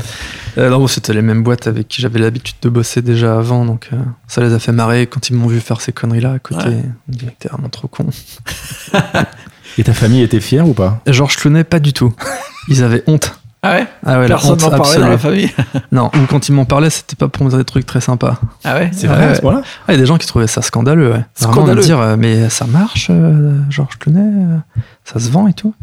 [0.58, 3.88] Euh, non, c'était les mêmes boîtes avec qui j'avais l'habitude de bosser déjà avant, donc
[3.92, 3.96] euh,
[4.28, 6.68] ça les a fait marrer quand ils m'ont vu faire ces conneries-là à côté.
[6.68, 7.36] Ouais.
[7.38, 8.06] T'es vraiment trop con.
[9.78, 11.00] Et ta famille était fière ou pas?
[11.06, 12.14] Et Georges Clooney, pas du tout.
[12.68, 13.32] Ils avaient honte.
[13.66, 15.10] Ah ouais Ah ouais, la Personne n'en parlait dans absolue.
[15.10, 15.50] la famille.
[15.92, 18.36] Non, ou quand ils m'en parlaient, c'était pas pour me dire des trucs très sympas.
[18.62, 20.26] Ah ouais C'est Ouais, vrai à ce point-là Ah, il y a des gens qui
[20.26, 21.24] trouvaient ça scandaleux, ouais.
[21.38, 21.80] Vraiment Scandaleux.
[21.80, 24.56] de dire, euh, mais ça marche, euh, Georges Clooney, euh,
[25.04, 25.74] ça se vend et tout.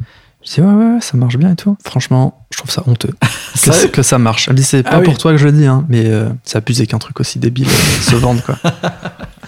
[0.43, 1.77] Je dis, ouais, ouais, ouais, ça marche bien et tout.
[1.85, 3.13] Franchement, je trouve ça honteux.
[3.63, 4.47] que, que ça marche.
[4.47, 5.05] Elle me dit, c'est Ah pas oui.
[5.05, 7.67] pour toi que je le dis, hein, mais euh, c'est abusé qu'un truc aussi débile
[7.67, 8.57] euh, se vende, quoi.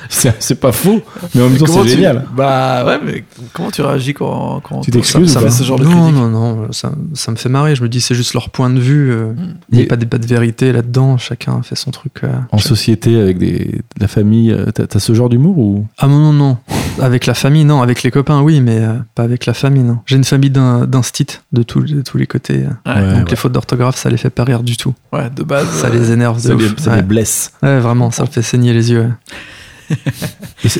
[0.09, 1.01] C'est pas faux,
[1.33, 2.25] mais en même temps, c'est génial.
[2.35, 3.23] Bah ouais, mais
[3.53, 6.27] comment tu réagis quand, quand Tu t'excuses ça, ça ce genre de non, critique non,
[6.29, 7.75] non, ça, ça me fait marrer.
[7.75, 9.11] Je me dis, c'est juste leur point de vue.
[9.11, 9.33] euh,
[9.71, 11.17] Il n'y a pas de, pas de vérité là-dedans.
[11.17, 12.13] Chacun fait son truc.
[12.23, 15.57] euh, En chaque- société, avec des, de la famille, euh, t'as t'as ce genre d'humour
[15.57, 15.87] ou?
[15.97, 16.57] Ah non, non, non.
[17.01, 17.81] Avec la famille, non.
[17.81, 19.99] Avec les copains, oui, mais euh, pas avec la famille, non.
[20.05, 22.65] J'ai une famille d'un d'un stit de, tous- de tous les côtés.
[22.65, 22.93] euh.
[22.93, 23.29] Ouais, donc ouais.
[23.31, 24.93] les fautes d'orthographe, ça les fait pas rire du tout.
[25.11, 25.67] Ouais, de base.
[25.69, 26.95] Ça euh, les énerve de ça, les, ça ouais.
[26.97, 29.11] les blesse Ouais, vraiment, ça fait saigner les yeux.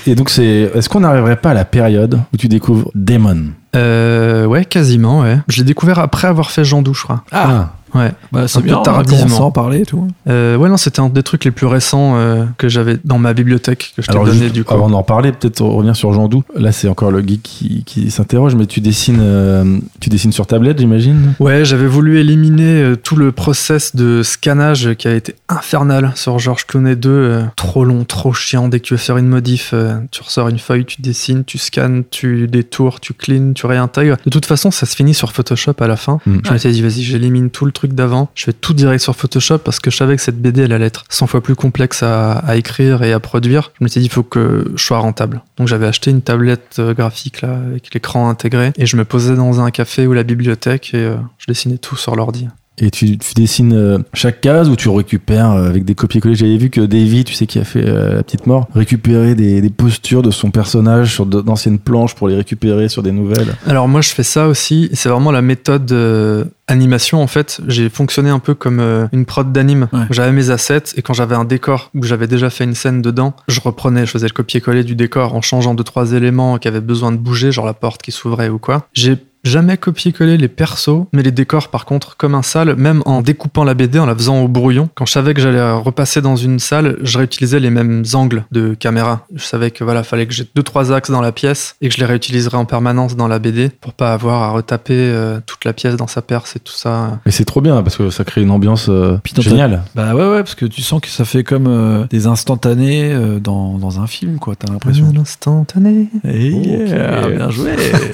[0.08, 4.46] Et, donc, c'est, est-ce qu'on n'arriverait pas à la période où tu découvres Damon Euh,
[4.46, 5.38] ouais, quasiment, ouais.
[5.48, 7.24] Je l'ai découvert après avoir fait Jean Doux, je crois.
[7.32, 8.12] Ah, Ouais.
[8.32, 9.22] bah, c'est un peu bien, on a tardivement.
[9.26, 10.08] commencé à en parler et tout.
[10.28, 13.36] Euh, ouais, non, c'était un des trucs les plus récents euh, que j'avais dans ma
[13.36, 14.74] bibliothèque que je t'ai donné juste du coup.
[14.74, 16.44] avant d'en parler, peut-être revenir sur Jean Doux.
[16.58, 20.48] Là, c'est encore le geek qui, qui s'interroge, mais tu dessines, euh, tu dessines sur
[20.48, 21.36] tablette, j'imagine?
[21.40, 26.66] Ouais, j'avais voulu éliminer tout le process de scannage qui a été infernal sur George
[26.66, 27.10] Clooney 2.
[27.12, 28.70] euh, trop long, trop chiant.
[28.70, 31.60] Dès que tu veux faire une modif, euh, tu ressors une feuille, tu dessines, tu
[31.60, 34.18] scannes, tu détours, tu cleans, tu réintègres.
[34.26, 36.20] De toute façon, ça se finit sur Photoshop à la fin.
[36.26, 36.40] Mm.
[36.46, 38.30] Je m'étais dit, vas-y, j'élimine tout le truc d'avant.
[38.36, 40.86] Je fais tout direct sur Photoshop parce que je savais que cette BD, elle allait
[40.86, 43.72] être 100 fois plus complexe à, à écrire et à produire.
[43.80, 45.42] Je m'étais dit, il faut que je sois rentable.
[45.58, 49.36] Donc j'avais acheté une tablette euh, graphique là, avec l'écran intégré et je me posais
[49.36, 52.48] dans un café ou la bibliothèque et euh, je dessinais tout sur l'ordi.
[52.80, 56.34] Et tu, tu dessines euh, chaque case ou tu récupères euh, avec des copier-coller.
[56.34, 59.62] J'avais vu que Davy, tu sais, qui a fait euh, la petite mort, récupérait des,
[59.62, 63.54] des postures de son personnage sur d'anciennes planches pour les récupérer sur des nouvelles.
[63.68, 67.62] Alors moi je fais ça aussi, et c'est vraiment la méthode euh, animation en fait.
[67.68, 69.88] J'ai fonctionné un peu comme euh, une prod d'anime.
[69.94, 70.06] Ouais.
[70.10, 73.36] J'avais mes assets et quand j'avais un décor où j'avais déjà fait une scène dedans,
[73.48, 76.82] je reprenais, je faisais le copier-coller du décor en changeant deux trois éléments qui avaient
[76.82, 78.88] besoin de bouger, genre la porte qui s'ouvrait ou quoi.
[78.94, 83.22] J'ai jamais copié-collé les persos, mais les décors par contre comme un salle, même en
[83.22, 84.90] découpant la BD, en la faisant au brouillon.
[84.96, 88.74] Quand je savais que j'allais repasser dans une salle, je réutilisais les mêmes angles de
[88.74, 89.26] caméra.
[89.36, 91.96] Je savais que voilà, fallait que j'ai deux trois axes dans la pièce et que
[91.96, 95.66] je les réutiliserais en permanence dans la BD pour pas avoir à retaper euh, toute
[95.66, 97.20] la pièce dans sa perce et tout ça.
[97.26, 99.84] Et c'est trop bien parce que ça crée une ambiance euh, géniale.
[99.96, 103.40] Bah ouais, ouais, parce que tu sens que ça fait comme euh, des instantanés euh,
[103.40, 105.12] dans, dans un film, quoi, t'as l'impression.
[105.16, 106.08] Un instantané.
[106.24, 107.36] Eh yeah, Ok.
[107.36, 107.72] bien joué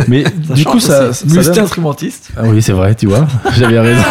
[0.08, 2.30] Mais Ça du coup, ça Musicien instrumentiste.
[2.38, 3.28] Ah oui, c'est vrai, tu vois.
[3.58, 4.04] J'avais raison.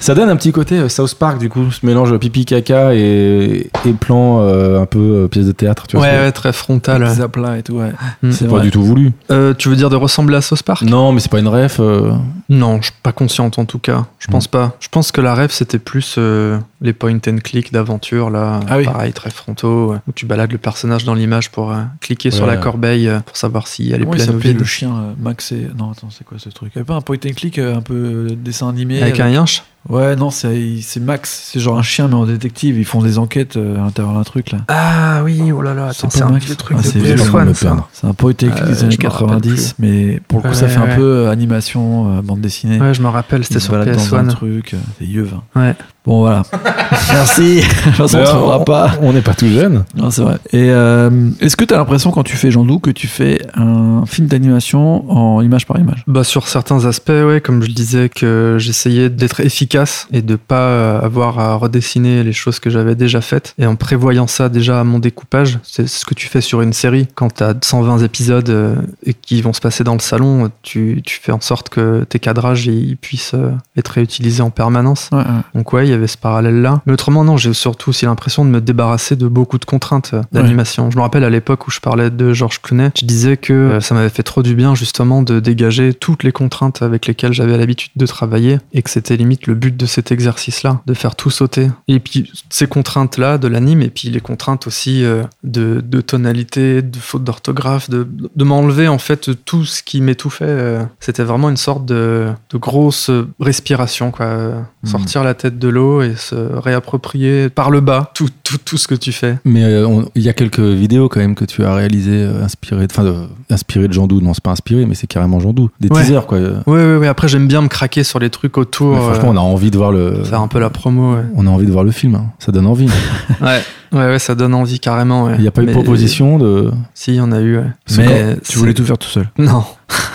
[0.00, 3.70] Ça donne un petit côté euh, South Park, du coup, ce mélange pipi caca et,
[3.86, 5.86] et plan euh, un peu euh, pièce de théâtre.
[5.86, 7.02] Tu vois, Ouais, très frontal.
[7.04, 7.14] ouais.
[7.14, 7.92] Zappla et tout, ouais.
[8.22, 8.32] Mm.
[8.32, 8.62] C'est pas vrai.
[8.62, 9.12] du tout voulu.
[9.30, 10.82] Euh, tu veux dire de ressembler à Sauce Park?
[10.82, 11.76] Non, mais c'est pas une ref.
[11.80, 12.12] euh,
[12.48, 14.06] Non, je suis pas consciente en tout cas.
[14.18, 14.76] Je pense pas.
[14.80, 18.78] Je pense que la rêve c'était plus euh, les point and click d'aventure là, Ah
[18.78, 18.84] oui.
[18.84, 22.50] pareil très frontaux, où tu balades le personnage dans l'image pour euh, cliquer sur Ouais.
[22.52, 24.58] la corbeille euh, pour savoir si elle est pleine ou vide.
[24.58, 25.68] le chien euh, Max et...
[25.78, 26.72] Non, attends, c'est quoi ce truc?
[26.74, 29.59] Il y avait pas un point and click un peu dessin animé Avec un yinche
[29.60, 29.79] much.
[29.88, 31.48] Ouais, non, c'est c'est Max.
[31.52, 32.78] C'est genre un chien, mais en détective.
[32.78, 34.58] Ils font des enquêtes euh, à l'intérieur d'un truc, là.
[34.68, 36.86] Ah oui, oh là là, C'est attends, pas c'est un Max vieux truc Ah, de
[36.86, 37.66] c'est PS1, vieux, on va me ça.
[37.66, 37.88] perdre.
[37.92, 40.54] C'est un point click Euh, des années me rappelle 90, mais pour le coup, Ouais,
[40.54, 42.78] ça fait un peu euh, animation, euh, bande dessinée.
[42.78, 44.28] Ouais, je me rappelle, c'était sur baladent dans un PS1.
[44.28, 44.74] truc.
[44.74, 45.42] euh, C'est vieux, hein.
[45.58, 45.74] Ouais.
[46.04, 46.42] Bon, voilà.
[47.12, 47.60] Merci.
[47.98, 48.92] On se reverra pas.
[49.02, 49.84] On n'est pas tout jeune.
[49.96, 50.36] Non, c'est vrai.
[50.52, 53.40] Et euh, est-ce que tu as l'impression, quand tu fais Jean Dou, que tu fais
[53.54, 56.02] un film d'animation en image par image?
[56.06, 59.69] Bah sur certains aspects, ouais, comme je disais que j'essayais d'être efficace
[60.12, 63.54] et de pas euh, avoir à redessiner les choses que j'avais déjà faites.
[63.58, 66.72] Et en prévoyant ça déjà à mon découpage, c'est ce que tu fais sur une
[66.72, 67.06] série.
[67.14, 71.02] Quand tu as 120 épisodes euh, et qui vont se passer dans le salon, tu,
[71.04, 75.08] tu fais en sorte que tes cadrages ils puissent euh, être réutilisés en permanence.
[75.12, 75.24] Ouais, ouais.
[75.54, 76.82] Donc ouais, il y avait ce parallèle-là.
[76.86, 80.90] Mais autrement, non, j'ai surtout aussi l'impression de me débarrasser de beaucoup de contraintes d'animation.
[80.90, 83.94] Je me rappelle à l'époque où je parlais de Georges Clooney, je disais que ça
[83.94, 87.92] m'avait fait trop du bien justement de dégager toutes les contraintes avec lesquelles j'avais l'habitude
[87.94, 91.68] de travailler et que c'était limite le but de cet exercice-là, de faire tout sauter.
[91.88, 96.82] Et puis ces contraintes-là de l'anime et puis les contraintes aussi euh, de, de tonalité,
[96.82, 100.44] de faute d'orthographe, de, de m'enlever en fait tout ce qui m'étouffait.
[100.48, 104.26] euh, C'était vraiment une sorte de, de grosse respiration, quoi.
[104.26, 104.90] Mhm.
[104.90, 108.88] Sortir la tête de l'eau et se réapproprier par le bas tout, tout, tout ce
[108.88, 109.38] que tu fais.
[109.44, 112.86] Mais euh, il y a quelques vidéos quand même que tu as réalisées euh, inspirées,
[112.86, 113.14] de- enfin, de,
[113.50, 114.20] inspirées de Jean Dou.
[114.20, 115.70] Non, c'est pas inspiré, mais c'est carrément Jean Dou.
[115.80, 116.00] Des Ouais.
[116.02, 116.38] teasers, quoi.
[116.38, 117.08] Ouais, ouais, ouais.
[117.08, 118.96] Après, j'aime bien me craquer sur les trucs autour.
[118.96, 120.24] franchement, on a envie de voir le.
[120.24, 121.14] faire un peu la promo.
[121.14, 122.14] Ouais, On a envie de voir le film.
[122.14, 122.26] hein.
[122.38, 122.88] Ça donne envie.
[123.42, 123.60] ouais,
[123.92, 125.24] ouais, ouais, ça donne envie carrément.
[125.24, 125.34] ouais.
[125.36, 126.70] Il n'y a pas eu de proposition de.
[126.94, 127.58] Si, il y en a eu.
[127.58, 127.64] ouais.
[127.96, 129.28] Mais Mais tu voulais tout faire tout seul.
[129.38, 129.64] Non.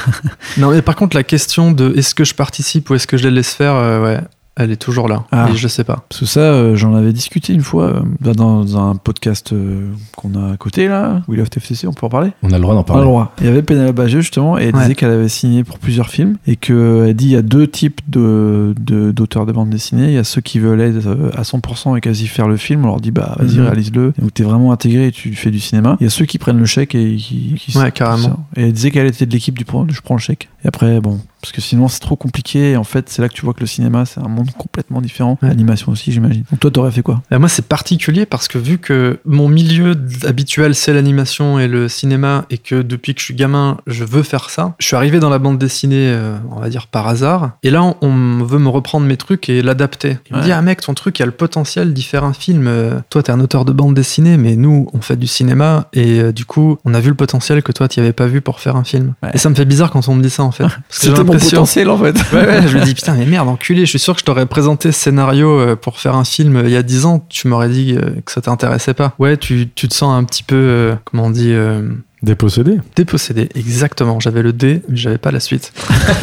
[0.57, 3.23] non, mais par contre, la question de est-ce que je participe ou est-ce que je
[3.23, 4.19] les laisse faire, euh, ouais,
[4.57, 5.23] elle est toujours là.
[5.31, 5.49] Ah.
[5.51, 6.05] Et je sais pas.
[6.09, 9.89] Parce que ça, euh, j'en avais discuté une fois euh, bah, dans un podcast euh,
[10.15, 12.61] qu'on a à côté, là, We Love TFCC, on peut en parler On a le
[12.61, 13.01] droit d'en parler.
[13.01, 13.33] le droit.
[13.41, 14.81] Il y avait Penelope Bagieux justement et elle Ouais.
[14.83, 18.01] disait qu'elle avait signé pour plusieurs films et qu'elle dit il y a deux types
[18.07, 20.07] de, de- d'auteurs de, bande dessinée.
[20.07, 22.83] Il y a ceux qui veulent être à 100% et quasi faire le film.
[22.85, 23.65] On leur dit bah vas-y Mhm.
[23.65, 24.13] réalise-le.
[24.21, 25.97] Où t'es vraiment intégré et tu fais du cinéma.
[25.99, 28.45] Il y a ceux qui prennent le chèque et qui, qui Ouais, carrément.
[28.55, 30.47] Et elle disait qu'elle était de l'équipe du je prends le chèque.
[30.63, 32.71] Et après bon parce que sinon c'est trop compliqué.
[32.71, 34.99] Et en fait c'est là que tu vois que le cinéma c'est un monde complètement
[35.01, 35.37] différent.
[35.41, 35.49] Ouais.
[35.49, 36.43] L'animation aussi j'imagine.
[36.51, 37.21] Donc toi t'aurais fait quoi?
[37.31, 41.87] Et moi, c'est particulier parce que vu que mon milieu habituel, c'est l'animation et le
[41.89, 45.19] cinéma, et que depuis que je suis gamin, je veux faire ça, je suis arrivé
[45.19, 48.59] dans la bande dessinée, euh, on va dire par hasard, et là, on, on veut
[48.59, 50.17] me reprendre mes trucs et l'adapter.
[50.29, 50.45] Il me Ouais.
[50.45, 52.67] dit, ah mec, ton truc, il a le potentiel d'y faire un film.
[52.67, 56.19] Euh, Toi, t'es un auteur de bande dessinée, mais nous, on fait du cinéma, et
[56.19, 58.59] euh, du coup, on a vu le potentiel que toi, t'y avais pas vu pour
[58.59, 59.13] faire un film.
[59.23, 59.31] Ouais.
[59.33, 60.63] Et ça me fait bizarre quand on me dit ça, en fait.
[60.89, 61.09] Parce que
[61.39, 62.36] j'ai C'était mon l'impression- potentiel en fait.
[62.36, 64.45] Ouais, ouais, je me dis putain, mais merde, enculé, je suis sûr que je t'aurais
[64.45, 67.47] présenté ce scénario euh, pour faire un film euh, il y a 10 ans, tu
[67.47, 69.13] m'aurais dit euh, que ça t'intéressait pas.
[69.19, 71.81] Ouais, tu, tu te sens un petit peu, euh, comment on dit, euh,
[72.26, 72.80] Dépossédé.
[72.95, 73.49] dépossédé.
[73.55, 75.71] Exactement, j'avais le D, mais j'avais pas la suite.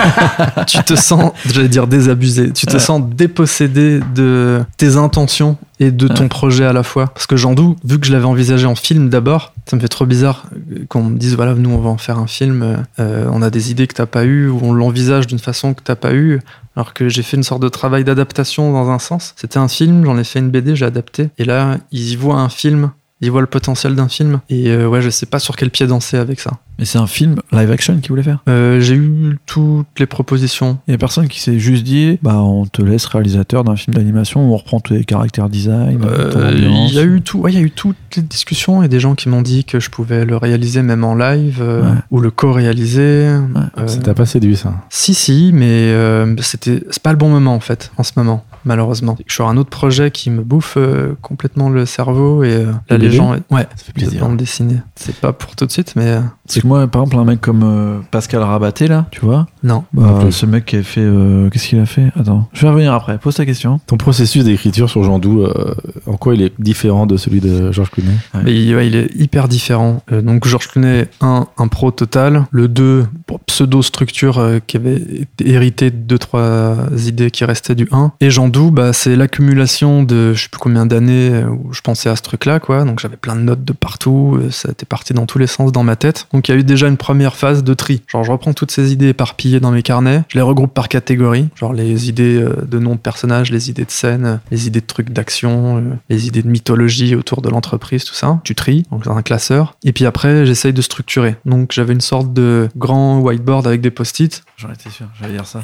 [0.66, 2.78] tu te sens, j'allais dire désabusé, tu te Ouais.
[2.78, 6.28] sens dépossédé de tes intentions et de ton Ouais.
[6.28, 7.06] projet à la fois.
[7.08, 10.06] Parce que Jandou, vu que je l'avais envisagé en film d'abord, ça me fait trop
[10.06, 10.46] bizarre
[10.88, 13.70] qu'on me dise voilà, nous on va en faire un film, euh, on a des
[13.70, 16.40] idées que t'as pas eues, ou on l'envisage d'une façon que t'as pas eue.
[16.74, 19.34] Alors que j'ai fait une sorte de travail d'adaptation dans un sens.
[19.36, 21.28] C'était un film, j'en ai fait une BD, j'ai adapté.
[21.38, 22.92] Et là, ils y voient un film
[23.22, 24.40] Il voit le potentiel d'un film.
[24.50, 26.50] Et euh, ouais, je sais pas sur quel pied danser avec ça.
[26.78, 28.40] Mais c'est un film live action qu'il voulait faire.
[28.48, 30.78] Euh, J'ai eu toutes les propositions.
[30.88, 33.94] Il y a personne qui s'est juste dit, bah on te laisse réalisateur d'un film
[33.94, 36.50] d'animation, on reprend tous les caractères design, Euh.
[36.54, 38.98] Il y a eu tout, ouais, il y a eu toutes les discussions et des
[39.00, 41.98] gens qui m'ont dit que je pouvais le réaliser même en live euh, Ouais.
[42.10, 43.00] ou le co-réaliser.
[43.00, 47.28] Euh, Ça t'a pas séduit, ça Si, si, mais euh, c'était, c'est pas le bon
[47.28, 49.16] moment en fait, en ce moment, malheureusement.
[49.26, 52.66] Je suis sur un autre projet qui me bouffe euh, complètement le cerveau et euh,
[52.88, 53.32] là, Le les gens.
[53.50, 54.20] Ouais, Ça fait de plaisir.
[54.20, 54.78] bande dessinée.
[54.96, 57.40] C'est pas pour tout de suite, mais euh, Parce que moi, par exemple, un mec
[57.40, 59.84] comme euh, Pascal Rabaté, là, tu vois, non.
[59.92, 61.00] bah, ce mec qui a fait.
[61.00, 62.12] euh, Qu'est-ce qu'il a fait?
[62.18, 63.80] Attends, je vais revenir après, pose ta question.
[63.86, 65.74] Ton processus d'écriture sur Jean Doux, euh,
[66.06, 68.12] en quoi il est différent de celui de Georges Clooney?
[68.34, 68.40] Ouais.
[68.44, 70.02] Mais il, ouais, il est hyper différent.
[70.12, 72.46] Euh, donc Georges Clooney, un, un pro total.
[72.50, 73.06] Le 2,
[73.46, 78.12] pseudo-structure euh, qui avait été héritée de deux, trois idées qui restaient du 1.
[78.20, 81.80] Et Jean Doux, bah, c'est l'accumulation de je sais plus combien d'années euh, où je
[81.80, 82.84] pensais à ce truc-là, quoi.
[82.84, 85.72] Donc j'avais plein de notes de partout, euh, ça était parti dans tous les sens
[85.72, 86.26] dans ma tête.
[86.32, 88.02] Donc il y a eu déjà une première phase de tri.
[88.08, 91.48] Genre je reprends toutes ces idées éparpillées dans mes carnets, je les regroupe par catégorie,
[91.56, 94.86] genre les idées euh, de noms de personnages, les idées de scènes, les idées de
[94.86, 98.38] trucs d'action, les idées de mythologie autour de l'entreprise, tout ça.
[98.44, 99.76] Tu tries, donc dans un classeur.
[99.82, 101.36] Et puis après, j'essaye de structurer.
[101.46, 104.42] Donc j'avais une sorte de grand whiteboard avec des post-it.
[104.58, 105.62] J'en étais sûr, j'allais dire ça.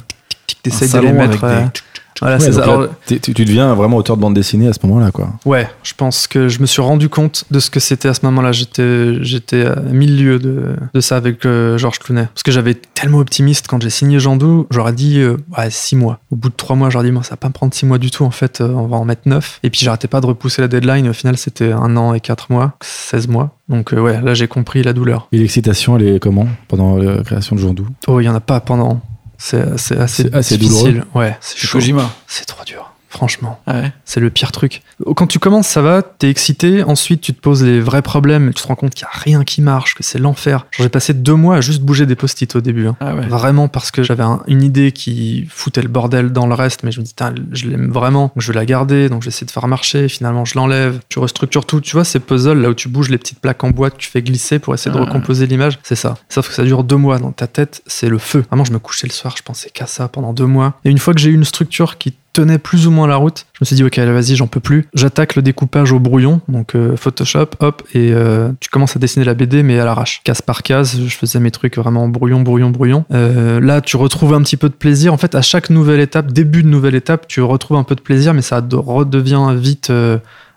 [0.62, 1.44] T'essayes de les mettre.
[1.44, 1.80] avec des-
[2.20, 2.62] Voilà, Ouais, ça.
[2.62, 5.28] Alors, tu, tu deviens vraiment auteur de bande dessinée à ce moment-là, quoi.
[5.44, 8.24] Ouais, je pense que je me suis rendu compte de ce que c'était à ce
[8.26, 8.52] moment-là.
[8.52, 12.26] J'étais, j'étais à mille lieues de, de ça avec euh, Georges Clooney.
[12.34, 15.96] Parce que j'avais tellement optimiste quand j'ai signé Jean Doux, j'aurais dit euh, ouais, six
[15.96, 16.18] mois.
[16.32, 17.98] Au bout de trois mois, j'aurais dit moi, ça va pas me prendre six mois
[17.98, 18.24] du tout.
[18.24, 19.60] En fait, euh, on va en mettre neuf.
[19.62, 21.08] Et puis j'arrêtais pas de repousser la deadline.
[21.08, 23.54] Au final, c'était un an et quatre mois, 16 mois.
[23.68, 25.28] Donc euh, ouais, là j'ai compris la douleur.
[25.32, 27.86] Et l'excitation, elle est comment pendant la création de Jean Doux?
[28.06, 29.00] Oh, il y en a pas pendant.
[29.38, 30.86] C'est, c'est assez, C'est assez difficile.
[30.94, 31.06] douloureux.
[31.14, 31.68] Ouais, c'est.
[31.70, 32.10] Kojima.
[32.26, 32.87] C'est trop dur.
[33.10, 33.58] Franchement.
[33.66, 33.92] Ah ouais.
[34.04, 34.82] C'est le pire truc.
[35.16, 38.62] Quand tu commences, ça va, t'es excité, ensuite tu te poses les vrais problèmes, tu
[38.62, 40.66] te rends compte qu'il n'y a rien qui marche, que c'est l'enfer.
[40.72, 42.86] J'ai passé deux mois à juste bouger des post-it au début.
[42.88, 42.96] hein.
[43.00, 43.26] Ah ouais.
[43.26, 46.92] Vraiment parce que j'avais un- une idée qui foutait le bordel dans le reste, mais
[46.92, 47.14] je me dis,
[47.52, 50.54] je l'aime vraiment, donc je vais la garder, donc j'essaie de faire marcher, finalement je
[50.56, 53.64] l'enlève, tu restructures tout, tu vois, ces puzzles là où tu bouges les petites plaques
[53.64, 55.04] en bois que tu fais glisser pour essayer de Ah.
[55.06, 56.16] recomposer l'image, c'est ça.
[56.28, 58.44] Sauf que ça dure deux mois dans ta tête, c'est le feu.
[58.50, 60.74] Vraiment, je me couchais le soir, je pensais qu'à ça pendant deux mois.
[60.84, 62.14] Et une fois que j'ai eu une structure qui
[62.62, 64.86] plus ou moins la route, je me suis dit, ok, vas-y, j'en peux plus.
[64.94, 69.24] J'attaque le découpage au brouillon, donc euh, Photoshop, hop, et euh, tu commences à dessiner
[69.24, 70.20] la BD, mais à l'arrache.
[70.24, 73.04] Case par case, je faisais mes trucs vraiment brouillon, brouillon, brouillon.
[73.12, 75.12] Euh, là, tu retrouves un petit peu de plaisir.
[75.12, 78.00] En fait, à chaque nouvelle étape, début de nouvelle étape, tu retrouves un peu de
[78.00, 79.92] plaisir, mais ça de- redevient vite.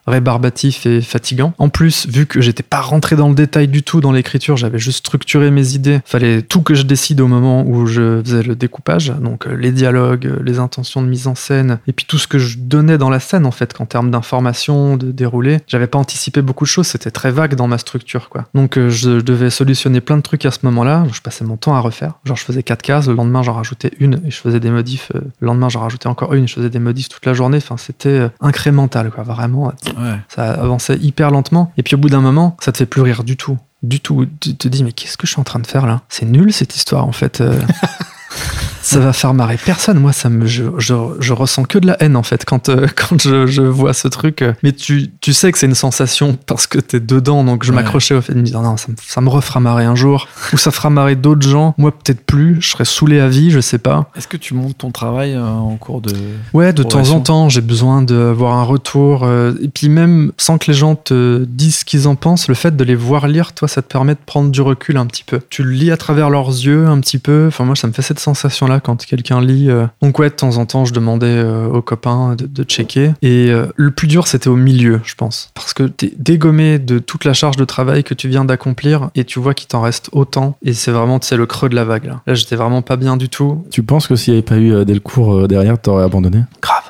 [0.08, 1.54] Rébarbatif et fatigant.
[1.58, 4.80] En plus, vu que j'étais pas rentré dans le détail du tout dans l'écriture, j'avais
[4.80, 6.00] juste structuré mes idées.
[6.06, 9.72] Fallait tout que je décide au moment où je faisais le découpage, donc euh, les
[9.72, 12.98] dialogues, euh, les intentions de mise en scène, et puis tout ce que je donnais
[12.98, 16.70] dans la scène en fait, qu'en termes d'information, de déroulé, j'avais pas anticipé beaucoup de
[16.70, 16.88] choses.
[16.88, 18.46] C'était très vague dans ma structure, quoi.
[18.54, 21.06] Donc euh, je devais solutionner plein de trucs à ce moment-là.
[21.12, 22.14] Je passais mon temps à refaire.
[22.26, 25.12] Genre je faisais quatre cases, le lendemain j'en rajoutais une et je faisais des modifs.
[25.14, 27.58] le lendemain j'en rajoutais encore une, et je faisais des modifs toute la journée.
[27.58, 29.24] Enfin c'était incrémental, quoi.
[29.24, 29.72] Vraiment.
[29.98, 30.20] Ouais.
[30.28, 31.72] Ça avançait hyper lentement.
[31.78, 33.58] Et puis au bout d'un moment, ça te fait plus rire du tout.
[33.84, 34.28] Du tout.
[34.40, 36.02] Tu te dis, mais qu'est-ce que je suis en train de faire là?
[36.10, 37.44] C'est nul cette histoire en fait.
[38.82, 40.00] Ça va faire marrer personne.
[40.00, 42.88] Moi, ça me, je, je, je ressens que de la haine en fait quand, euh,
[42.96, 44.44] quand je, je vois ce truc.
[44.64, 47.44] Mais tu, tu sais que c'est une sensation parce que t'es dedans.
[47.44, 47.76] Donc je Ouais.
[47.78, 50.28] m'accrochais au fait de me dire, non, ça me, ça me refera marrer un jour.
[50.54, 51.74] Ou ça fera marrer d'autres gens.
[51.78, 52.58] Moi, peut-être plus.
[52.62, 54.10] Je serais saoulé à vie, je sais pas.
[54.18, 56.12] Est-ce que tu montes ton travail euh, en cours de.
[56.54, 59.24] Ouais, de temps en temps, j'ai besoin d'avoir un retour.
[59.24, 62.56] euh, et puis même sans que les gens te disent ce qu'ils en pensent, le
[62.56, 65.24] fait de les voir lire, toi, ça te permet de prendre du recul un petit
[65.24, 65.40] peu.
[65.50, 67.46] Tu le lis à travers leurs yeux un petit peu.
[67.48, 69.70] Enfin, moi, ça me fait cette sensation-là quand quelqu'un lit.
[69.70, 69.88] euh.
[70.02, 73.14] Donc ouais, de temps en temps, je demandais euh, aux copains de, de checker.
[73.22, 75.52] Et euh, le plus dur, c'était au milieu, je pense.
[75.54, 79.24] Parce que t'es dégommé de toute la charge de travail que tu viens d'accomplir et
[79.24, 80.58] tu vois qu'il t'en reste autant.
[80.64, 82.06] Et c'est vraiment, tu sais, le creux de la vague.
[82.06, 83.64] Là, là j'étais vraiment pas bien du tout.
[83.72, 86.44] Tu penses que s'il n'y avait pas eu euh, Delcourt euh, derrière, t'aurais abandonné?
[86.62, 86.84] Grave.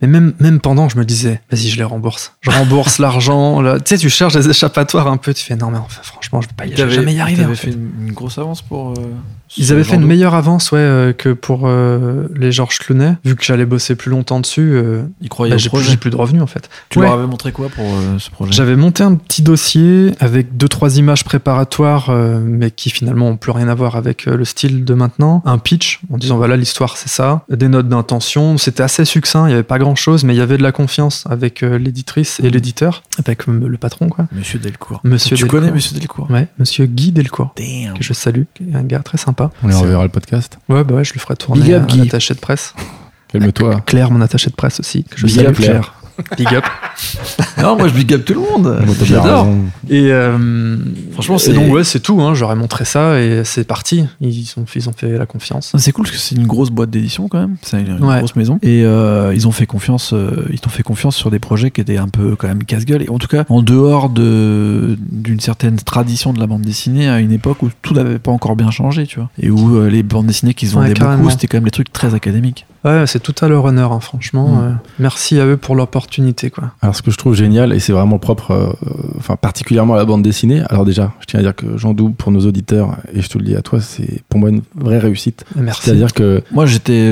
[0.00, 2.32] Mais même, même pendant, je me disais, vas-y, je les rembourse.
[2.40, 3.60] Je rembourse l'argent.
[3.60, 3.78] là.
[3.78, 5.32] Tu sais, tu cherches des échappatoires un peu.
[5.32, 7.42] Tu fais, non, mais enfin, franchement, je vais pas y, jamais y arriver.
[7.42, 7.68] t'avais en fait.
[7.70, 8.90] fait une, une grosse avance pour.
[8.90, 8.94] euh,
[9.56, 13.14] Ils avaient fait une meilleure avance, ouais, euh, que pour euh, les Georges Clooney.
[13.24, 16.42] Vu que j'allais bosser plus longtemps dessus, euh, Ils croyaient bah, j'ai plus, de revenus,
[16.42, 16.68] en fait.
[16.88, 17.06] Tu Ouais.
[17.06, 17.84] leur avais montré quoi pour
[18.18, 18.52] ce projet?
[18.52, 23.36] J'avais monté un petit dossier avec deux trois images préparatoires, euh, mais qui finalement ont
[23.36, 25.42] plus rien à voir avec le style de maintenant.
[25.44, 28.56] Un pitch en disant voilà l'histoire c'est ça, des notes d'intention.
[28.58, 30.72] C'était assez succinct, il y avait pas grand chose, mais il y avait de la
[30.72, 34.26] confiance avec l'éditrice et l'éditeur, avec le patron quoi.
[34.32, 35.00] Monsieur Delcourt.
[35.04, 35.60] Monsieur tu Delcourt.
[35.60, 36.30] connais Monsieur Delcourt?
[36.30, 37.94] Ouais, Monsieur Guy Delcourt, Damn.
[37.98, 38.42] que je salue,
[38.74, 39.41] un gars très sympa.
[39.62, 40.58] On les C'est- reverra le podcast.
[40.68, 42.74] Ouais bah ouais, je lui ferai tourner Big up, attaché de presse.
[43.28, 43.80] Calme-toi.
[43.86, 45.94] Claire, mon attaché de presse aussi, que je Big salue up, Claire.
[46.36, 46.64] Big up.
[47.62, 48.82] Non, moi je big up tout le monde.
[49.04, 49.46] J'adore.
[49.88, 50.76] Et euh,
[51.12, 52.20] Franchement, c'est donc ouais, c'est tout.
[52.20, 54.04] Hein, J'aurais montré ça et c'est parti.
[54.20, 55.72] Ils ont, ils ont fait la confiance.
[55.78, 57.56] C'est cool parce que c'est une grosse boîte d'édition quand même.
[57.62, 58.18] C'est une Ouais.
[58.18, 58.58] grosse maison.
[58.62, 60.12] Et euh, ils ont fait confiance.
[60.12, 63.02] euh, ils t'ont fait confiance sur des projets qui étaient un peu quand même casse-gueule.
[63.02, 67.20] Et en tout cas, en dehors de d'une certaine tradition de la bande dessinée à
[67.20, 69.30] une époque où tout n'avait pas encore bien changé, tu vois.
[69.40, 71.18] Et où euh, les bandes dessinées qui se Ouais, vendaient carrément.
[71.18, 72.66] beaucoup, c'était quand même des trucs très académiques.
[72.84, 74.48] Ouais, c'est tout à leur honneur, hein, franchement.
[74.48, 74.60] Mm.
[74.64, 76.72] euh, merci à eux pour l'opportunité, quoi.
[76.82, 78.72] Alors, ce que je trouve génial, et c'est vraiment propre, euh,
[79.18, 80.62] enfin, particulièrement à la bande dessinée.
[80.68, 83.38] Alors, déjà, je tiens à dire que Jean Doux, pour nos auditeurs, et je te
[83.38, 85.44] le dis à toi, c'est pour moi une vraie réussite.
[85.56, 85.82] Merci.
[85.84, 87.10] C'est-à-dire que Moi, j'étais,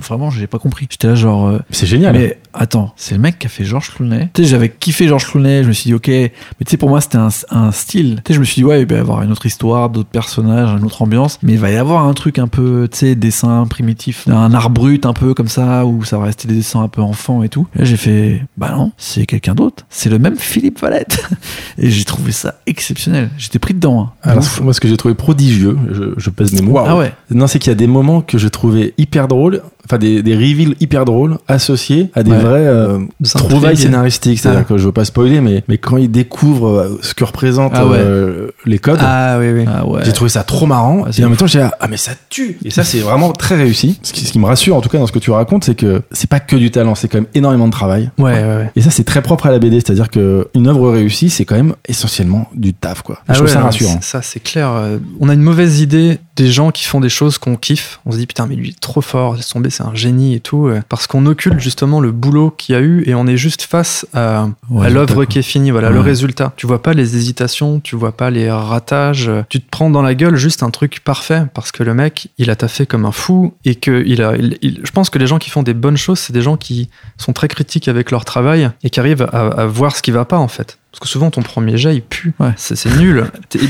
[0.00, 0.86] vraiment, j'ai pas compris.
[0.90, 1.46] J'étais là genre.
[1.48, 2.14] euh, c'est génial.
[2.16, 4.30] Mais attends, c'est le mec qui a fait Georges Clooney.
[4.34, 6.30] Tu sais, j'avais kiffé Georges Clooney, je me suis dit, ok, mais
[6.64, 8.22] tu sais, pour moi, c'était un, un style.
[8.24, 10.08] Tu sais, je me suis dit, ouais, il va y avoir une autre histoire, d'autres
[10.08, 13.14] personnages, une autre ambiance, mais il va y avoir un truc un peu, tu sais,
[13.14, 16.80] dessin primitif, un art brut un peu comme ça, où ça va rester des dessins
[16.82, 17.66] un peu enfants et tout.
[17.74, 19.84] Et là, j'ai fait, bah non, c'est quelqu'un d'autre.
[19.90, 21.28] C'est le même Philippe Valette.
[21.78, 23.28] et j'ai trouvé ça exceptionnel.
[23.36, 24.00] J'étais pris dedans.
[24.00, 24.12] hein.
[24.22, 24.60] Alors, Ouf.
[24.62, 26.78] moi, ce que j'ai trouvé prodigieux, je, je pèse mes mots.
[26.78, 27.12] Ah ouais.
[27.30, 30.34] Non, c'est qu'il y a des moments que je trouvais hyper drôles, enfin des, des
[30.34, 32.38] reveals hyper drôles associés à des Ouais.
[32.38, 34.38] vraies euh, Des trouvailles scénaristiques.
[34.40, 34.68] C'est-à-dire Ah.
[34.68, 37.86] que je veux pas spoiler, mais, mais quand ils découvrent euh, ce que représentent Ah
[37.86, 37.98] ouais.
[37.98, 39.64] euh, les codes, Ah oui, oui.
[39.66, 40.00] Ah ouais.
[40.04, 41.04] j'ai trouvé ça trop marrant.
[41.16, 42.58] Et en même temps, j'ai dit, ah mais ça tue.
[42.64, 43.98] Et ça, c'est vraiment très réussi.
[44.02, 45.74] Ce qui, ce qui me rassure, en tout cas, dans ce que tu racontes, c'est
[45.74, 48.10] que c'est pas que du talent, c'est quand même énormément de travail.
[48.18, 48.70] Ouais, ouais, ouais.
[48.76, 51.56] Et ça, c'est très propre à la BD, c'est-à-dire que une œuvre réussie, c'est quand
[51.56, 53.18] même essentiellement du taf, quoi.
[53.28, 53.98] Ah je trouve ça rassurant.
[54.00, 54.70] Ça, c'est clair.
[54.72, 58.00] Euh, On a une mauvaise idée des gens qui font des choses qu'on kiffe.
[58.06, 60.34] On se dit, putain, mais lui, il est trop fort, laisse tomber, c'est un génie
[60.34, 60.66] et tout.
[60.68, 63.62] euh, Parce qu'on occulte justement le boulot qu'il y a eu et on est juste
[63.62, 65.70] face à, Ouais, à l'œuvre qui est finie.
[65.70, 66.52] Voilà, le résultat.
[66.56, 69.28] Tu vois pas les hésitations, tu vois pas les ratages.
[69.28, 72.28] euh, Tu te prends dans la gueule juste un truc parfait parce que le mec,
[72.38, 74.36] il a taffé comme un fou et que il a.
[74.36, 76.56] il- il- je pense que les gens qui font des bonnes choses, c'est des gens
[76.56, 80.10] qui sont très critiques avec leur travail et qui arrivent à, à voir ce qui
[80.10, 80.78] va pas en fait.
[80.98, 82.52] Parce que souvent ton premier jet il pue, Ouais.
[82.56, 83.26] c'est nul.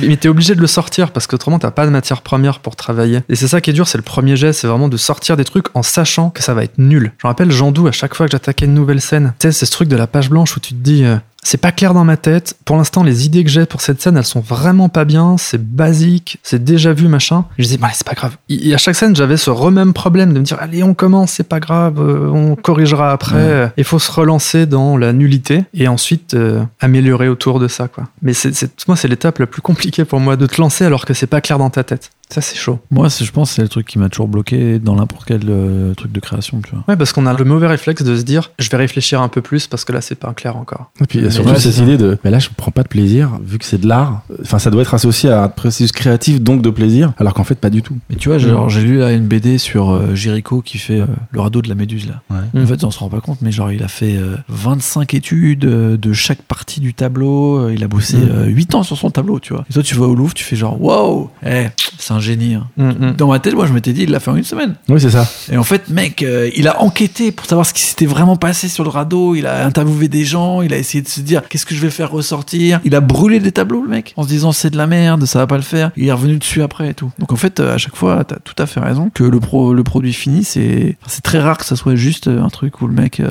[0.06, 3.20] Mais t'es obligé de le sortir parce qu'autrement t'as pas de matière première pour travailler.
[3.28, 5.44] Et c'est ça qui est dur, c'est le premier jet, c'est vraiment de sortir des
[5.44, 7.12] trucs en sachant que ça va être nul.
[7.20, 9.34] Je me rappelle Jean Doux à chaque fois que j'attaquais une nouvelle scène.
[9.40, 11.04] Tu sais, c'est ce truc de la page blanche où tu te dis.
[11.04, 11.16] euh,
[11.46, 12.56] c'est pas clair dans ma tête.
[12.64, 15.36] Pour l'instant, les idées que j'ai pour cette scène, elles sont vraiment pas bien.
[15.38, 17.44] C'est basique, c'est déjà vu, machin.
[17.58, 18.36] Je disais, bah, c'est pas grave.
[18.48, 21.48] Et à chaque scène, j'avais ce remème problème de me dire, allez, on commence, c'est
[21.48, 23.72] pas grave, euh, on corrigera après.
[23.76, 28.04] Il faut se relancer dans la nullité et ensuite euh, améliorer autour de ça, quoi.
[28.22, 31.04] Mais c'est, c'est- moi, c'est l'étape la plus compliquée pour moi de te lancer alors
[31.04, 32.10] que c'est pas clair dans ta tête.
[32.28, 32.80] Ça, c'est chaud.
[32.90, 35.94] Moi, je pense que c'est le truc qui m'a toujours bloqué dans n'importe quel euh,
[35.94, 36.84] truc de création, tu vois.
[36.88, 39.40] Ouais, parce qu'on a le mauvais réflexe de se dire, je vais réfléchir un peu
[39.42, 40.90] plus parce que là, c'est pas clair encore.
[41.00, 42.82] Et puis il y a surtout ouais, cette idée de, mais là je prends pas
[42.82, 44.22] de plaisir vu que c'est de l'art.
[44.42, 47.54] Enfin, ça doit être associé à un processus créatif, donc de plaisir, alors qu'en fait
[47.54, 47.96] pas du tout.
[48.10, 51.00] Mais tu vois, j'ai genre, j'ai lu là une BD sur euh, Jericho qui fait
[51.00, 52.22] euh, le radeau de la méduse là.
[52.30, 52.60] Ouais.
[52.62, 55.64] En fait, on se rend pas compte, mais genre, il a fait euh, 25 études
[55.64, 57.70] euh, de chaque partie du tableau.
[57.70, 58.28] Il a bossé Mm.
[58.32, 59.64] euh, 8 ans sur son tableau, tu vois.
[59.70, 61.66] Et toi, tu vas au Louvre, tu fais genre, wow, eh,
[61.98, 62.54] c'est un génie.
[62.54, 62.66] hein.
[62.76, 63.12] Mm, mm.
[63.16, 64.74] Dans ma tête, moi, je m'étais dit, il l'a fait en une semaine.
[64.88, 65.26] Oui, c'est ça.
[65.52, 68.68] Et en fait, mec, euh, il a enquêté pour savoir ce qui s'était vraiment passé
[68.68, 69.34] sur le radeau.
[69.34, 70.62] Il a interviewé des gens.
[70.62, 72.80] Il a essayé de se dire qu'est-ce que je vais faire ressortir?
[72.84, 75.38] Il a brûlé des tableaux, le mec, en se disant c'est de la merde, ça
[75.40, 75.90] va pas le faire.
[75.96, 77.10] Il est revenu dessus après et tout.
[77.18, 79.74] Donc en fait, euh, à chaque fois, t'as tout à fait raison que le, pro,
[79.74, 82.86] le produit fini, c'est enfin, très rare que ça soit juste euh, un truc où
[82.86, 83.28] le mec, euh,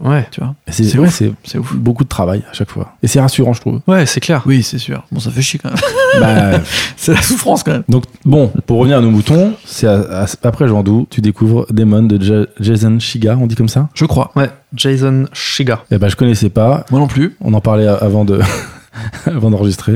[0.00, 0.26] Ouais.
[0.30, 1.74] tu vois, C'est c'est c'est ouf.
[1.74, 2.94] beaucoup de travail à chaque fois.
[3.02, 3.80] Et c'est rassurant, je trouve.
[3.86, 4.42] Ouais, c'est clair.
[4.46, 5.04] Oui, c'est sûr.
[5.12, 5.78] Bon, ça fait chier quand même.
[6.20, 6.60] Bah,
[6.96, 7.84] c'est la souffrance quand même.
[7.88, 9.86] donc bon, pour revenir à nos moutons, c'est
[10.42, 13.88] après Jean Doux, tu découvres Demon de Ja- Jason Shiga, on dit comme ça?
[13.94, 14.30] Je crois.
[14.36, 15.80] Ouais, Jason Shiga.
[15.90, 16.84] Eh ben je connaissais pas.
[16.90, 17.36] Moi non plus.
[17.40, 18.40] On en parlait avant de
[19.26, 19.94] avant d'enregistrer.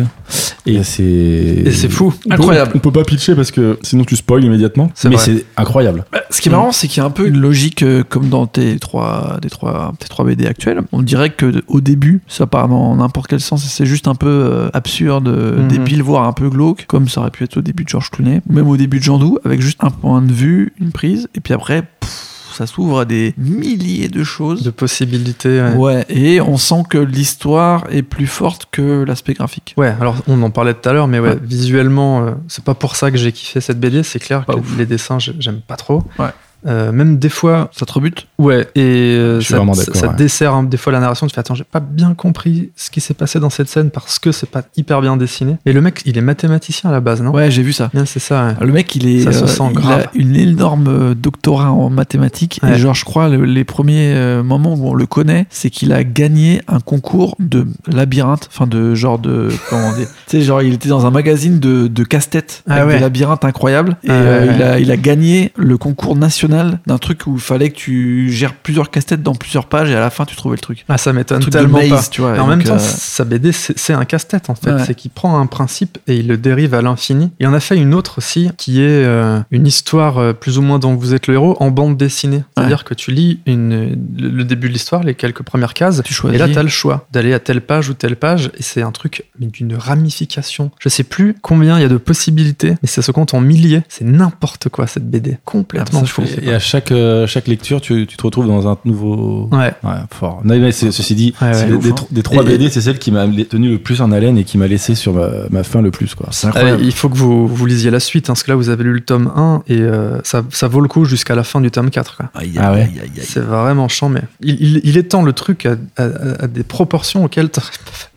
[0.64, 2.14] Et c'est fou.
[2.30, 2.72] Incroyable.
[2.74, 4.90] On peut pas pitcher parce que sinon tu spoil immédiatement.
[4.94, 6.04] C'est Mais c'est incroyable.
[6.12, 8.28] Bah, ce qui est marrant, c'est qu'il y a un peu une logique euh, comme
[8.28, 10.82] dans tes trois, tes trois BD actuels.
[10.92, 14.14] On dirait que au début, ça part dans n'importe quel sens et c'est juste un
[14.14, 15.68] peu euh, absurde, Mhm.
[15.68, 18.40] débile, voire un peu glauque, comme ça aurait pu être au début de George Clooney,
[18.48, 21.28] ou même au début de Jean Doux, avec juste un point de vue, une prise,
[21.34, 24.62] et puis après, pff, ça s'ouvre à des milliers de choses.
[24.62, 25.60] De possibilités.
[25.62, 25.74] ouais.
[25.76, 29.74] Ouais, et on sent que l'histoire est plus forte que l'aspect graphique.
[29.76, 31.38] Ouais, alors on en parlait tout à l'heure, mais ouais, Ouais.
[31.42, 34.02] visuellement, euh, c'est pas pour ça que j'ai kiffé cette BD.
[34.02, 34.76] C'est clair Pas que ouf.
[34.78, 36.02] les dessins, j'ai- j'aime pas trop.
[36.18, 36.26] Ouais.
[36.66, 38.26] Euh, même des fois, Ça te rebute?
[38.38, 39.58] ouais, et euh, ça,
[39.94, 40.14] ça- ouais.
[40.16, 41.26] dessert hein, des fois la narration.
[41.26, 44.18] Tu fais attends, j'ai pas bien compris ce qui s'est passé dans cette scène parce
[44.18, 45.56] que c'est pas hyper bien dessiné.
[45.66, 47.30] Et le mec, il est mathématicien à la base, non?
[47.32, 47.90] Ouais, j'ai vu ça.
[47.92, 48.46] Bien, c'est ça.
[48.60, 48.66] ouais.
[48.66, 50.02] Le mec, il est, Ça se euh, sent il grave.
[50.02, 52.60] a une énorme doctorat en mathématiques.
[52.62, 52.74] Ouais.
[52.74, 54.14] Et genre, je crois, le- les premiers
[54.44, 58.94] moments où on le connaît, c'est qu'il a gagné un concours de labyrinthe, enfin de
[58.94, 62.62] genre de, comment dire, tu sais, genre, il était dans un magazine de, de casse-tête
[62.68, 62.94] Ah avec ouais.
[62.94, 63.96] des labyrinthes incroyables.
[64.04, 66.51] Et Ah euh, ouais, il, a, il a gagné le concours national
[66.86, 70.00] d'un truc où il fallait que tu gères plusieurs casse-têtes dans plusieurs pages et à
[70.00, 70.84] la fin tu trouvais le truc.
[70.88, 72.02] Ah, ça m'étonne tellement maze, pas.
[72.10, 72.36] tu vois.
[72.36, 74.72] Et en même temps, euh, sa BD, c'est un casse-tête en fait.
[74.72, 74.84] Ouais.
[74.84, 77.30] C'est qu'il prend un principe et il le dérive à l'infini.
[77.40, 80.62] Il en a fait une autre aussi, qui est euh, une histoire euh, plus ou
[80.62, 82.42] moins dont vous êtes le héros en bande dessinée.
[82.56, 86.36] C'est-à-dire que tu lis une, le, début de l'histoire, les quelques premières cases, tu choisis.
[86.36, 88.82] et là, tu as le choix d'aller à telle page ou telle page, et c'est
[88.82, 90.70] un truc d'une ramification.
[90.78, 93.82] Je sais plus combien il y a de possibilités, mais ça se compte en milliers.
[93.88, 95.38] C'est n'importe quoi cette BD.
[95.44, 98.76] Complètement Ah, ça, Et à chaque, euh, chaque lecture, tu, tu te retrouves dans un
[98.84, 99.48] nouveau.
[99.52, 99.72] Ouais.
[99.82, 100.40] Ouais, fort.
[100.44, 101.68] Non, mais c'est- ceci dit, Ouais, c'est ouais.
[101.70, 101.94] des, ouf, des hein.
[102.10, 104.58] des trois Et- BD, c'est celle qui m'a tenu le plus en haleine et qui
[104.58, 106.14] m'a laissé sur ma, ma fin le plus.
[106.14, 106.28] Quoi.
[106.30, 106.82] C'est Euh, incroyable.
[106.84, 108.92] il faut que vous, vous lisiez la suite, hein, parce que là, vous avez lu
[108.92, 111.90] le tome 1 et euh, ça, ça vaut le coup jusqu'à la fin du tome
[111.90, 112.16] 4.
[112.16, 112.30] quoi.
[112.34, 112.82] Aïe, Ah aïe, ouais.
[112.82, 113.22] aïe, aïe, aïe.
[113.24, 117.24] C'est vraiment chiant, mais il, il, il étend le truc à, à- à des proportions
[117.24, 117.68] auxquelles t'aurais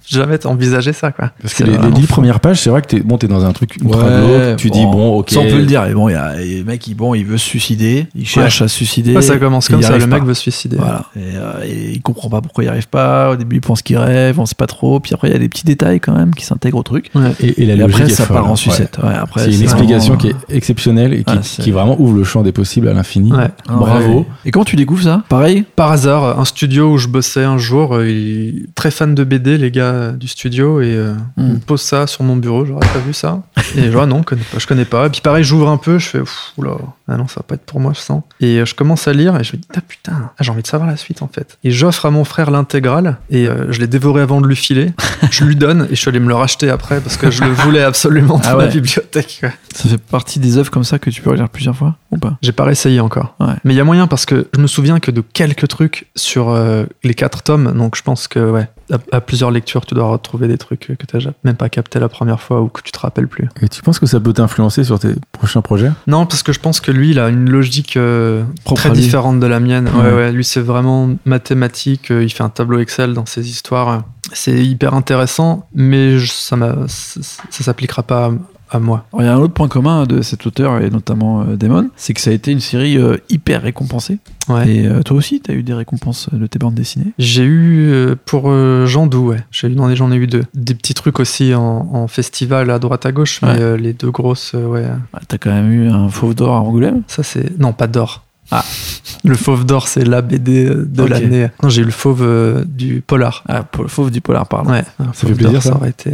[0.07, 1.11] jamais envisagé ça.
[1.11, 1.31] Quoi.
[1.41, 3.51] Parce que les, les dix premières pages, c'est vrai que t'es bon, t'es dans un
[3.53, 5.31] truc ultra glauque, tu dis bon, ok.
[5.31, 5.85] Ça, on peut le dire.
[5.85, 8.07] Et bon, il y a le mec, il, bon, il veut se suicider.
[8.15, 9.15] Il cherche à se suicider.
[9.15, 10.25] Ouais, ça commence comme ça, le mec pas.
[10.25, 10.77] veut se suicider.
[10.77, 11.05] Voilà.
[11.15, 13.31] Et, euh, et il comprend pas pourquoi il arrive pas.
[13.31, 14.99] Au début, il pense qu'il rêve, on sait pas trop.
[14.99, 17.09] Puis après, il y a des petits détails quand même qui s'intègrent au truc.
[17.15, 17.31] Ouais.
[17.39, 18.97] Et, et la Et logique après, ça folle, part en sucette.
[19.03, 22.15] Après, C'est une explication vraiment, qui est exceptionnelle et qui, Ouais, c'est- qui vraiment ouvre
[22.17, 23.31] le champ des possibles à l'infini.
[23.33, 23.47] Ouais.
[23.67, 24.19] Bravo.
[24.19, 24.25] ouais.
[24.45, 25.23] Et comment tu découvres ça?
[25.29, 25.63] Pareil?
[25.75, 29.71] Par hasard, un studio où je bossais un jour, euh, très fan de BD, les
[29.71, 31.53] gars du studio, et euh, Hmm.
[31.53, 33.41] me posent ça sur mon bureau, j'aurais pas vu ça.
[33.75, 35.07] Et genre, non, je connais pas, je connais pas.
[35.07, 36.21] Et puis pareil, j'ouvre un peu, je fais,
[36.57, 36.71] oula,
[37.07, 38.23] ah non, ça va pas être pour moi, je sens.
[38.39, 40.61] Et euh, je commence à lire, et je me dis, ah putain, ah, j'ai envie
[40.61, 41.57] de savoir la suite en fait.
[41.63, 44.93] Et j'offre à mon frère l'intégrale, et euh, je l'ai dévoré avant de lui filer.
[45.31, 47.51] je lui donne, et je suis allé me le racheter après, parce que je le
[47.51, 49.41] voulais absolument dans Ah ma bibliothèque.
[49.73, 52.37] Ça fait partie des œuvres comme ça que tu peux relire plusieurs fois ou pas?
[52.41, 53.35] J'ai pas réessayé encore.
[53.39, 53.53] Ouais.
[53.63, 56.49] Mais il y a moyen parce que je me souviens que de quelques trucs sur
[56.49, 60.07] euh, les quatre tomes, donc je pense que ouais, à, à plusieurs lectures, tu dois
[60.09, 62.91] retrouver des trucs que t'as ja- même pas capté la première fois ou que tu
[62.91, 63.47] te rappelles plus.
[63.61, 65.91] Et tu penses que ça peut t'influencer sur tes prochains projets?
[66.07, 68.43] Non, parce que je pense que lui, il a une logique euh,
[68.75, 69.87] très différente de la mienne.
[69.95, 70.13] Ouais, Ouais.
[70.13, 72.11] ouais, lui, c'est vraiment mathématique.
[72.11, 74.03] euh, Il fait un tableau Excel dans ses histoires.
[74.33, 76.57] C'est hyper intéressant, mais je- ça,
[76.87, 78.31] ça s'appliquera pas
[78.71, 79.05] à, moi.
[79.13, 81.89] Alors, il y a un autre point commun de cet auteur et notamment euh, Damon,
[81.95, 84.19] c'est que ça a été une série euh, hyper récompensée.
[84.49, 84.69] Ouais.
[84.69, 87.13] Et euh, toi aussi, tu as eu des récompenses de tes bandes dessinées?
[87.17, 89.43] J'ai eu euh, pour euh, Jean Dou, ouais.
[89.51, 90.43] J'ai eu, non, j'en ai eu deux.
[90.53, 91.61] Des petits trucs aussi en,
[91.91, 93.61] en festival à droite à gauche, mais Ouais.
[93.61, 94.81] euh, les deux grosses, euh, ouais.
[94.85, 97.01] Ouais, T'as quand même eu un fauve d'or à Angoulême?
[97.07, 97.57] Ça, c'est.
[97.59, 98.23] Non, pas d'or.
[98.51, 98.63] Ah.
[99.23, 101.47] Le fauve d'or, c'est la BD de l'année.
[101.63, 103.43] Non, j'ai eu le fauve euh, du polar.
[103.49, 104.69] Ah, le fauve du polar, pardon.
[104.69, 106.11] Ouais, un fait plaisir, ça aurait été.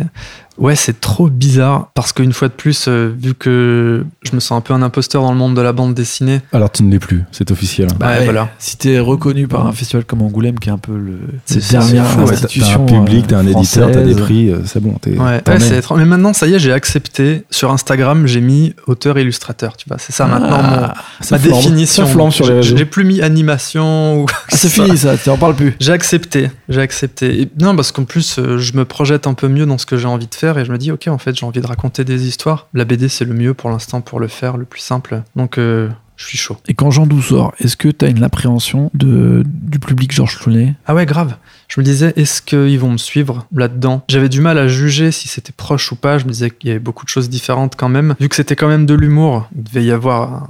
[0.57, 4.57] Ouais, c'est trop bizarre parce qu'une fois de plus, euh, vu que je me sens
[4.57, 6.99] un peu un imposteur dans le monde de la bande dessinée, Alors tu ne l'es
[6.99, 7.87] plus, c'est officiel.
[7.99, 8.49] bah Ouais, voilà.
[8.59, 11.61] Si t'es reconnu par un festival comme Angoulême, qui est un peu le C'est- le
[11.61, 12.85] c'est dernière fou, ouais, Ouais, t'as- institution.
[12.85, 14.93] T'as un public, t'as un euh, éditeur, t'as des prix, euh, c'est bon.
[15.01, 15.59] t'es- Ouais, ouais, es.
[15.59, 15.97] c'est étrange.
[15.99, 17.43] Mais maintenant, ça y est, j'ai accepté.
[17.49, 19.77] Sur Instagram, j'ai mis auteur-illustrateur.
[19.77, 21.55] Tu vois, c'est ça maintenant mon, Ah, Ça ma flambe.
[21.61, 22.05] définition.
[22.05, 22.77] Ça flambe sur les J'ai- réseaux.
[22.77, 24.25] J'ai plus mis animation ou.
[24.31, 25.75] ah, c'est fini ça, tu en parles plus.
[25.79, 27.41] J'ai accepté, j'ai accepté.
[27.41, 29.97] Et non, parce qu'en plus, euh, je me projette un peu mieux dans ce que
[29.97, 32.03] j'ai envie de faire et je me dis, ok, en fait, j'ai envie de raconter
[32.03, 32.67] des histoires.
[32.73, 35.23] La BD, c'est le mieux pour l'instant pour le faire, le plus simple.
[35.35, 35.89] Donc, euh,
[36.21, 36.57] je suis chaud.
[36.67, 40.75] Et quand Jean Doux sort, est-ce que t'as une appréhension de, du public Georges Clooney?
[40.85, 41.35] Ah ouais, grave.
[41.73, 44.03] Je me disais, est-ce qu'ils vont me suivre là-dedans?
[44.09, 46.17] J'avais du mal à juger si c'était proche ou pas.
[46.17, 48.13] Je me disais qu'il y avait beaucoup de choses différentes quand même.
[48.19, 50.47] Vu que c'était quand même de l'humour, il devait y avoir un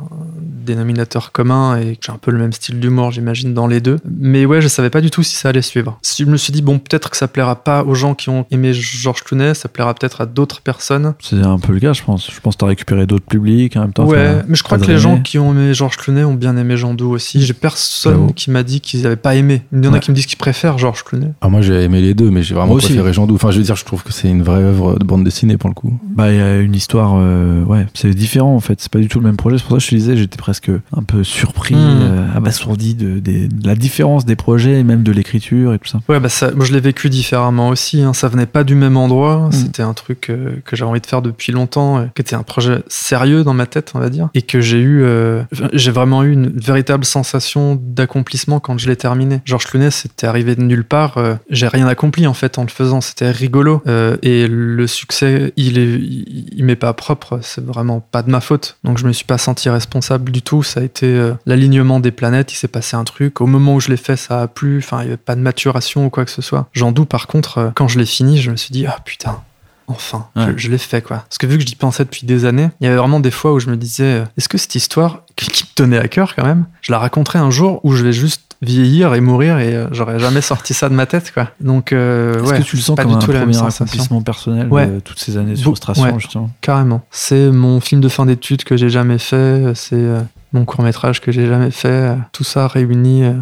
[0.65, 3.97] dénominateur commun et que j'ai un peu le même style d'humour, j'imagine, dans les deux.
[4.19, 5.99] Mais ouais, je savais pas du tout si ça allait suivre.
[6.01, 8.47] Si je me suis dit, bon, peut-être que ça plaira pas aux gens qui ont
[8.49, 11.13] aimé Georges Clooney, ça plaira peut-être à d'autres personnes.
[11.19, 12.31] C'est un peu le cas, je pense.
[12.31, 14.05] Je pense que t'as récupéré d'autres publics en même temps.
[14.07, 16.77] ouais, mais je crois que les gens qui ont aimé Georges Clooney ont bien aimé
[16.77, 17.43] Jean Doux aussi.
[17.45, 19.61] J'ai personne qui m'a dit qu'ils avaient pas aimé.
[19.71, 19.99] Il y en a Ouais.
[19.99, 21.10] qui me disent qu'ils préfèrent Georges Clooney.
[21.41, 22.87] Ah, moi j'ai aimé les deux, mais j'ai vraiment Moi aussi.
[22.87, 23.35] préféré Jean Doux.
[23.35, 25.69] Enfin, je veux dire, je trouve que c'est une vraie œuvre de bande dessinée pour
[25.69, 25.93] le coup.
[26.15, 28.79] Bah, il y a une histoire, euh, ouais, c'est différent en fait.
[28.81, 29.57] C'est pas du tout le même projet.
[29.57, 31.99] C'est pour ça que je te disais, j'étais presque un peu surpris, Mm.
[32.01, 33.21] euh, abasourdi de,
[33.63, 35.99] la différence des projets et même de l'écriture et tout ça.
[36.09, 38.01] Ouais, bah ça, moi je l'ai vécu différemment aussi.
[38.01, 38.13] Hein.
[38.13, 39.47] Ça venait pas du même endroit.
[39.47, 39.51] Mm.
[39.51, 42.43] C'était un truc euh, que j'avais envie de faire depuis longtemps, euh, qui était un
[42.43, 45.43] projet sérieux dans ma tête, on va dire, et que j'ai eu, euh,
[45.73, 49.41] j'ai vraiment eu une véritable sensation d'accomplissement quand je l'ai terminé.
[49.45, 51.00] Georges Clooney, c'était arrivé de nulle part.
[51.17, 53.01] Euh, j'ai rien accompli en fait en le faisant.
[53.01, 57.39] C'était rigolo euh, et le succès, il est, il, il m'est pas propre.
[57.41, 58.77] C'est vraiment pas de ma faute.
[58.83, 60.63] Donc je me suis pas senti responsable du tout.
[60.63, 62.53] Ça a été euh, l'alignement des planètes.
[62.53, 63.41] Il s'est passé un truc.
[63.41, 64.77] Au moment où je l'ai fait, ça a plu.
[64.79, 66.67] Enfin, il y avait pas de maturation ou quoi que ce soit.
[66.73, 67.09] J'en doute.
[67.09, 69.39] Par contre, quand je l'ai fini, je me suis dit, ah putain.
[69.87, 70.53] Enfin, Ouais.
[70.55, 71.17] je, je l'ai fait quoi.
[71.17, 73.51] Parce que vu que j'y pensais depuis des années, il y avait vraiment des fois
[73.51, 76.45] où je me disais, est-ce que cette histoire qui, qui me tenait à cœur quand
[76.45, 79.87] même, je la raconterai un jour où je vais juste vieillir et mourir et euh,
[79.91, 81.49] j'aurais jamais sorti ça de ma tête quoi.
[81.59, 84.21] Donc euh, Est-ce ouais, que tu le sens pas comme du un tout premier accomplissement
[84.21, 84.87] personnel Ouais.
[84.87, 86.13] de toutes ces années de frustration ouais.
[86.19, 86.49] justement?
[86.61, 87.01] Carrément.
[87.09, 89.71] C'est mon film de fin d'études que j'ai jamais fait.
[89.75, 90.21] C'est euh,
[90.53, 93.33] mon court métrage que j'ai jamais fait, euh, tout ça réuni euh,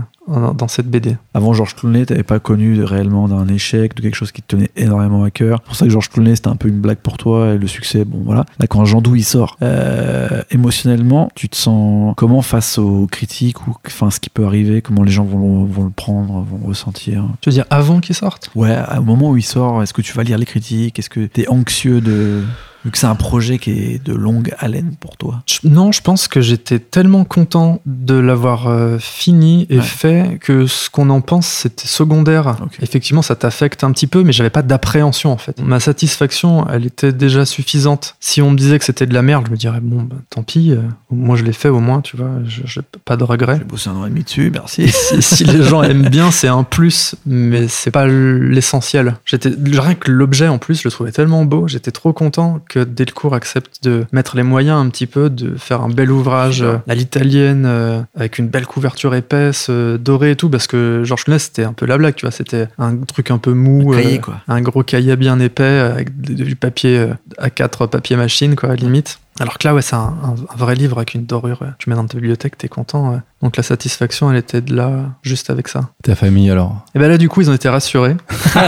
[0.53, 1.17] dans cette BD.
[1.33, 4.69] Avant Georges Clooney, t'avais pas connu réellement d'un échec, de quelque chose qui te tenait
[4.75, 5.59] énormément à cœur.
[5.63, 7.65] C'est pour ça que Georges Clooney, c'était un peu une blague pour toi et le
[7.65, 8.45] succès, bon voilà.
[8.59, 13.75] Là, quand Jean il sort, euh, émotionnellement, tu te sens comment face aux critiques ou
[13.87, 16.67] enfin ce qui peut arriver, comment les gens vont, le- vont le prendre, vont le
[16.67, 17.25] ressentir?
[17.41, 18.51] Tu veux dire avant qu'il sorte?
[18.53, 20.99] Ouais, au moment où il sort, est-ce que tu vas lire les critiques?
[20.99, 22.43] Est-ce que t'es anxieux de
[22.85, 26.27] vu que c'est un projet qui est de longue haleine pour toi Non, je pense
[26.27, 29.83] que j'étais tellement content de l'avoir euh, fini et Ouais.
[29.83, 32.55] fait que ce qu'on en pense, c'était secondaire.
[32.81, 35.59] Effectivement, ça t'affecte un petit peu, mais j'avais pas d'appréhension en fait.
[35.61, 38.15] Ma satisfaction, elle était déjà suffisante.
[38.19, 40.43] Si on me disait que c'était de la merde, je me dirais bon, bah, tant
[40.43, 40.71] pis.
[40.71, 40.81] euh,
[41.11, 42.29] moi, je l'ai fait au moins, tu vois.
[42.45, 43.57] je- J'ai pas de regrets.
[43.57, 44.89] J'ai bossé un an et demi dessus, merci.
[44.89, 49.15] si, si les gens aiment bien, c'est un plus, mais c'est pas l'essentiel.
[49.25, 51.67] J'étais rien que l'objet en plus, je le trouvais tellement beau.
[51.67, 55.81] J'étais trop content que Delcourt accepte de mettre les moyens un petit peu, de faire
[55.81, 60.49] un bel ouvrage à l'italienne euh, avec une belle couverture épaisse, euh, dorée et tout,
[60.49, 62.31] parce que Georges Clooney c'était un peu la blague, tu vois.
[62.31, 64.35] C'était un truc un peu mou, Un cahier, euh, quoi.
[64.47, 68.71] un gros cahier bien épais avec du papier euh, à 4 papier machine, quoi, à
[68.73, 69.19] la limite.
[69.41, 71.63] Alors que là, ouais, c'est un, un- un vrai livre avec une dorure.
[71.77, 73.11] Tu mets dans ta bibliothèque, t'es content.
[73.13, 73.19] ouais.
[73.41, 75.89] Donc la satisfaction, elle était de là, juste avec ça.
[76.03, 76.85] Ta famille alors?
[76.93, 78.17] Et ben là, du coup, ils ont été rassurés.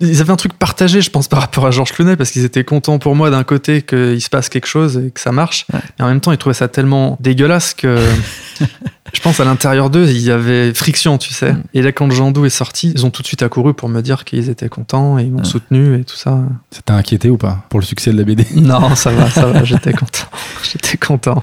[0.00, 2.64] Ils avaient un truc partagé, je pense, par rapport à Georges Clooney, parce qu'ils étaient
[2.64, 5.66] contents pour moi d'un côté qu'il se passe quelque chose et que ça marche.
[5.72, 5.80] Ouais.
[5.98, 7.98] Et en même temps, ils trouvaient ça tellement dégueulasse que
[9.12, 11.52] je pense à l'intérieur d'eux, il y avait friction, tu sais.
[11.52, 11.62] Mm.
[11.74, 14.00] Et là, quand Jean Dou est sorti, ils ont tout de suite accouru pour me
[14.00, 15.44] dire qu'ils étaient contents et ils m'ont Ouais.
[15.44, 16.38] soutenu et tout ça.
[16.70, 19.46] Ça t'a inquiété ou pas pour le succès de la BD Non, ça va, ça
[19.46, 20.26] va, j'étais content.
[20.70, 21.42] J'étais content.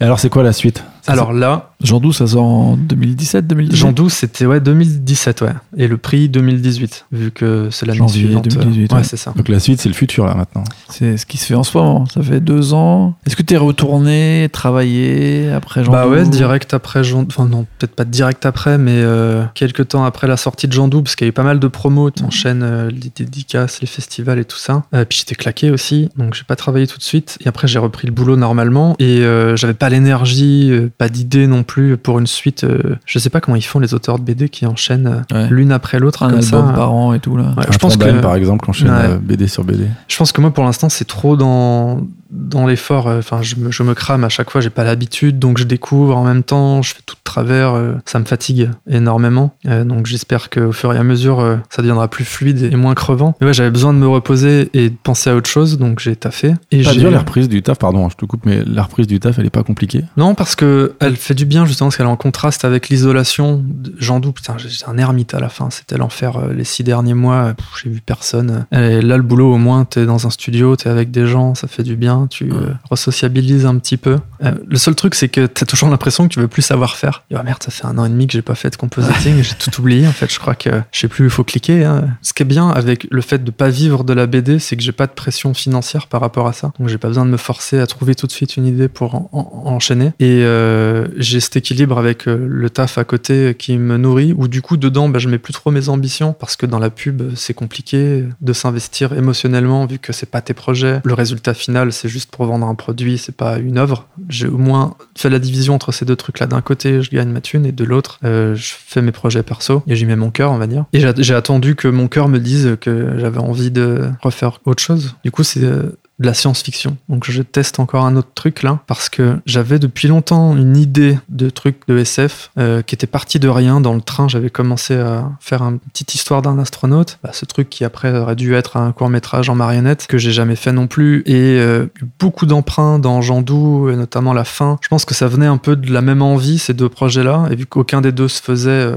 [0.00, 0.84] Et alors c'est quoi la suite?
[1.02, 5.42] Ça, Alors là, Jean Dou, ça sort en 2017, 2018 Jean Dou, c'était ouais, 2017,
[5.42, 5.52] ouais.
[5.76, 8.48] Et le prix 2018, vu que c'est l'année suivante.
[8.48, 9.04] 2018, ouais, ouais.
[9.04, 9.32] c'est ça.
[9.36, 10.64] Donc la suite c'est le futur là maintenant.
[10.88, 12.06] C'est ce qui se fait en ce moment.
[12.06, 13.14] Ça fait deux ans.
[13.26, 17.66] Est-ce que t'es retourné travailler après Jean bah Dou ouais, direct après Jean Enfin non,
[17.78, 21.14] peut-être pas direct après, mais euh, quelques temps après la sortie de Jean Dou, parce
[21.14, 24.40] qu'il y a eu pas mal de promos, tu enchaînes euh, les dédicaces, les festivals
[24.40, 24.82] et tout ça.
[24.94, 27.38] Euh, puis j'étais claqué aussi, donc j'ai pas travaillé tout de suite.
[27.44, 31.46] Et après j'ai repris le boulot normalement, et euh, j'avais pas l'énergie, euh, pas d'idée
[31.46, 31.67] non plus
[32.02, 32.64] pour une suite.
[32.64, 35.48] euh, je sais pas comment ils font les auteurs de BD qui enchaînent euh, Ouais.
[35.50, 36.72] l'une après l'autre Un comme album ça.
[36.72, 37.54] par an et tout là.
[37.56, 38.94] Ouais, je pense que par exemple enchaîne Ouais.
[39.10, 39.84] euh, BD sur BD.
[40.08, 42.00] Je pense que moi, pour l'instant, c'est trop dans,
[42.30, 43.06] dans l'effort.
[43.08, 45.64] euh, Enfin, je me, je me crame à chaque fois, j'ai pas l'habitude, donc je
[45.64, 47.74] découvre en même temps, je fais tout de travers.
[47.74, 49.54] euh, ça me fatigue énormément.
[49.66, 52.94] Euh, donc j'espère qu'au fur et à mesure, euh, ça deviendra plus fluide et moins
[52.94, 53.34] crevant.
[53.40, 56.16] Mais ouais, j'avais besoin de me reposer et de penser à autre chose, donc j'ai
[56.16, 56.54] taffé.
[56.72, 59.20] Et Pas j'ai- la reprise du taf, pardon, je te coupe, mais la reprise du
[59.20, 60.04] taf elle est pas compliquée?
[60.16, 63.64] Non, parce que elle fait du bien justement, parce qu'elle est en contraste avec l'isolation.
[63.98, 65.70] J'en doute, putain, j'étais un ermite à la fin.
[65.70, 67.34] C'était l'enfer euh, les six derniers mois.
[67.36, 67.52] euh,
[67.82, 68.66] J'ai vu personne.
[68.72, 71.68] Et là, le boulot, au moins, t'es dans un studio, t'es avec des gens, ça
[71.68, 72.26] fait du bien.
[72.28, 74.18] Tu euh, resociabilises un petit peu.
[74.44, 77.24] Euh, le seul truc, c'est que t'as toujours l'impression que tu veux plus savoir faire.
[77.30, 79.42] Et, oh merde, ça fait un an et demi que j'ai pas fait de compositing.
[79.42, 80.06] j'ai tout oublié.
[80.06, 81.84] En fait, je crois que je sais plus où il faut cliquer.
[81.84, 82.08] hein.
[82.22, 84.82] Ce qui est bien avec le fait de pas vivre de la BD, c'est que
[84.82, 86.72] j'ai pas de pression financière par rapport à ça.
[86.78, 89.14] Donc j'ai pas besoin de me forcer à trouver tout de suite une idée pour
[89.14, 90.12] en- en- enchaîner.
[90.20, 94.62] Et euh, j'ai équilibre avec euh, le taf à côté qui me nourrit, où du
[94.62, 97.54] coup dedans, bah, je mets plus trop mes ambitions parce que dans la pub, c'est
[97.54, 101.00] compliqué de s'investir émotionnellement vu que c'est pas tes projets.
[101.04, 104.06] Le résultat final, c'est juste pour vendre un produit, c'est pas une œuvre.
[104.28, 106.46] J'ai au moins fait la division entre ces deux trucs-là.
[106.46, 109.82] D'un côté, je gagne ma thune et de l'autre, euh, je fais mes projets perso
[109.86, 110.84] et j'y mets mon cœur, on va dire.
[110.92, 114.82] Et j'ai j'ai attendu que mon cœur me dise que j'avais envie de refaire autre
[114.82, 115.16] chose.
[115.24, 116.96] Du coup, c'est euh, de la science-fiction.
[117.08, 121.18] Donc je teste encore un autre truc là parce que j'avais depuis longtemps une idée
[121.28, 124.28] de truc de SF euh, qui était parti de rien dans le train.
[124.28, 127.18] J'avais commencé à faire une petite histoire d'un astronaute.
[127.22, 130.32] Bah, ce truc qui après aurait dû être un court métrage en marionnette que j'ai
[130.32, 131.86] jamais fait non plus et euh,
[132.18, 134.78] beaucoup d'emprunts dans Jean Dou et notamment la fin.
[134.80, 137.46] Je pense que ça venait un peu de la même envie ces deux projets là
[137.50, 138.96] et vu qu'aucun des deux se faisait, euh,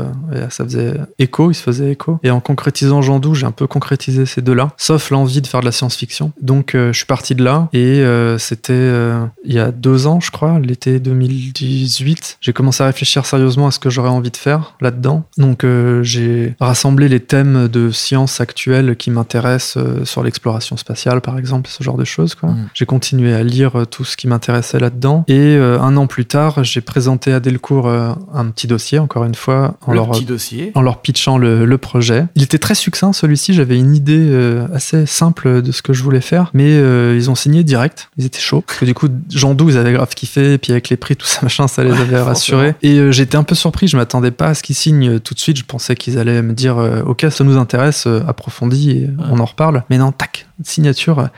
[0.50, 2.20] ça faisait écho, il se faisait écho.
[2.24, 5.48] Et en concrétisant Jean Dou, j'ai un peu concrétisé ces deux là, sauf l'envie de
[5.48, 6.32] faire de la science-fiction.
[6.42, 10.08] Donc euh, je suis parti de là et euh, c'était euh, il y a deux
[10.08, 12.38] ans, je crois, l'été 2018.
[12.40, 15.26] J'ai commencé à réfléchir sérieusement à ce que j'aurais envie de faire là-dedans.
[15.38, 21.38] Donc euh, j'ai rassemblé les thèmes de sciences actuelles qui m'intéressent sur l'exploration spatiale, par
[21.38, 22.34] exemple, ce genre de choses.
[22.34, 22.52] Quoi.
[22.52, 22.70] Mm.
[22.74, 26.80] J'ai continué à lire tout ce qui m'intéressait là-dedans et un an plus tard, j'ai
[26.80, 30.72] présenté à Delcourt un petit dossier, encore une fois, en Le leur petit dossier.
[30.76, 32.28] en leur pitchant le, le projet.
[32.36, 34.32] Il était très succinct celui-ci, j'avais une idée
[34.74, 38.26] assez simple de ce que je voulais faire, mais euh, ils ont signé direct, ils
[38.26, 38.62] étaient chauds.
[38.62, 41.16] Parce que du coup, Jean Dou, ils avaient grave kiffé, et puis avec les prix,
[41.16, 42.76] tout ça machin, ça les avait rassurés.
[42.82, 45.34] Et euh, j'étais un peu surpris, je m'attendais pas à ce qu'ils signent euh, tout
[45.34, 49.40] de suite, je pensais qu'ils allaient me dire, ok, ça nous intéresse, approfondis, et on
[49.40, 49.84] en reparle.
[49.90, 51.30] Mais non, tac, signature.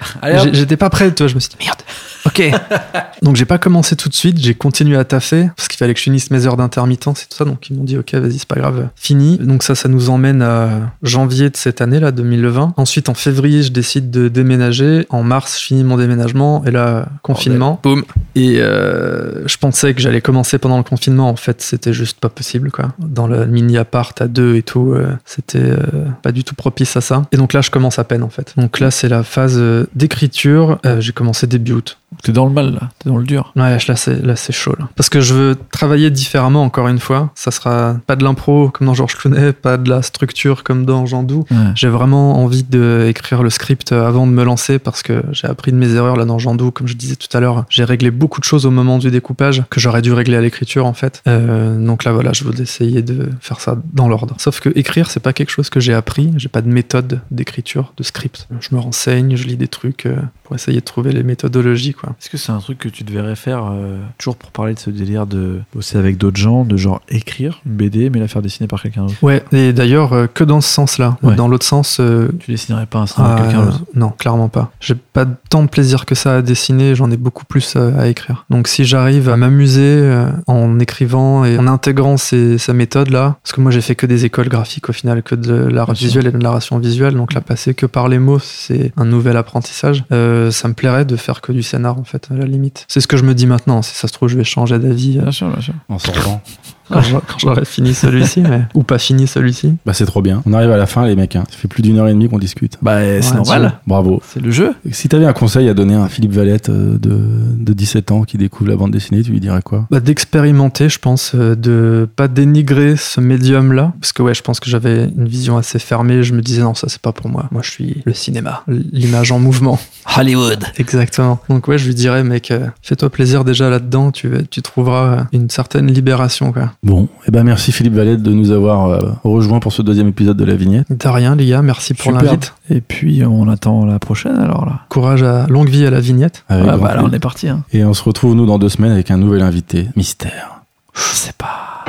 [0.51, 1.79] J'étais pas prêt, toi, je me suis dit, merde.
[2.25, 2.41] Ok.
[3.21, 5.99] Donc j'ai pas commencé tout de suite, j'ai continué à taffer parce qu'il fallait que
[5.99, 7.45] je finisse mes heures d'intermittence et tout ça.
[7.45, 9.37] Donc ils m'ont dit ok vas-y c'est pas grave, fini.
[9.37, 12.73] Donc ça ça nous emmène à janvier de cette année là 2020.
[12.77, 15.05] Ensuite en février je décide de déménager.
[15.09, 17.79] En mars je finis mon déménagement et là confinement.
[17.81, 18.03] Boum.
[18.35, 21.29] Et euh, je pensais que j'allais commencer pendant le confinement.
[21.29, 22.89] En fait c'était juste pas possible quoi.
[22.99, 25.77] Dans le mini appart à deux et tout, euh, c'était euh,
[26.21, 27.23] pas du tout propice à ça.
[27.31, 28.53] Et donc là je commence à peine en fait.
[28.57, 30.79] Donc là c'est la phase euh, d'écriture.
[30.85, 31.97] Euh, j'ai commencé début août.
[32.21, 32.89] T'es dans le mal, là.
[32.99, 33.51] T'es dans le dur.
[33.55, 34.87] Ouais, là c'est là c'est chaud là.
[34.95, 37.31] Parce que je veux travailler différemment encore une fois.
[37.35, 41.05] Ça sera pas de l'impro comme dans Georges Clooney, pas de la structure comme dans
[41.05, 41.45] Jean Doux.
[41.49, 41.57] Ouais.
[41.75, 45.77] J'ai vraiment envie d'écrire le script avant de me lancer parce que j'ai appris de
[45.77, 47.65] mes erreurs là dans Jean Doux, comme je disais tout à l'heure.
[47.69, 50.85] J'ai réglé beaucoup de choses au moment du découpage que j'aurais dû régler à l'écriture
[50.85, 51.21] en fait.
[51.27, 54.35] Euh, donc là voilà, je veux essayer de faire ça dans l'ordre.
[54.37, 56.31] Sauf que écrire c'est pas quelque chose que j'ai appris.
[56.37, 58.47] J'ai pas de méthode d'écriture, de script.
[58.59, 62.09] Je me renseigne, je lis des trucs euh, pour essayer de trouver les méthodologies quoi.
[62.21, 64.89] Est-ce que c'est un truc que tu devrais faire euh, toujours pour parler de ce
[64.89, 68.67] délire de bosser avec d'autres gens, de genre écrire une BD mais la faire dessiner
[68.67, 69.21] par quelqu'un d'autre?
[69.23, 71.17] Ouais, et d'ailleurs euh, que dans ce sens-là.
[71.23, 71.35] Ouais.
[71.35, 73.83] Dans l'autre sens, euh, Tu dessinerais pas un scénario Ah, avec quelqu'un d'autre?
[73.95, 74.71] non, clairement pas.
[74.79, 78.07] J'ai pas tant de plaisir que ça à dessiner, j'en ai beaucoup plus à, à
[78.07, 78.45] écrire.
[78.49, 80.11] Donc si j'arrive à m'amuser
[80.47, 84.25] en écrivant et en intégrant ces, ces méthodes-là, parce que moi j'ai fait que des
[84.25, 87.41] écoles graphiques au final, que de l'art visuel et de la narration visuelle, donc là
[87.41, 90.03] passer que par les mots, c'est un nouvel apprentissage.
[90.11, 92.85] Euh, ça me plairait de faire que du scénar en fait, à la limite.
[92.87, 95.17] C'est ce que je me dis maintenant, si ça se trouve je vais changer d'avis
[95.17, 95.73] euh, Bien sûr, bien sûr.
[95.89, 96.41] En sortant.
[96.89, 97.01] Quand
[97.39, 98.63] j'aurai fini celui-ci, mais...
[98.73, 99.75] ou pas fini celui-ci.
[99.85, 100.41] Bah c'est trop bien.
[100.45, 101.35] On arrive à la fin les mecs.
[101.35, 101.43] hein.
[101.49, 102.77] Ça fait plus d'une heure et demie qu'on discute.
[102.81, 103.73] Bah, c'est Ouais, normal.
[103.87, 104.21] Bravo.
[104.27, 104.73] C'est le jeu.
[104.91, 107.19] Si t'avais un conseil à donner à Philippe Valette euh, de,
[107.57, 109.87] de 17 ans qui découvre la bande dessinée, tu lui dirais quoi?
[109.91, 114.59] Bah, d'expérimenter, je pense, euh, de pas dénigrer ce médium-là, parce que ouais, je pense
[114.59, 116.23] que j'avais une vision assez fermée.
[116.23, 117.47] Je me disais non, ça c'est pas pour moi.
[117.51, 119.79] Moi, je suis le cinéma, l'image en mouvement.
[120.17, 120.63] Hollywood.
[120.77, 121.39] Exactement.
[121.49, 124.11] Donc ouais, je lui dirais, mec, euh, fais-toi plaisir déjà là-dedans.
[124.11, 126.71] Tu tu trouveras une certaine libération, quoi.
[126.83, 130.35] Bon, et ben merci Philippe Valette de nous avoir euh, rejoint pour ce deuxième épisode
[130.35, 130.85] de la vignette.
[130.91, 131.61] De rien, les gars.
[131.61, 132.53] Merci pour l'invite.
[132.69, 134.81] Et puis, on attend la prochaine alors là.
[134.89, 136.43] Courage à longue vie à la vignette.
[136.49, 137.47] Avec Ah, grand bah, là, on est parti.
[137.47, 137.63] Hein.
[137.71, 139.87] Et on se retrouve nous dans deux semaines avec un nouvel invité.
[139.95, 140.61] Mystère.
[140.93, 141.85] Je sais pas.